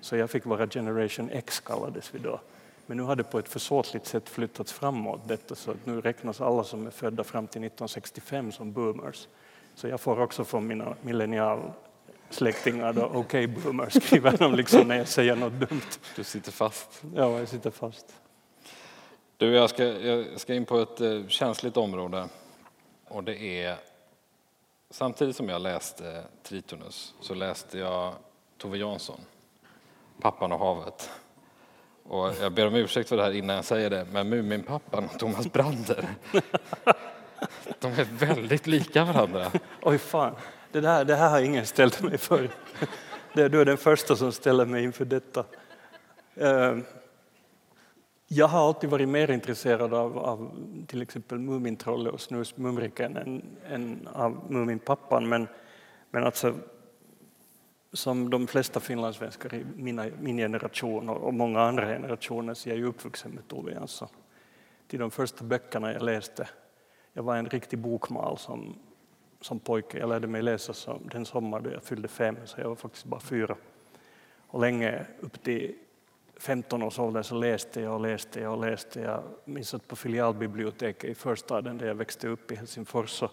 Så 0.00 0.16
jag 0.16 0.30
fick 0.30 0.44
vara 0.44 0.66
generation 0.66 1.30
X 1.30 1.60
kallades 1.60 2.14
vi 2.14 2.18
då. 2.18 2.40
Men 2.86 2.96
nu 2.96 3.02
har 3.02 3.16
det 3.16 3.24
på 3.24 3.38
ett 3.38 3.48
försåtligt 3.48 4.06
sätt 4.06 4.28
flyttats 4.28 4.72
framåt 4.72 5.20
detta 5.28 5.54
så 5.54 5.70
att 5.70 5.86
nu 5.86 6.00
räknas 6.00 6.40
alla 6.40 6.64
som 6.64 6.86
är 6.86 6.90
födda 6.90 7.24
fram 7.24 7.46
till 7.46 7.64
1965 7.64 8.52
som 8.52 8.72
boomers. 8.72 9.28
Så 9.74 9.88
jag 9.88 10.00
får 10.00 10.20
också 10.20 10.44
från 10.44 10.66
mina 10.66 10.94
millennialsläktingar 11.02 12.92
då 12.92 13.04
okej 13.04 13.20
okay, 13.20 13.46
boomers 13.46 14.04
skriver 14.04 14.36
de 14.36 14.54
liksom 14.54 14.88
när 14.88 14.96
jag 14.96 15.08
säger 15.08 15.36
något 15.36 15.52
dumt. 15.52 15.98
Du 16.16 16.24
sitter 16.24 16.52
fast. 16.52 17.02
Ja, 17.14 17.38
jag 17.38 17.48
sitter 17.48 17.70
fast. 17.70 18.14
Du, 19.38 19.54
jag 19.54 19.70
ska, 19.70 19.84
jag 19.84 20.40
ska 20.40 20.54
in 20.54 20.64
på 20.64 20.80
ett 20.80 21.00
eh, 21.00 21.26
känsligt 21.26 21.76
område 21.76 22.28
och 23.08 23.24
det 23.24 23.62
är 23.64 23.76
samtidigt 24.90 25.36
som 25.36 25.48
jag 25.48 25.62
läste 25.62 26.24
Tritonus 26.42 27.14
så 27.20 27.34
läste 27.34 27.78
jag 27.78 28.14
Tove 28.56 28.78
Jansson, 28.78 29.20
Pappan 30.20 30.52
och 30.52 30.58
havet. 30.58 31.10
Och 32.02 32.32
jag 32.40 32.52
ber 32.52 32.66
om 32.66 32.74
ursäkt 32.74 33.08
för 33.08 33.16
det 33.16 33.22
här 33.22 33.32
innan 33.32 33.56
jag 33.56 33.64
säger 33.64 33.90
det, 33.90 34.06
men 34.12 34.28
Muminpappan 34.28 35.04
och 35.04 35.18
Thomas 35.18 35.52
Brander, 35.52 36.08
de 37.80 37.92
är 37.92 38.26
väldigt 38.26 38.66
lika 38.66 39.04
varandra. 39.04 39.50
Oj 39.82 39.98
fan, 39.98 40.34
det, 40.72 40.80
där, 40.80 41.04
det 41.04 41.16
här 41.16 41.30
har 41.30 41.40
ingen 41.40 41.66
ställt 41.66 42.02
mig 42.02 42.18
för. 42.18 42.50
Du 43.32 43.60
är 43.60 43.64
den 43.64 43.76
första 43.76 44.16
som 44.16 44.32
ställer 44.32 44.64
mig 44.64 44.84
inför 44.84 45.04
detta. 45.04 45.44
Jag 48.30 48.48
har 48.48 48.68
alltid 48.68 48.90
varit 48.90 49.08
mer 49.08 49.30
intresserad 49.30 49.94
av, 49.94 50.18
av 50.18 50.50
till 50.86 51.02
exempel 51.02 51.38
Mumintrollet 51.38 52.12
och 52.12 52.20
Snusmumriken 52.20 53.16
än, 53.16 53.42
än 53.66 54.08
av 54.12 54.52
Muminpappan, 54.52 55.28
men, 55.28 55.48
men 56.10 56.24
alltså 56.24 56.54
som 57.92 58.30
de 58.30 58.46
flesta 58.46 58.80
finlandssvenskar 58.80 59.54
i 59.54 59.64
mina, 59.76 60.06
min 60.20 60.36
generation 60.36 61.08
och 61.08 61.34
många 61.34 61.60
andra 61.60 61.86
generationer 61.86 62.54
så 62.54 62.68
jag 62.68 62.78
är 62.78 62.82
uppvuxen 62.82 63.30
med 63.30 63.48
Tove 63.48 63.72
Jansson. 63.72 63.82
Alltså. 63.82 64.08
Till 64.86 65.00
de 65.00 65.10
första 65.10 65.44
böckerna 65.44 65.92
jag 65.92 66.02
läste, 66.02 66.48
jag 67.12 67.22
var 67.22 67.36
en 67.36 67.46
riktig 67.46 67.78
bokmal 67.78 68.38
som, 68.38 68.78
som 69.40 69.58
pojke. 69.58 69.98
Jag 69.98 70.08
lärde 70.08 70.26
mig 70.26 70.42
läsa 70.42 70.72
som, 70.72 71.08
den 71.12 71.26
sommar 71.26 71.60
då 71.60 71.70
jag 71.70 71.82
fyllde 71.82 72.08
fem, 72.08 72.36
så 72.44 72.60
jag 72.60 72.68
var 72.68 72.76
faktiskt 72.76 73.04
bara 73.04 73.20
fyra. 73.20 73.56
Och 74.46 74.60
länge, 74.60 75.06
upp 75.20 75.42
till 75.42 75.74
15 76.38 76.82
års 76.82 76.98
ålder, 76.98 77.22
så 77.22 77.34
läste 77.34 77.80
jag 77.80 77.94
och 77.94 78.00
läste 78.00 78.40
jag 78.40 78.52
och 78.52 78.60
läste. 78.60 79.00
Jag 79.00 79.22
minns 79.44 79.74
att 79.74 79.88
på 79.88 79.96
filialbiblioteket 79.96 81.10
i 81.10 81.14
förstaden 81.14 81.78
där 81.78 81.86
jag 81.86 81.94
växte 81.94 82.28
upp 82.28 82.52
i 82.52 82.54
Helsingfors 82.54 83.10
så 83.10 83.30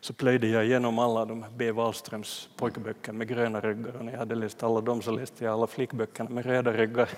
så 0.00 0.12
plöjde 0.12 0.46
jag 0.46 0.64
igenom 0.64 0.98
alla 0.98 1.24
de 1.24 1.44
B. 1.56 1.72
Wallströms 1.72 2.48
pojkböcker 2.56 3.12
med 3.12 3.28
gröna 3.28 3.60
ryggar 3.60 3.96
och 3.96 4.04
när 4.04 4.12
jag 4.12 4.18
hade 4.18 4.34
läst 4.34 4.62
alla 4.62 4.80
dem 4.80 5.02
så 5.02 5.10
läste 5.10 5.44
jag 5.44 5.52
alla 5.52 5.66
flickböckerna 5.66 6.30
med 6.30 6.46
röda 6.46 6.72
ryggar. 6.72 7.08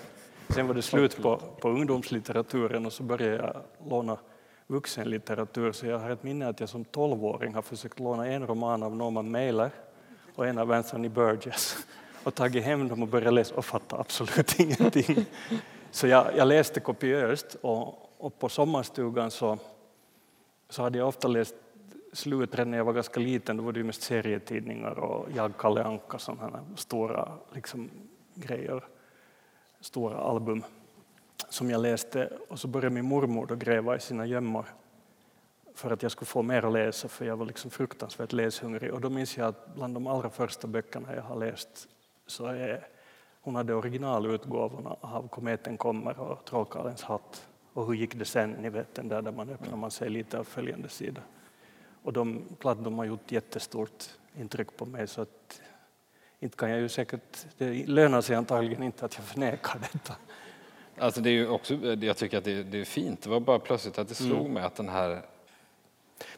Sen 0.48 0.66
var 0.66 0.74
det 0.74 0.82
slut 0.82 1.22
på, 1.22 1.36
på 1.36 1.68
ungdomslitteraturen 1.68 2.86
och 2.86 2.92
så 2.92 3.02
började 3.02 3.36
jag 3.36 3.56
låna 3.90 4.18
vuxenlitteratur 4.66 5.72
så 5.72 5.86
jag 5.86 5.98
har 5.98 6.10
ett 6.10 6.22
minne 6.22 6.48
att 6.48 6.60
jag 6.60 6.68
som 6.68 6.84
tolvåring 6.84 7.54
har 7.54 7.62
försökt 7.62 8.00
låna 8.00 8.26
en 8.26 8.46
roman 8.46 8.82
av 8.82 8.96
Norman 8.96 9.30
Mailer 9.30 9.70
och 10.34 10.46
en 10.46 10.58
av 10.58 10.72
Anthony 10.72 11.08
Burgess 11.08 11.76
och 12.24 12.34
tagit 12.34 12.64
hem 12.64 12.88
dem 12.88 13.02
och 13.02 13.08
börjat 13.08 13.34
läsa 13.34 13.54
och 13.54 13.64
fatta 13.64 13.98
absolut 13.98 14.60
ingenting. 14.60 15.26
Så 15.90 16.06
jag, 16.06 16.36
jag 16.36 16.48
läste 16.48 16.80
kopiöst 16.80 17.56
och, 17.60 18.10
och 18.18 18.38
på 18.38 18.48
sommarstugan 18.48 19.30
så, 19.30 19.58
så 20.68 20.82
hade 20.82 20.98
jag 20.98 21.08
ofta 21.08 21.28
läst 21.28 21.54
slut 22.12 22.54
redan 22.54 22.70
när 22.70 22.78
jag 22.78 22.84
var 22.84 22.92
ganska 22.92 23.20
liten, 23.20 23.56
då 23.56 23.62
var 23.62 23.72
det 23.72 23.84
mest 23.84 24.02
serietidningar 24.02 24.98
och 24.98 25.28
Jag, 25.34 25.56
Kalle 25.58 25.84
Anka, 25.84 26.18
sådana 26.18 26.64
stora 26.76 27.32
liksom, 27.52 27.90
grejer, 28.34 28.84
stora 29.80 30.18
album. 30.18 30.64
som 31.48 31.70
jag 31.70 31.80
läste 31.80 32.32
och 32.48 32.58
så 32.58 32.68
började 32.68 32.94
min 32.94 33.04
mormor 33.04 33.46
då 33.46 33.54
gräva 33.54 33.96
i 33.96 34.00
sina 34.00 34.26
gömmor 34.26 34.64
för 35.74 35.90
att 35.90 36.02
jag 36.02 36.12
skulle 36.12 36.26
få 36.26 36.42
mer 36.42 36.64
att 36.64 36.72
läsa 36.72 37.08
för 37.08 37.24
jag 37.24 37.36
var 37.36 37.46
liksom 37.46 37.70
fruktansvärt 37.70 38.32
läshungrig 38.32 38.94
och 38.94 39.00
då 39.00 39.10
minns 39.10 39.36
jag 39.36 39.48
att 39.48 39.74
bland 39.74 39.94
de 39.94 40.06
allra 40.06 40.30
första 40.30 40.66
böckerna 40.68 41.14
jag 41.14 41.22
har 41.22 41.36
läst 41.36 41.88
så 42.30 42.46
är 42.46 42.86
hon 43.40 43.54
hade 43.54 43.74
originalutgåvorna 43.74 44.96
av 45.00 45.28
Kometen 45.28 45.76
kommer 45.76 46.20
och 46.20 46.44
Trollkarlens 46.44 47.02
hatt 47.02 47.48
och 47.72 47.86
hur 47.86 47.94
gick 47.94 48.14
det 48.14 48.24
sen, 48.24 48.50
ni 48.50 48.68
vet 48.68 48.94
den 48.94 49.08
där 49.08 49.22
där 49.22 49.32
man 49.32 49.48
öppnar 49.50 49.76
man 49.76 49.90
sig 49.90 50.10
lite 50.10 50.38
av 50.38 50.44
följande 50.44 50.88
sida. 50.88 51.20
Och 52.02 52.12
de, 52.12 52.42
klart, 52.60 52.78
de 52.80 52.98
har 52.98 53.04
gjort 53.04 53.32
jättestort 53.32 54.04
intryck 54.36 54.76
på 54.76 54.86
mig 54.86 55.06
så 55.06 55.22
att 55.22 55.60
inte 56.40 56.56
kan 56.56 56.70
jag 56.70 56.80
ju 56.80 56.88
säkert, 56.88 57.46
det 57.58 57.86
lönar 57.86 58.20
sig 58.20 58.36
antagligen 58.36 58.82
inte 58.82 59.04
att 59.04 59.16
jag 59.16 59.24
förnekar 59.24 59.78
detta. 59.92 60.16
Alltså 60.98 61.20
det 61.20 61.30
är 61.30 61.32
ju 61.32 61.48
också, 61.48 61.74
jag 61.74 62.16
tycker 62.16 62.38
att 62.38 62.44
det, 62.44 62.62
det 62.62 62.80
är 62.80 62.84
fint, 62.84 63.22
det 63.22 63.30
var 63.30 63.40
bara 63.40 63.58
plötsligt 63.58 63.98
att 63.98 64.08
det 64.08 64.14
slog 64.14 64.40
mm. 64.40 64.52
mig 64.52 64.62
att 64.62 64.74
den 64.74 64.88
här 64.88 65.22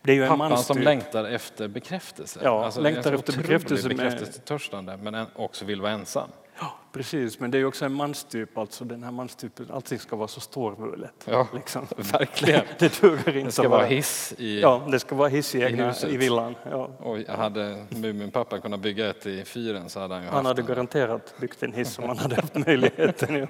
det 0.03 0.13
är 0.13 0.17
ju 0.17 0.23
en 0.23 0.29
pappan 0.29 0.59
som 0.59 0.79
längtar 0.79 1.25
efter 1.25 1.69
bekräftelse. 1.69 2.41
Ja, 2.43 2.65
alltså, 2.65 2.81
längtar 2.81 3.13
efter 3.13 3.37
bekräftelse. 3.37 3.89
Bekräftelsetörstande, 3.89 4.97
men 4.97 5.27
också 5.37 5.65
vill 5.65 5.81
vara 5.81 5.93
ensam. 5.93 6.29
Ja, 6.61 6.75
precis, 6.93 7.41
men 7.41 7.51
det 7.51 7.59
är 7.59 7.65
också 7.65 7.85
en 7.85 7.93
manstyp, 7.93 8.59
alltså 8.59 8.85
den 8.85 9.03
här 9.03 9.11
manstypen, 9.11 9.67
allting 9.73 9.99
ska 9.99 10.17
vara 10.17 10.29
så 10.29 10.41
storvulet. 10.41 11.15
Ja, 11.25 11.49
liksom. 11.55 11.87
verkligen. 11.97 12.65
det 12.79 13.01
duger 13.01 13.37
inte 13.37 13.49
det 13.49 13.53
ska 13.53 13.69
vara 13.69 13.85
hiss 13.85 14.35
i 14.39 14.61
Ja, 14.61 14.87
det 14.91 14.99
ska 15.01 15.15
vara 15.15 15.29
hiss 15.29 15.55
i, 15.55 15.63
egna, 15.63 15.95
i, 15.95 16.15
i 16.15 16.17
villan. 16.17 16.55
Ja. 16.71 16.91
Och 16.99 17.19
hade 17.19 17.87
Muminpappa 17.91 18.61
kunnat 18.61 18.81
bygga 18.81 19.11
ett 19.11 19.27
i 19.27 19.45
fyren 19.45 19.89
så 19.89 20.01
hade 20.01 20.15
han 20.15 20.23
ju 20.23 20.29
Han 20.29 20.47
hade 20.47 20.63
en. 20.63 20.67
garanterat 20.67 21.35
byggt 21.41 21.63
en 21.63 21.73
hiss 21.73 21.99
om 21.99 22.09
han 22.09 22.19
hade 22.19 22.37
haft 22.37 22.55
möjligheten. 22.55 23.49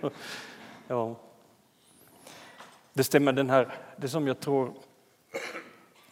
Ja. 0.88 1.16
Det 2.92 3.04
stämmer, 3.04 3.32
den 3.32 3.50
här, 3.50 3.68
det 3.96 4.08
som 4.08 4.26
jag 4.26 4.40
tror 4.40 4.72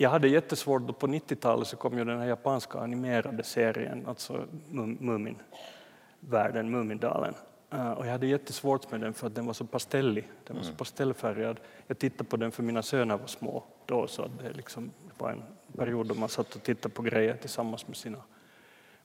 jag 0.01 0.11
hade 0.11 0.29
jättesvårt, 0.29 0.87
då 0.87 0.93
på 0.93 1.07
90-talet 1.07 1.69
så 1.69 1.77
kom 1.77 1.99
ju 1.99 2.05
den 2.05 2.19
här 2.19 2.27
japanska 2.27 2.79
animerade 2.79 3.43
serien, 3.43 4.07
alltså 4.07 4.45
Muminvärlden, 4.71 6.71
Mumindalen. 6.71 7.35
Eh, 7.71 7.91
och 7.91 8.07
jag 8.07 8.13
hade 8.13 8.27
jättesvårt 8.27 8.91
med 8.91 9.01
den 9.01 9.15
för 9.15 9.27
att 9.27 9.35
den 9.35 9.47
var 9.47 9.53
så 9.53 9.65
pastellig, 9.65 10.29
den 10.45 10.57
var 10.57 10.63
så 10.63 10.69
mm. 10.69 10.77
pastellfärgad. 10.77 11.61
Jag 11.87 11.99
tittade 11.99 12.25
på 12.25 12.37
den 12.37 12.53
för 12.53 12.63
mina 12.63 12.83
söner 12.83 13.17
var 13.17 13.27
små 13.27 13.65
då, 13.87 14.07
så 14.07 14.29
det, 14.43 14.53
liksom, 14.53 14.91
var 15.19 15.31
en 15.31 15.43
period 15.77 16.07
då 16.07 16.15
man 16.15 16.29
satt 16.29 16.57
och 16.57 16.63
tittade 16.63 16.95
på 16.95 17.03
grejer 17.03 17.37
tillsammans 17.37 17.89
med 17.89 17.97
sina, 17.97 18.19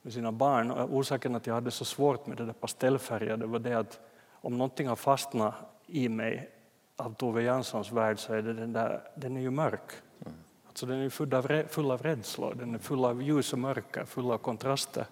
med 0.01 0.13
sina 0.13 0.31
barn. 0.31 0.71
Och 0.71 0.95
orsaken 0.95 1.35
att 1.35 1.47
jag 1.47 1.53
hade 1.53 1.71
så 1.71 1.85
svårt 1.85 2.27
med 2.27 2.37
det 2.37 2.45
där 2.45 2.53
pastellfärgade 2.53 3.45
var 3.45 3.59
det 3.59 3.73
att 3.73 3.99
om 4.31 4.57
någonting 4.57 4.87
har 4.87 4.95
fastnat 4.95 5.53
i 5.87 6.09
mig 6.09 6.49
av 6.95 7.13
Tove 7.13 7.43
Janssons 7.43 7.91
värld 7.91 8.19
så 8.19 8.33
är 8.33 8.41
det 8.41 8.53
den 8.53 8.73
där, 8.73 9.01
den 9.15 9.37
är 9.37 9.41
ju 9.41 9.51
mörk. 9.51 9.91
Så 10.75 10.85
den 10.85 11.01
är 11.01 11.09
full 11.09 11.91
av, 11.91 12.03
rädslor, 12.03 12.55
den 12.59 12.75
är 12.75 12.79
full 12.79 13.05
av 13.05 13.21
ljus 13.21 13.53
och 13.53 13.59
mörker, 13.59 14.05
full 14.05 14.31
av 14.31 14.37
kontraster. 14.37 15.05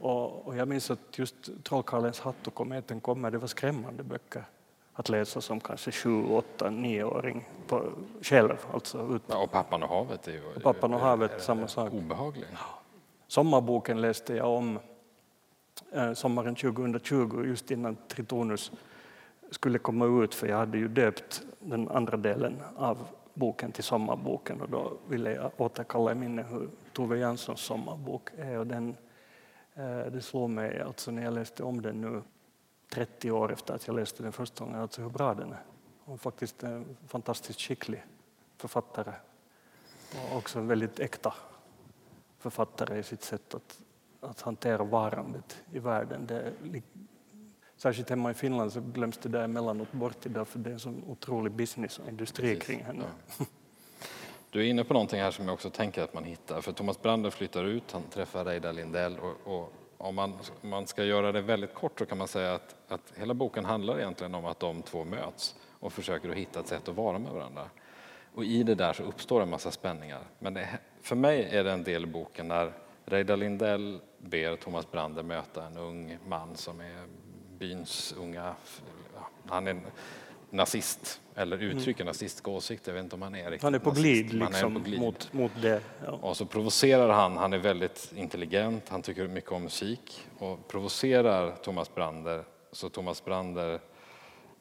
Och, 0.00 0.46
och 0.46 0.56
jag 0.56 0.68
minns 0.68 0.90
att 0.90 1.18
just 1.18 1.34
Trollkarlens 1.64 2.20
hatt 2.20 2.46
och 2.46 2.54
Kometen 2.54 3.00
kommer, 3.00 3.30
det 3.30 3.38
var 3.38 3.46
skrämmande 3.46 4.02
böcker 4.02 4.44
att 4.92 5.08
läsa 5.08 5.40
som 5.40 5.60
kanske 5.60 5.92
sju, 5.92 6.24
åtta, 6.26 6.70
nioåring 6.70 7.48
på, 7.66 7.92
själv. 8.22 8.56
Alltså 8.72 9.14
ut. 9.14 9.22
Ja, 9.26 9.38
och 9.38 9.50
Pappan 9.50 9.82
och 9.82 9.88
havet 9.88 10.28
är 10.28 10.32
ju 10.32 10.42
och 10.56 10.62
Pappan 10.62 10.94
och 10.94 11.00
havet, 11.00 11.30
är, 11.30 11.36
är, 11.36 11.40
samma 11.40 11.68
sak. 11.68 11.92
obehaglig. 11.92 12.46
Sommarboken 13.26 14.00
läste 14.00 14.34
jag 14.34 14.48
om 14.48 14.78
eh, 15.92 16.12
sommaren 16.12 16.54
2020, 16.54 17.44
just 17.46 17.70
innan 17.70 17.96
Tritonus 18.08 18.72
skulle 19.50 19.78
komma 19.78 20.24
ut, 20.24 20.34
för 20.34 20.46
jag 20.46 20.56
hade 20.56 20.78
ju 20.78 20.88
döpt 20.88 21.42
den 21.60 21.88
andra 21.88 22.16
delen 22.16 22.56
av 22.76 22.98
boken 23.38 23.72
till 23.72 23.84
sommarboken 23.84 24.60
och 24.60 24.68
då 24.68 24.92
ville 25.08 25.32
jag 25.32 25.50
återkalla 25.56 26.12
i 26.12 26.14
minne 26.14 26.42
hur 26.42 26.68
Tove 26.92 27.18
Janssons 27.18 27.60
sommarbok 27.60 28.30
är. 28.38 28.58
Och 28.58 28.66
den, 28.66 28.96
eh, 29.74 30.00
det 30.12 30.22
slog 30.22 30.50
mig 30.50 30.80
alltså 30.80 31.10
när 31.10 31.24
jag 31.24 31.34
läste 31.34 31.62
om 31.62 31.82
den 31.82 32.00
nu 32.00 32.22
30 32.88 33.30
år 33.30 33.52
efter 33.52 33.74
att 33.74 33.86
jag 33.86 33.96
läste 33.96 34.22
den 34.22 34.32
första 34.32 34.64
gången, 34.64 34.80
alltså 34.80 35.02
hur 35.02 35.10
bra 35.10 35.34
den 35.34 35.52
är. 35.52 35.62
Hon 36.04 36.14
är 36.14 36.18
faktiskt 36.18 36.62
en 36.62 36.96
fantastiskt 37.06 37.60
skicklig 37.60 38.04
författare 38.56 39.12
och 40.30 40.36
också 40.36 40.58
en 40.58 40.68
väldigt 40.68 41.00
äkta 41.00 41.34
författare 42.38 42.98
i 42.98 43.02
sitt 43.02 43.22
sätt 43.22 43.54
att, 43.54 43.80
att 44.20 44.40
hantera 44.40 44.84
varandet 44.84 45.62
i 45.72 45.78
världen. 45.78 46.26
Det, 46.26 46.52
Särskilt 47.78 48.10
hemma 48.10 48.30
i 48.30 48.34
Finland 48.34 48.72
så 48.72 48.80
glöms 48.80 49.18
det 49.18 49.28
där 49.28 49.42
emellanåt 49.42 49.92
bort 49.92 50.26
idag 50.26 50.48
för 50.48 50.58
det 50.58 50.70
är 50.70 50.74
en 50.74 50.80
sån 50.80 51.04
otrolig 51.06 51.52
business 51.52 51.98
och 51.98 52.08
industri 52.08 52.54
Precis, 52.54 52.66
kring 52.66 52.84
henne. 52.84 53.04
Ja. 53.38 53.44
Du 54.50 54.60
är 54.60 54.64
inne 54.64 54.84
på 54.84 54.94
någonting 54.94 55.20
här 55.20 55.30
som 55.30 55.44
jag 55.44 55.54
också 55.54 55.70
tänker 55.70 56.02
att 56.02 56.14
man 56.14 56.24
hittar. 56.24 56.60
För 56.60 56.72
Thomas 56.72 57.02
Brander 57.02 57.30
flyttar 57.30 57.64
ut, 57.64 57.92
han 57.92 58.02
träffar 58.02 58.44
Reidar 58.44 58.72
Lindell 58.72 59.18
och, 59.18 59.54
och 59.54 59.72
om, 59.98 60.14
man, 60.14 60.32
om 60.62 60.68
man 60.68 60.86
ska 60.86 61.04
göra 61.04 61.32
det 61.32 61.40
väldigt 61.40 61.74
kort 61.74 61.98
så 61.98 62.06
kan 62.06 62.18
man 62.18 62.28
säga 62.28 62.54
att, 62.54 62.76
att 62.88 63.12
hela 63.16 63.34
boken 63.34 63.64
handlar 63.64 63.98
egentligen 63.98 64.34
om 64.34 64.44
att 64.44 64.60
de 64.60 64.82
två 64.82 65.04
möts 65.04 65.54
och 65.80 65.92
försöker 65.92 66.30
att 66.30 66.36
hitta 66.36 66.60
ett 66.60 66.68
sätt 66.68 66.88
att 66.88 66.96
vara 66.96 67.18
med 67.18 67.32
varandra. 67.32 67.70
Och 68.34 68.44
i 68.44 68.62
det 68.62 68.74
där 68.74 68.92
så 68.92 69.02
uppstår 69.02 69.42
en 69.42 69.50
massa 69.50 69.70
spänningar. 69.70 70.20
Men 70.38 70.54
det, 70.54 70.68
för 71.02 71.16
mig 71.16 71.48
är 71.50 71.64
det 71.64 71.72
en 71.72 71.84
del 71.84 72.02
i 72.02 72.06
boken 72.06 72.48
när 72.48 72.72
Reidar 73.04 73.36
Lindell 73.36 74.00
ber 74.18 74.56
Thomas 74.56 74.90
Brander 74.90 75.22
möta 75.22 75.66
en 75.66 75.76
ung 75.76 76.18
man 76.26 76.56
som 76.56 76.80
är 76.80 77.06
byns 77.58 78.14
unga, 78.18 78.54
han 79.46 79.66
är 79.66 79.80
nazist 80.50 81.20
eller 81.34 81.56
mm. 81.56 81.76
uttrycker 81.76 82.00
mm. 82.00 82.10
nazistiska 82.10 82.50
åsikter. 82.50 82.92
Jag 82.92 82.94
vet 82.94 83.04
inte 83.04 83.16
om 83.16 83.22
han 83.22 83.34
är 83.34 83.50
riktigt 83.50 83.62
Han 83.62 83.74
är 83.74 83.78
på 83.78 83.90
glid, 83.90 84.32
liksom, 84.32 84.74
på 84.74 84.80
glid. 84.80 85.00
Mot, 85.00 85.32
mot 85.32 85.52
det. 85.62 85.82
Ja. 86.06 86.12
Och 86.12 86.36
så 86.36 86.46
provocerar 86.46 87.08
han, 87.08 87.36
han 87.36 87.52
är 87.52 87.58
väldigt 87.58 88.12
intelligent, 88.16 88.88
han 88.88 89.02
tycker 89.02 89.28
mycket 89.28 89.52
om 89.52 89.62
musik 89.62 90.28
och 90.38 90.68
provocerar 90.68 91.56
Thomas 91.56 91.94
Brander. 91.94 92.44
Så 92.72 92.88
Thomas 92.88 93.24
Brander, 93.24 93.74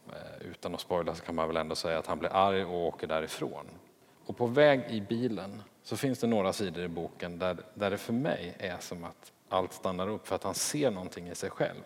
eh, 0.07 0.47
utan 0.51 0.75
att 0.75 0.81
spoila 0.81 1.15
så 1.15 1.23
kan 1.23 1.35
man 1.35 1.47
väl 1.47 1.57
ändå 1.57 1.75
säga 1.75 1.99
att 1.99 2.07
han 2.07 2.19
blir 2.19 2.35
arg 2.35 2.65
och 2.65 2.87
åker 2.87 3.07
därifrån. 3.07 3.65
Och 4.25 4.37
på 4.37 4.47
väg 4.47 4.81
i 4.89 5.01
bilen 5.01 5.63
så 5.83 5.97
finns 5.97 6.19
det 6.19 6.27
några 6.27 6.53
sidor 6.53 6.83
i 6.83 6.87
boken 6.87 7.39
där, 7.39 7.57
där 7.73 7.89
det 7.89 7.97
för 7.97 8.13
mig 8.13 8.55
är 8.59 8.77
som 8.79 9.03
att 9.03 9.31
allt 9.49 9.73
stannar 9.73 10.09
upp 10.09 10.27
för 10.27 10.35
att 10.35 10.43
han 10.43 10.53
ser 10.53 10.91
någonting 10.91 11.29
i 11.29 11.35
sig 11.35 11.49
själv. 11.49 11.83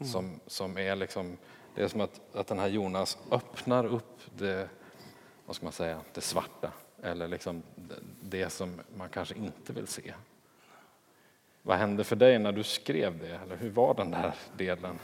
Mm. 0.00 0.12
Som, 0.12 0.40
som 0.46 0.78
är 0.78 0.96
liksom, 0.96 1.36
det 1.74 1.82
är 1.82 1.88
som 1.88 2.00
att, 2.00 2.20
att 2.34 2.46
den 2.46 2.58
här 2.58 2.68
Jonas 2.68 3.18
öppnar 3.30 3.86
upp 3.86 4.20
det, 4.38 4.68
vad 5.46 5.56
ska 5.56 5.66
man 5.66 5.72
säga, 5.72 6.00
det 6.14 6.20
svarta 6.20 6.72
eller 7.02 7.28
liksom 7.28 7.62
det, 8.20 8.50
som 8.50 8.80
man 8.96 9.08
kanske 9.08 9.34
inte 9.34 9.72
vill 9.72 9.86
se. 9.86 10.14
Vad 11.62 11.78
hände 11.78 12.04
för 12.04 12.16
dig 12.16 12.38
när 12.38 12.52
du 12.52 12.62
skrev 12.62 13.18
det? 13.18 13.40
Eller 13.44 13.56
hur 13.56 13.70
var 13.70 13.94
den 13.94 14.10
där 14.10 14.34
delen? 14.56 14.98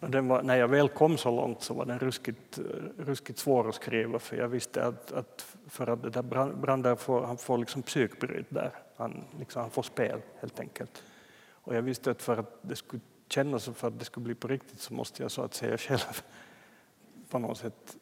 Var, 0.00 0.42
när 0.42 0.56
jag 0.56 0.68
väl 0.68 0.88
kom 0.88 1.18
så 1.18 1.30
långt 1.30 1.62
så 1.62 1.74
var 1.74 1.84
den 1.84 1.98
ruskigt, 1.98 2.58
ruskigt 2.98 3.38
svår 3.38 3.68
att 3.68 3.74
skriva 3.74 4.18
för 4.18 4.36
jag 4.36 4.48
visste 4.48 4.84
att, 4.84 5.12
att 5.12 5.56
för 5.68 5.86
att 5.86 6.02
det 6.02 6.10
där 6.10 6.52
Brander 6.54 6.96
får, 6.96 7.22
han 7.22 7.36
får 7.36 7.58
liksom 7.58 7.82
psykbryt 7.82 8.46
där. 8.48 8.70
Han, 8.96 9.24
liksom, 9.38 9.62
han 9.62 9.70
får 9.70 9.82
spel 9.82 10.20
helt 10.40 10.60
enkelt. 10.60 11.02
Och 11.50 11.76
jag 11.76 11.82
visste 11.82 12.10
att 12.10 12.22
för 12.22 12.36
att 12.36 12.58
det 12.62 12.76
skulle 12.76 13.02
känna 13.28 13.58
så 13.58 13.72
för 13.72 13.88
att 13.88 13.98
det 13.98 14.04
skulle 14.04 14.24
bli 14.24 14.34
på 14.34 14.48
riktigt 14.48 14.80
så 14.80 14.94
måste 14.94 15.22
jag 15.22 15.30
så 15.30 15.42
att 15.42 15.54
säga 15.54 15.78
själv 15.78 16.22
på 17.28 17.38
något 17.38 17.58
sätt, 17.58 17.96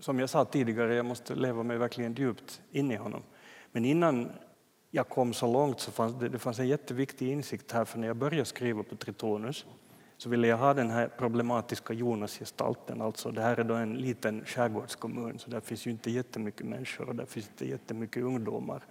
som 0.00 0.18
jag 0.18 0.30
sa 0.30 0.44
tidigare, 0.44 0.94
jag 0.94 1.06
måste 1.06 1.34
leva 1.34 1.62
mig 1.62 1.78
verkligen 1.78 2.14
djupt 2.14 2.60
in 2.70 2.90
i 2.90 2.96
honom. 2.96 3.22
Men 3.72 3.84
innan 3.84 4.32
jag 4.90 5.08
kom 5.08 5.32
så 5.32 5.52
långt 5.52 5.80
så 5.80 5.90
fanns 5.90 6.14
det, 6.14 6.28
det 6.28 6.38
fanns 6.38 6.58
en 6.58 6.68
jätteviktig 6.68 7.32
insikt 7.32 7.72
här, 7.72 7.84
för 7.84 7.98
när 7.98 8.06
jag 8.06 8.16
började 8.16 8.44
skriva 8.44 8.82
på 8.82 8.96
Tritonus 8.96 9.66
så 10.16 10.28
ville 10.28 10.46
jag 10.46 10.56
ha 10.56 10.74
den 10.74 10.90
här 10.90 11.08
problematiska 11.08 11.92
Jonas-gestalten. 11.92 13.00
Alltså 13.00 13.30
det 13.30 13.42
här 13.42 13.56
är 13.56 13.64
då 13.64 13.74
en 13.74 13.94
liten 13.94 14.44
skärgårdskommun, 14.44 15.38
så 15.38 15.50
där 15.50 15.60
finns 15.60 15.86
ju 15.86 15.90
inte 15.90 16.10
jättemycket 16.10 16.66
människor 16.66 17.08
och 17.08 17.14
där 17.14 17.26
finns 17.26 17.48
inte 17.48 17.68
jättemycket 17.68 18.22
ungdomar. 18.22 18.82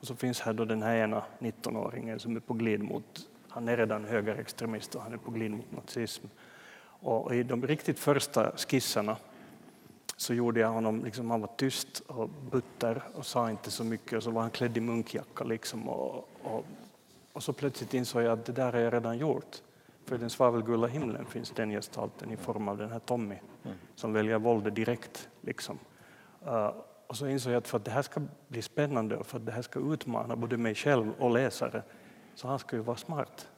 Och 0.00 0.06
så 0.06 0.16
finns 0.16 0.40
här 0.40 0.52
då 0.52 0.64
den 0.64 0.82
här 0.82 0.96
ena 0.96 1.24
19-åringen 1.38 2.18
som 2.18 2.36
är 2.36 2.40
på 2.40 2.54
glid 2.54 2.82
mot 2.82 3.28
han 3.56 3.68
är 3.68 3.76
redan 3.76 4.04
högerextremist 4.04 4.94
och 4.94 5.02
han 5.02 5.12
är 5.12 5.16
på 5.16 5.30
glid 5.30 5.50
mot 5.50 5.72
nazism. 5.72 6.26
Och 7.00 7.34
I 7.34 7.42
de 7.42 7.66
riktigt 7.66 7.98
första 7.98 8.52
skisserna 8.56 9.16
så 10.16 10.34
gjorde 10.34 10.60
jag 10.60 10.68
honom, 10.68 11.04
liksom, 11.04 11.30
han 11.30 11.40
var 11.40 11.50
tyst 11.56 12.00
och 12.06 12.30
butter 12.50 13.02
och 13.14 13.26
sa 13.26 13.50
inte 13.50 13.70
så 13.70 13.84
mycket 13.84 14.12
och 14.12 14.22
så 14.22 14.30
var 14.30 14.42
han 14.42 14.50
klädd 14.50 14.76
i 14.76 14.80
munkjacka. 14.80 15.44
Liksom, 15.44 15.88
och, 15.88 16.28
och, 16.42 16.64
och 17.32 17.42
så 17.42 17.52
plötsligt 17.52 17.94
insåg 17.94 18.22
jag 18.22 18.32
att 18.32 18.44
det 18.44 18.52
där 18.52 18.72
har 18.72 18.80
jag 18.80 18.92
redan 18.92 19.18
gjort. 19.18 19.62
För 20.04 20.14
i 20.14 20.18
den 20.18 20.30
svavelgula 20.30 20.86
himlen 20.86 21.26
finns 21.26 21.50
den 21.50 21.70
gestalten 21.70 22.32
i 22.32 22.36
form 22.36 22.68
av 22.68 22.78
den 22.78 22.90
här 22.90 22.98
Tommy 22.98 23.38
mm. 23.64 23.76
som 23.94 24.12
väljer 24.12 24.38
våldet 24.38 24.74
direkt. 24.74 25.28
Liksom. 25.40 25.78
Uh, 26.46 26.72
och 27.06 27.16
så 27.16 27.26
insåg 27.26 27.52
jag 27.52 27.58
att 27.58 27.68
för 27.68 27.76
att 27.76 27.84
det 27.84 27.90
här 27.90 28.02
ska 28.02 28.20
bli 28.48 28.62
spännande 28.62 29.16
och 29.16 29.26
för 29.26 29.36
att 29.36 29.46
det 29.46 29.52
här 29.52 29.62
ska 29.62 29.80
utmana 29.92 30.36
både 30.36 30.56
mig 30.56 30.74
själv 30.74 31.12
och 31.18 31.30
läsare 31.30 31.82
så 32.36 32.48
han 32.48 32.58
ska 32.58 32.76
ju 32.76 32.82
vara 32.82 32.96
smart. 32.96 33.48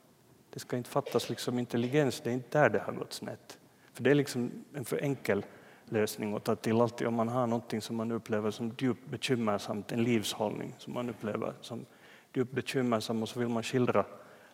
Det 0.51 0.59
ska 0.59 0.77
inte 0.77 0.91
fattas 0.91 1.29
liksom 1.29 1.59
intelligens, 1.59 2.21
det 2.21 2.31
är 2.31 2.35
inte 2.35 2.59
där 2.59 2.69
det 2.69 2.79
har 2.79 2.93
gått 2.93 3.13
snett. 3.13 3.59
För 3.93 4.03
det 4.03 4.11
är 4.11 4.15
liksom 4.15 4.51
en 4.75 4.85
för 4.85 5.03
enkel 5.03 5.45
lösning 5.85 6.37
att 6.37 6.45
ta 6.45 6.57
till 6.57 6.81
alltid 6.81 7.07
om 7.07 7.15
man 7.15 7.29
har 7.29 7.47
någonting 7.47 7.81
som 7.81 7.97
man 7.97 8.13
upplever 8.13 8.51
som 8.51 8.75
djupt 8.79 9.07
bekymmersamt, 9.11 9.93
en 9.93 10.05
livshållning 10.05 10.75
som 10.79 10.95
man 10.95 11.11
upplever 11.11 11.53
som 11.61 11.87
djupt 12.35 12.53
bekymmersam 12.53 13.23
och 13.23 13.29
så 13.29 13.39
vill 13.39 13.49
man 13.49 13.63
skildra 13.63 14.05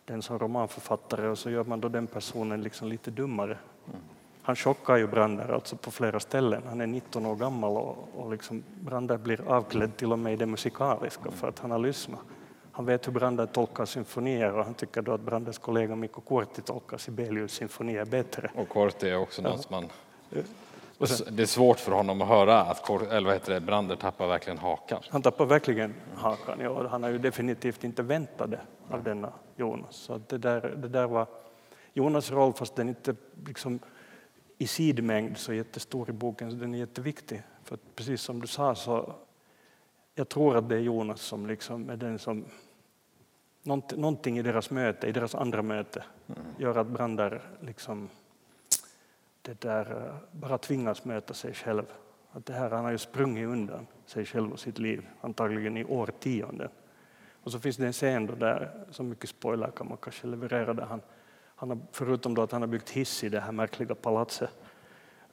den 0.05 0.21
som 0.21 0.39
romanförfattare 0.39 1.29
och 1.29 1.37
så 1.37 1.49
gör 1.49 1.63
man 1.63 1.81
då 1.81 1.89
den 1.89 2.07
personen 2.07 2.61
liksom 2.61 2.87
lite 2.87 3.11
dummare. 3.11 3.57
Han 4.41 4.55
chockar 4.55 4.95
ju 4.95 5.07
Brander 5.07 5.53
alltså 5.53 5.75
på 5.75 5.91
flera 5.91 6.19
ställen. 6.19 6.63
Han 6.67 6.81
är 6.81 6.87
19 6.87 7.25
år 7.25 7.35
gammal 7.35 7.77
och, 7.77 8.09
och 8.15 8.31
liksom 8.31 8.63
Brander 8.81 9.17
blir 9.17 9.41
avklädd 9.47 9.97
till 9.97 10.11
och 10.11 10.19
med 10.19 10.33
i 10.33 10.35
det 10.35 10.45
musikaliska 10.45 11.31
för 11.31 11.47
att 11.47 11.59
han 11.59 11.71
har 11.71 11.79
lyssnat. 11.79 12.19
Han 12.75 12.85
vet 12.85 13.07
hur 13.07 13.11
Brander 13.11 13.45
tolkar 13.45 13.85
symfonier 13.85 14.53
och 14.53 14.65
han 14.65 14.73
tycker 14.73 15.01
då 15.01 15.13
att 15.13 15.21
Branders 15.21 15.57
kollega 15.57 15.95
Mikko 15.95 16.21
Korti 16.21 16.61
tolkar 16.61 16.97
Sibelius 16.97 17.51
symfonier 17.51 18.05
bättre. 18.05 18.51
Och 18.55 18.69
Korti 18.69 19.09
är 19.09 19.17
också 19.17 19.41
ja. 19.41 19.49
någon 19.49 19.59
som 19.59 19.71
man 19.71 19.89
det 21.29 21.41
är 21.41 21.45
svårt 21.45 21.79
för 21.79 21.91
honom 21.91 22.21
att 22.21 22.27
höra 22.27 22.61
att 22.61 22.89
eller 22.89 23.25
vad 23.25 23.33
heter 23.33 23.53
det, 23.53 23.59
Brander 23.59 23.95
tappar 23.95 24.27
verkligen 24.27 24.57
hakan. 24.57 25.01
Han 25.09 25.21
tappar 25.21 25.45
verkligen 25.45 25.93
hakan, 26.15 26.59
ja. 26.59 26.87
Han 26.87 27.03
har 27.03 27.09
ju 27.09 27.17
definitivt 27.17 27.83
inte 27.83 28.03
väntat 28.03 28.51
det 28.51 28.59
av 28.89 29.03
denna 29.03 29.33
Jonas. 29.55 29.95
Så 29.95 30.21
det, 30.27 30.37
där, 30.37 30.61
det 30.77 30.87
där 30.87 31.07
var 31.07 31.27
Jonas 31.93 32.31
roll, 32.31 32.53
fast 32.53 32.75
den 32.75 32.89
inte 32.89 33.15
liksom 33.45 33.79
i 34.57 34.67
sidmängd 34.67 35.37
så 35.37 35.53
jättestor 35.53 36.09
i 36.09 36.13
boken, 36.13 36.51
så 36.51 36.57
den 36.57 36.73
är 36.73 36.79
jätteviktig. 36.79 37.43
För 37.63 37.77
precis 37.95 38.21
som 38.21 38.41
du 38.41 38.47
sa 38.47 38.75
så 38.75 39.15
jag 40.15 40.29
tror 40.29 40.57
att 40.57 40.69
det 40.69 40.75
är 40.75 40.79
Jonas 40.79 41.21
som 41.21 41.47
liksom 41.47 41.89
är 41.89 41.97
den 41.97 42.19
som 42.19 42.45
någonting 43.65 44.37
i 44.37 44.41
deras 44.41 44.71
möte, 44.71 45.07
i 45.07 45.11
deras 45.11 45.35
andra 45.35 45.61
möte, 45.61 46.03
mm. 46.27 46.41
gör 46.57 46.77
att 46.77 46.87
Brander 46.87 47.41
liksom 47.61 48.09
det 49.41 49.61
där 49.61 49.91
eh, 49.91 50.15
bara 50.31 50.57
tvingas 50.57 51.05
möta 51.05 51.33
sig 51.33 51.53
själv. 51.53 51.83
Att 52.31 52.45
det 52.45 52.53
här, 52.53 52.69
han 52.69 52.83
har 52.83 52.91
ju 52.91 52.97
sprungit 52.97 53.47
undan 53.47 53.87
sig 54.05 54.25
själv 54.25 54.51
och 54.51 54.59
sitt 54.59 54.79
liv, 54.79 55.07
antagligen 55.21 55.77
i 55.77 55.85
årtionden. 55.85 56.69
Och 57.43 57.51
så 57.51 57.59
finns 57.59 57.77
det 57.77 57.85
en 57.85 57.93
scen 57.93 58.25
där, 58.39 58.71
så 58.89 59.03
mycket 59.03 59.29
spoiler 59.29 59.71
kan 59.71 59.87
man 59.87 59.97
kanske 59.97 60.27
leverera, 60.27 60.73
där 60.73 60.85
han, 60.85 61.01
han 61.55 61.69
har, 61.69 61.77
förutom 61.91 62.39
att 62.39 62.51
han 62.51 62.61
har 62.61 62.67
byggt 62.67 62.89
hiss 62.89 63.23
i 63.23 63.29
det 63.29 63.39
här 63.39 63.51
märkliga 63.51 63.95
palatset 63.95 64.49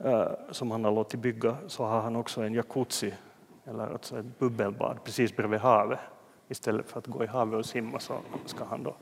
uh, 0.04 0.26
som 0.50 0.70
han 0.70 0.84
har 0.84 0.92
låtit 0.92 1.20
bygga, 1.20 1.56
så 1.66 1.84
har 1.84 2.00
han 2.00 2.16
också 2.16 2.42
en 2.42 2.54
jacuzzi, 2.54 3.14
eller 3.64 3.92
alltså 3.92 4.18
ett 4.18 4.38
bubbelbad, 4.38 5.04
precis 5.04 5.36
bredvid 5.36 5.60
havet. 5.60 5.98
Istället 6.52 6.90
för 6.90 6.98
att 6.98 7.06
gå 7.06 7.24
i 7.24 7.26
havet 7.26 7.58
och 7.58 7.66
simma 7.66 8.00
så 8.00 8.20
ska 8.46 8.64
han 8.64 8.82
då 8.82 8.96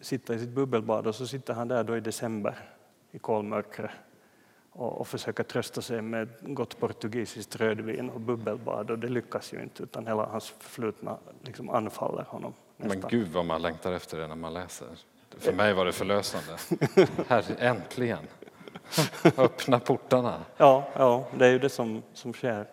sitta 0.00 0.34
i 0.34 0.38
sitt 0.38 0.48
bubbelbad 0.48 1.06
och 1.06 1.14
så 1.14 1.26
sitter 1.26 1.54
han 1.54 1.68
där 1.68 1.84
då 1.84 1.96
i 1.96 2.00
december 2.00 2.58
i 3.10 3.18
kolmörkret 3.18 3.90
och, 4.72 5.00
och 5.00 5.08
försöka 5.08 5.44
trösta 5.44 5.82
sig 5.82 6.02
med 6.02 6.28
gott 6.40 6.80
portugisiskt 6.80 7.56
rödvin 7.56 8.10
och 8.10 8.20
bubbelbad 8.20 8.90
och 8.90 8.98
det 8.98 9.08
lyckas 9.08 9.52
ju 9.52 9.62
inte 9.62 9.82
utan 9.82 10.06
hela 10.06 10.26
hans 10.26 10.48
förflutna 10.58 11.18
liksom 11.42 11.70
anfaller 11.70 12.22
honom. 12.22 12.54
Nästan. 12.76 13.00
Men 13.00 13.10
gud 13.10 13.28
vad 13.28 13.44
man 13.44 13.62
längtar 13.62 13.92
efter 13.92 14.18
det 14.18 14.26
när 14.26 14.34
man 14.34 14.54
läser. 14.54 14.88
För 15.38 15.52
mig 15.52 15.74
var 15.74 15.84
det 15.84 15.92
förlösande. 15.92 16.58
Här, 17.28 17.44
äntligen! 17.58 18.26
Öppna 19.36 19.80
portarna. 19.80 20.44
Ja, 20.56 20.88
ja, 20.94 21.26
det 21.38 21.46
är 21.46 21.50
ju 21.50 21.58
det 21.58 21.68
som, 21.68 22.02
som 22.12 22.32
sker. 22.32 22.66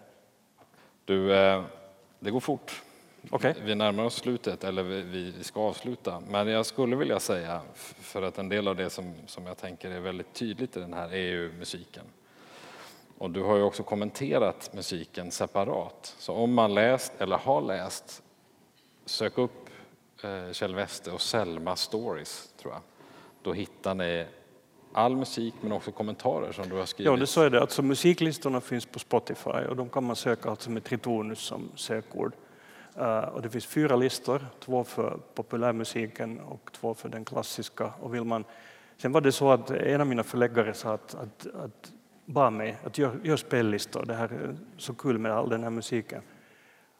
Du, 1.05 1.33
eh, 1.33 1.63
det 2.19 2.31
går 2.31 2.39
fort. 2.39 2.81
Okay. 3.31 3.53
Vi 3.63 3.75
närmar 3.75 4.03
oss 4.03 4.15
slutet, 4.15 4.63
eller 4.63 4.83
vi 4.83 5.33
ska 5.41 5.61
avsluta. 5.61 6.23
Men 6.29 6.47
jag 6.47 6.65
skulle 6.65 6.95
vilja 6.95 7.19
säga, 7.19 7.61
för 7.75 8.21
att 8.21 8.37
en 8.37 8.49
del 8.49 8.67
av 8.67 8.75
det 8.75 8.89
som, 8.89 9.13
som 9.27 9.45
jag 9.45 9.57
tänker 9.57 9.91
är 9.91 9.99
väldigt 9.99 10.33
tydligt 10.33 10.77
i 10.77 10.79
den 10.79 10.93
här 10.93 11.13
är 11.13 11.17
ju 11.17 11.51
musiken. 11.51 12.05
Och 13.17 13.31
du 13.31 13.43
har 13.43 13.55
ju 13.57 13.63
också 13.63 13.83
kommenterat 13.83 14.73
musiken 14.73 15.31
separat. 15.31 16.15
Så 16.19 16.33
om 16.33 16.53
man 16.53 16.73
läst 16.73 17.13
eller 17.17 17.37
har 17.37 17.61
läst, 17.61 18.23
sök 19.05 19.37
upp 19.37 19.69
eh, 20.23 20.51
Kjell 20.51 20.75
Wester 20.75 21.13
och 21.13 21.21
Selma 21.21 21.75
Stories, 21.75 22.53
tror 22.61 22.73
jag. 22.73 22.81
Då 23.41 23.53
hittar 23.53 23.95
ni 23.95 24.25
all 24.93 25.15
musik 25.15 25.53
men 25.61 25.71
också 25.71 25.91
kommentarer 25.91 26.51
som 26.51 26.69
du 26.69 26.75
har 26.75 26.85
skrivit. 26.85 27.11
Ja, 27.11 27.17
det 27.17 27.27
så 27.27 27.41
är 27.41 27.49
det. 27.49 27.61
Alltså, 27.61 27.81
musiklistorna 27.81 28.61
finns 28.61 28.85
på 28.85 28.99
Spotify 28.99 29.49
och 29.49 29.75
de 29.75 29.89
kan 29.89 30.03
man 30.03 30.15
söka 30.15 30.49
alltså 30.49 30.71
med 30.71 30.83
Tritonus 30.83 31.39
som 31.39 31.71
sökord. 31.75 32.33
Eh, 32.95 33.19
och 33.19 33.41
det 33.41 33.49
finns 33.49 33.65
fyra 33.65 33.95
listor, 33.95 34.45
två 34.59 34.83
för 34.83 35.19
populärmusiken 35.33 36.39
och 36.39 36.69
två 36.71 36.93
för 36.93 37.09
den 37.09 37.25
klassiska. 37.25 37.93
Och 38.01 38.13
vill 38.13 38.23
man, 38.23 38.43
sen 38.97 39.11
var 39.11 39.21
det 39.21 39.31
så 39.31 39.51
att 39.51 39.71
en 39.71 40.01
av 40.01 40.07
mina 40.07 40.23
förläggare 40.23 40.73
sa 40.73 40.93
att, 40.93 41.15
att, 41.15 41.47
att 41.55 41.91
bad 42.25 42.53
mig 42.53 42.77
att 42.83 42.97
göra 42.97 43.13
gör 43.23 43.37
spellistor, 43.37 44.05
det 44.05 44.13
här 44.13 44.29
är 44.29 44.55
så 44.77 44.93
kul 44.93 45.17
med 45.17 45.31
all 45.31 45.49
den 45.49 45.63
här 45.63 45.69
musiken. 45.69 46.21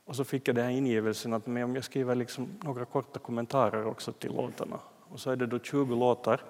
Och 0.06 0.16
så 0.16 0.24
fick 0.24 0.48
jag 0.48 0.56
den 0.56 0.66
här 0.66 0.72
ingivelsen 0.72 1.34
att 1.34 1.48
om 1.48 1.76
jag 1.76 1.84
skriver 1.84 2.16
liksom 2.16 2.48
några 2.64 2.86
korta 2.86 3.20
kommentarer 3.20 3.86
också 3.86 4.12
till 4.12 4.36
låtarna. 4.36 4.80
Och 5.10 5.20
så 5.20 5.32
är 5.32 5.36
det 5.36 5.48
då 5.48 5.60
20 5.60 5.96
låtar 5.96 6.42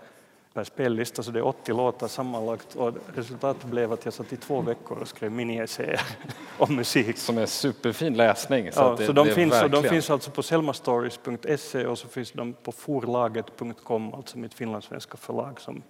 per 0.59 0.63
spellista, 0.63 1.23
så 1.23 1.31
det 1.31 1.39
är 1.39 1.45
80 1.45 1.73
låtar 1.73 2.07
sammanlagt. 2.07 2.75
Och 2.75 2.93
resultatet 3.15 3.63
blev 3.65 3.93
att 3.93 4.05
jag 4.05 4.13
satt 4.13 4.33
i 4.33 4.37
två 4.37 4.61
veckor 4.61 4.97
och 4.97 5.07
skrev 5.07 5.31
miniessäer 5.31 6.01
om 6.57 6.75
musik. 6.75 7.17
Som 7.17 7.37
är 7.37 7.45
superfin 7.45 8.13
läsning. 8.13 8.71
Så, 8.71 8.79
ja, 8.79 8.95
det, 8.97 9.05
så 9.05 9.11
de, 9.11 9.27
finns, 9.27 9.53
verkligen... 9.53 9.83
de 9.83 9.89
finns 9.89 10.09
alltså 10.09 10.31
på 10.31 10.43
selmastories.se 10.43 11.85
och 11.85 11.97
så 11.97 12.07
finns 12.07 12.31
de 12.31 12.53
på 12.53 12.71
forlaget.com, 12.71 14.13
alltså 14.13 14.37
mitt 14.37 14.53
finlandssvenska 14.53 15.17
förlag 15.17 15.61
som 15.61 15.83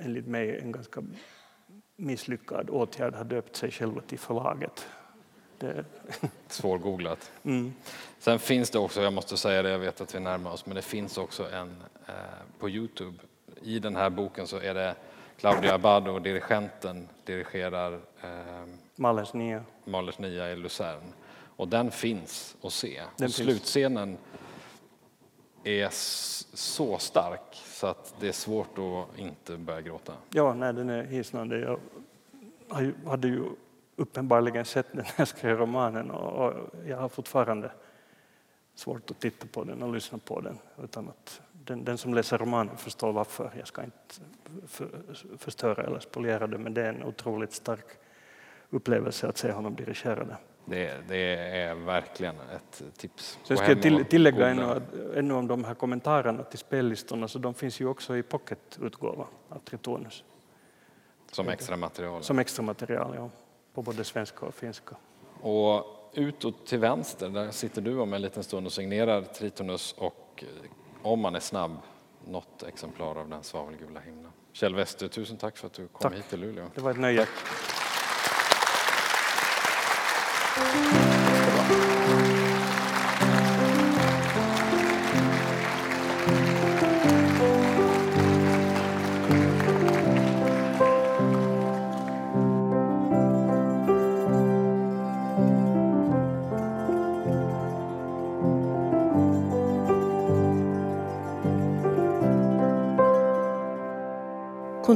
enligt 0.00 0.26
mig 0.26 0.60
en 0.60 0.72
ganska 0.72 1.02
misslyckad 1.96 2.70
åtgärd 2.70 3.14
har 3.14 3.24
döpt 3.24 3.56
sig 3.56 3.70
själva 3.70 4.00
till 4.00 4.18
förlaget. 4.18 4.86
Det... 5.60 5.84
Svårgooglat. 6.48 7.30
Mm. 7.44 7.74
Sen 8.18 8.38
finns 8.38 8.70
det 8.70 8.78
också, 8.78 9.02
jag 9.02 9.12
måste 9.12 9.36
säga 9.36 9.62
det, 9.62 9.70
jag 9.70 9.78
vet 9.78 10.00
att 10.00 10.14
vi 10.14 10.20
närmar 10.20 10.50
oss, 10.50 10.66
men 10.66 10.76
det 10.76 10.82
finns 10.82 11.18
också 11.18 11.50
en 11.50 11.82
eh, 12.06 12.14
på 12.58 12.70
Youtube. 12.70 13.18
I 13.62 13.78
den 13.78 13.96
här 13.96 14.10
boken 14.10 14.46
så 14.46 14.58
är 14.58 14.74
det 14.74 14.94
Claudia 15.36 15.74
Abbado, 15.74 16.18
dirigenten, 16.18 17.08
dirigerar 17.24 17.92
eh, 18.22 18.28
Mahlers 18.96 19.34
nia. 19.34 19.64
Mahlers 19.84 20.18
nia 20.18 20.52
i 20.52 20.56
Luzern. 20.56 21.12
Och 21.56 21.68
den 21.68 21.90
finns 21.90 22.56
att 22.62 22.72
se. 22.72 23.02
Den 23.16 23.26
och 23.26 23.32
slutscenen 23.32 24.18
är 25.64 25.88
så 26.56 26.98
stark 26.98 27.62
så 27.64 27.86
att 27.86 28.14
det 28.20 28.28
är 28.28 28.32
svårt 28.32 28.78
att 28.78 29.18
inte 29.18 29.56
börja 29.56 29.80
gråta. 29.80 30.12
Ja, 30.30 30.54
nej, 30.54 30.72
den 30.72 30.88
är 30.90 31.04
hisnande. 31.04 31.58
Jag 31.58 31.80
hade 33.06 33.28
ju 33.28 33.44
uppenbarligen 34.00 34.64
sett 34.64 34.86
den 34.92 34.96
när 34.96 35.14
jag 35.16 35.28
skrev 35.28 35.58
romanen 35.58 36.10
och, 36.10 36.52
jag 36.86 36.96
har 36.96 37.08
fortfarande 37.08 37.70
svårt 38.74 39.10
att 39.10 39.20
titta 39.20 39.46
på 39.46 39.64
den 39.64 39.82
och 39.82 39.94
lyssna 39.94 40.18
på 40.18 40.40
den 40.40 40.58
utan 40.82 41.08
att 41.08 41.40
den, 41.52 41.84
den 41.84 41.98
som 41.98 42.14
läser 42.14 42.38
romanen 42.38 42.76
förstår 42.76 43.12
varför. 43.12 43.52
Jag 43.58 43.66
ska 43.66 43.84
inte 43.84 43.96
för, 44.66 44.88
förstöra 45.38 45.82
eller 45.82 46.00
spoliera 46.00 46.46
det 46.46 46.58
men 46.58 46.74
det 46.74 46.82
är 46.82 46.88
en 46.88 47.04
otroligt 47.04 47.52
stark 47.52 47.86
upplevelse 48.70 49.28
att 49.28 49.38
se 49.38 49.52
honom 49.52 49.74
dirigera 49.74 50.24
det. 50.24 50.36
Det, 50.64 51.08
det 51.08 51.34
är 51.36 51.74
verkligen 51.74 52.34
ett 52.40 52.82
tips. 52.96 53.38
Sen 53.44 53.56
ska 53.56 53.68
jag 53.68 53.82
till, 53.82 54.04
tillägga 54.04 54.48
ännu, 54.48 54.80
ännu 55.14 55.34
om 55.34 55.48
de 55.48 55.64
här 55.64 55.74
kommentarerna 55.74 56.42
till 56.42 56.58
spellistorna, 56.58 57.28
så 57.28 57.38
de 57.38 57.54
finns 57.54 57.80
ju 57.80 57.86
också 57.86 58.16
i 58.16 58.22
pocketutgåva 58.22 59.26
av 59.48 59.58
Tritonus. 59.58 60.24
Som 61.32 61.48
extra 61.48 61.76
material? 61.76 62.22
Som 62.22 62.38
extra 62.38 62.62
material, 62.62 63.12
ja 63.16 63.30
på 63.74 63.82
både 63.82 64.04
svenska 64.04 64.46
och 64.46 64.54
finska. 64.54 64.96
Och 65.40 66.10
utåt 66.14 66.66
till 66.66 66.78
vänster, 66.78 67.28
där 67.28 67.50
sitter 67.50 67.82
du 67.82 67.98
om 67.98 68.12
en 68.12 68.22
liten 68.22 68.42
stund 68.44 68.66
och 68.66 68.72
signerar 68.72 69.22
Tritonus 69.22 69.94
och 69.98 70.44
eh, 70.46 70.70
om 71.02 71.20
man 71.20 71.34
är 71.34 71.40
snabb, 71.40 71.76
något 72.26 72.62
exemplar 72.62 73.18
av 73.18 73.28
den 73.28 73.42
svavelgula 73.42 74.00
himlen. 74.00 74.32
Kjell 74.52 74.74
Wester, 74.74 75.08
tusen 75.08 75.36
tack 75.36 75.56
för 75.56 75.66
att 75.66 75.72
du 75.72 75.88
kom 75.88 76.10
tack. 76.10 76.18
hit 76.18 76.28
till 76.28 76.40
Luleå. 76.40 76.64
Det 76.74 76.80
var 76.80 76.90
ett 76.90 76.98
nöje. 76.98 77.26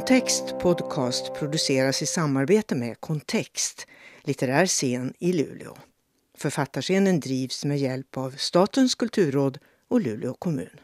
Kontext 0.04 0.58
Podcast 0.58 1.34
produceras 1.34 2.02
i 2.02 2.06
samarbete 2.06 2.74
med 2.74 3.00
Kontext, 3.00 3.86
litterär 4.24 4.66
scen 4.66 5.14
i 5.18 5.32
Luleå. 5.32 5.76
Författarscenen 6.38 7.20
drivs 7.20 7.64
med 7.64 7.78
hjälp 7.78 8.16
av 8.16 8.30
Statens 8.30 8.94
kulturråd 8.94 9.58
och 9.88 10.00
Luleå 10.00 10.34
kommun. 10.34 10.80